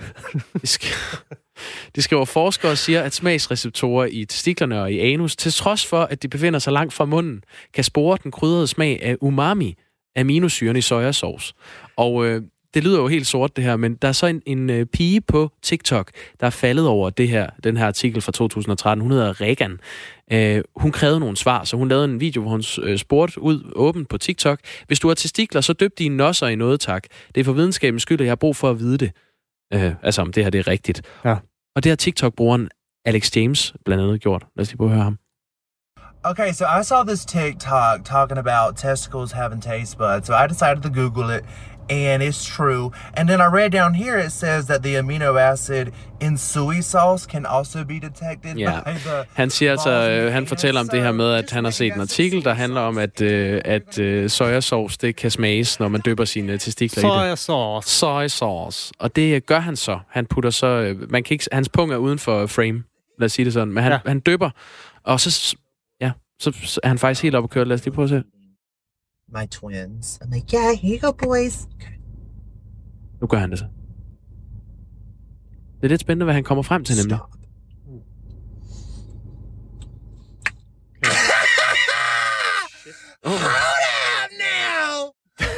De 0.62 0.66
skriver, 0.66 1.22
de 1.96 2.02
skriver, 2.02 2.24
forskere 2.24 2.76
siger, 2.76 3.02
at 3.02 3.14
smagsreceptorer 3.14 4.06
i 4.06 4.24
testiklerne 4.24 4.82
og 4.82 4.92
i 4.92 4.98
anus, 4.98 5.36
til 5.36 5.52
trods 5.52 5.86
for, 5.86 6.02
at 6.02 6.22
de 6.22 6.28
befinder 6.28 6.58
sig 6.58 6.72
langt 6.72 6.92
fra 6.92 7.04
munden, 7.04 7.42
kan 7.74 7.84
spore 7.84 8.18
den 8.22 8.30
krydrede 8.30 8.66
smag 8.66 9.02
af 9.02 9.16
umami, 9.20 9.74
aminosyren 10.16 10.76
i 10.76 10.80
sojasauce. 10.80 11.54
Og 11.96 12.26
øh, 12.26 12.42
det 12.74 12.84
lyder 12.84 12.98
jo 12.98 13.06
helt 13.08 13.26
sort 13.26 13.56
det 13.56 13.64
her, 13.64 13.76
men 13.76 13.94
der 13.94 14.08
er 14.08 14.12
så 14.12 14.26
en, 14.26 14.42
en 14.46 14.70
uh, 14.70 14.86
pige 14.92 15.20
på 15.20 15.50
TikTok, 15.62 16.10
der 16.40 16.46
er 16.46 16.50
faldet 16.50 16.86
over 16.86 17.10
det 17.10 17.28
her, 17.28 17.50
den 17.64 17.76
her 17.76 17.86
artikel 17.86 18.20
fra 18.20 18.32
2013. 18.32 19.02
Hun 19.02 19.12
hedder 19.12 19.40
Regan. 19.40 19.78
Uh, 20.34 20.62
hun 20.82 20.92
krævede 20.92 21.20
nogle 21.20 21.36
svar, 21.36 21.64
så 21.64 21.76
hun 21.76 21.88
lavede 21.88 22.04
en 22.04 22.20
video, 22.20 22.42
hvor 22.42 22.50
hun 22.50 22.64
uh, 22.90 22.96
spurgte 22.96 23.40
ud 23.40 23.72
åbent 23.76 24.08
på 24.08 24.18
TikTok. 24.18 24.58
Hvis 24.86 25.00
du 25.00 25.08
har 25.08 25.14
testikler, 25.14 25.60
så 25.60 25.72
døb 25.72 25.98
dine 25.98 26.16
nosser 26.16 26.46
i 26.46 26.54
noget, 26.54 26.80
tak. 26.80 27.04
Det 27.34 27.40
er 27.40 27.44
for 27.44 27.52
videnskabens 27.52 28.02
skyld, 28.02 28.20
at 28.20 28.24
jeg 28.24 28.30
har 28.30 28.36
brug 28.36 28.56
for 28.56 28.70
at 28.70 28.78
vide 28.78 28.98
det. 28.98 29.12
Uh, 29.74 29.92
altså, 30.02 30.22
om 30.22 30.32
det 30.32 30.42
her 30.42 30.50
det 30.50 30.58
er 30.58 30.68
rigtigt. 30.68 31.02
Ja. 31.24 31.36
Og 31.76 31.84
det 31.84 31.90
har 31.90 31.96
TikTok-brugeren 31.96 32.68
Alex 33.04 33.36
James 33.36 33.74
blandt 33.84 34.04
andet 34.04 34.20
gjort. 34.20 34.46
Lad 34.56 34.62
os 34.62 34.70
lige 34.70 34.76
prøve 34.76 34.90
at 34.90 34.96
høre 34.96 35.04
ham. 35.04 35.18
Okay, 36.22 36.52
so 36.52 36.66
I 36.66 36.82
saw 36.82 37.02
this 37.02 37.24
TikTok 37.24 38.04
talking 38.04 38.38
about 38.38 38.76
testicles 38.76 39.32
having 39.32 39.62
taste 39.62 39.96
buds, 39.96 40.26
so 40.26 40.34
I 40.34 40.46
decided 40.46 40.82
to 40.82 40.90
Google 40.90 41.30
it, 41.30 41.44
and 41.90 42.22
it's 42.22 42.56
true. 42.56 42.90
And 43.16 43.28
then 43.28 43.40
I 43.40 43.46
read 43.58 43.70
down 43.70 43.94
here 43.94 44.26
it 44.26 44.32
says 44.32 44.66
that 44.66 44.82
the 44.82 44.98
amino 44.98 45.36
acid 45.40 45.86
in 46.20 46.38
soy 46.38 46.80
sauce 46.80 47.26
can 47.30 47.46
also 47.46 47.84
be 47.84 47.94
detected 47.94 48.56
Ja. 48.58 48.80
by 48.80 48.90
the 48.90 49.24
Han 49.32 49.50
siger 49.50 49.70
altså, 49.70 50.10
øh, 50.10 50.32
han 50.32 50.46
fortæller 50.46 50.80
om 50.80 50.88
det 50.88 51.02
her 51.02 51.12
med, 51.12 51.32
at 51.34 51.50
han 51.50 51.64
har 51.64 51.70
set 51.70 51.94
en 51.94 52.00
artikel, 52.00 52.44
der 52.44 52.54
handler 52.54 52.80
om, 52.80 52.98
at, 52.98 53.20
øh, 53.20 53.60
at 53.64 53.98
øh, 53.98 54.30
sojasauce, 54.30 54.98
det 55.00 55.16
kan 55.16 55.30
smages, 55.30 55.80
når 55.80 55.88
man 55.88 56.00
dypper 56.04 56.24
sine 56.24 56.58
testikler 56.58 57.02
i 57.02 57.06
det. 57.06 57.12
Sojasauce. 57.12 57.88
Soy 57.90 58.26
sauce. 58.26 58.92
Og 58.98 59.16
det 59.16 59.34
øh, 59.34 59.40
gør 59.46 59.58
han 59.60 59.76
så. 59.76 59.98
Han 60.10 60.26
putter 60.26 60.50
så... 60.50 60.66
Øh, 60.66 61.10
man 61.12 61.22
kan 61.22 61.34
ikke, 61.34 61.44
hans 61.52 61.68
pung 61.68 61.92
er 61.92 61.96
uden 61.96 62.18
for 62.18 62.46
frame, 62.46 62.82
lad 63.18 63.26
os 63.26 63.32
sige 63.32 63.44
det 63.44 63.52
sådan. 63.52 63.74
Men 63.74 63.82
han, 63.82 63.92
Ja. 63.92 63.98
han 64.06 64.22
dypper, 64.26 64.50
og 65.04 65.20
så, 65.20 65.56
ja, 66.00 66.10
så, 66.40 66.52
så 66.64 66.80
er 66.82 66.88
han 66.88 66.98
faktisk 66.98 67.22
helt 67.22 67.34
oppe 67.34 67.46
at 67.46 67.50
køre. 67.50 67.64
Lad 67.64 67.74
os 67.76 67.84
lige 67.84 67.94
prøve 67.94 68.04
at 68.04 68.10
se. 68.10 68.22
My 69.32 69.46
twins. 69.46 70.18
I'm 70.22 70.30
like, 70.30 70.52
yeah, 70.52 70.74
here 70.74 70.96
you 70.96 71.00
go, 71.00 71.12
boys. 71.12 71.68
Nu 73.20 73.26
gør 73.26 73.38
han 73.38 73.50
det 73.50 73.58
så. 73.58 73.64
Det 75.80 75.86
er 75.86 75.88
lidt 75.88 76.00
spændende, 76.00 76.24
hvad 76.24 76.34
han 76.34 76.44
kommer 76.44 76.62
frem 76.62 76.84
til, 76.84 76.96
nemlig. 76.96 77.18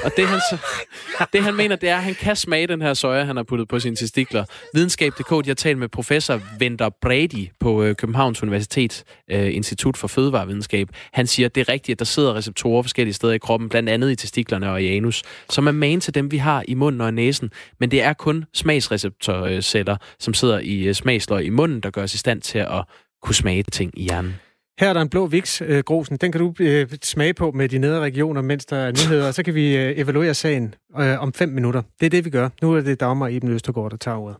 Og 0.05 0.11
det 0.17 0.27
han, 0.29 0.41
så, 0.51 0.57
det 1.33 1.43
han 1.43 1.55
mener, 1.55 1.77
det 1.77 1.89
er, 1.89 1.97
at 1.97 2.03
han 2.03 2.15
kan 2.15 2.37
smage 2.37 2.67
den 2.67 2.83
her 2.83 2.95
soja, 2.95 3.25
han 3.25 3.37
har 3.37 3.43
puttet 3.43 3.69
på 3.69 3.81
sine 3.81 3.97
testikler. 3.97 4.45
Videnskab.dk, 4.75 5.31
de 5.45 5.51
har 5.51 5.55
talt 5.55 5.79
med 5.79 5.89
professor 5.89 6.41
Venter 6.59 6.89
Brady 7.03 7.49
på 7.61 7.83
øh, 7.83 7.97
Københavns 7.97 8.43
Universitet 8.43 9.05
øh, 9.31 9.55
Institut 9.55 9.97
for 9.97 10.09
Fødevarevidenskab. 10.09 10.89
Han 11.13 11.27
siger, 11.27 11.47
at 11.47 11.55
det 11.55 11.61
er 11.61 11.73
rigtigt, 11.73 11.97
at 11.97 11.99
der 11.99 12.05
sidder 12.05 12.35
receptorer 12.35 12.83
forskellige 12.83 13.15
steder 13.15 13.33
i 13.33 13.39
kroppen, 13.39 13.69
blandt 13.69 13.89
andet 13.89 14.11
i 14.11 14.17
testiklerne 14.17 14.71
og 14.71 14.83
i 14.83 14.97
anus, 14.97 15.23
som 15.51 15.67
er 15.67 15.73
magen 15.73 16.01
til 16.01 16.15
dem, 16.15 16.31
vi 16.31 16.37
har 16.37 16.65
i 16.69 16.75
munden 16.75 17.01
og 17.01 17.09
i 17.09 17.13
næsen. 17.13 17.51
Men 17.81 17.91
det 17.91 18.03
er 18.03 18.13
kun 18.13 18.45
smagsreceptorceller, 18.55 19.97
som 20.19 20.35
sidder 20.35 20.59
i 20.59 20.83
øh, 20.83 20.95
smagsløg 20.95 21.45
i 21.45 21.51
munden, 21.51 21.81
der 21.81 21.91
gør 21.91 22.03
os 22.03 22.15
i 22.15 22.19
stand 22.19 22.41
til 22.41 22.59
at 22.59 22.85
kunne 23.23 23.35
smage 23.35 23.63
ting 23.63 23.93
i 23.97 24.03
hjernen. 24.03 24.35
Her 24.83 24.89
er 24.89 24.93
der 24.93 25.01
en 25.01 25.09
blå 25.09 25.27
viks, 25.27 25.63
øh, 25.63 25.83
Grosen. 25.85 26.17
Den 26.17 26.33
kan 26.33 26.41
du 26.41 26.55
øh, 26.61 26.89
smage 27.03 27.35
på 27.35 27.51
med 27.51 27.69
de 27.69 27.79
nedre 27.79 28.01
regioner, 28.01 28.43
mens 28.43 28.67
der 28.67 28.77
er 28.77 28.93
nyheder, 28.93 29.27
og 29.27 29.35
så 29.35 29.43
kan 29.43 29.55
vi 29.55 29.77
øh, 29.77 29.99
evaluere 29.99 30.35
sagen 30.35 30.75
øh, 30.99 31.23
om 31.23 31.33
fem 31.33 31.49
minutter. 31.49 31.83
Det 32.01 32.07
er 32.07 32.11
det, 32.11 32.25
vi 32.25 32.31
gør. 32.31 32.49
Nu 32.63 32.73
er 32.73 32.81
det 32.81 33.01
Dagmar 33.01 33.29
Eben 33.29 33.49
Østergaard, 33.49 33.91
der 33.91 33.97
tager 33.97 34.17
ordet. 34.17 34.37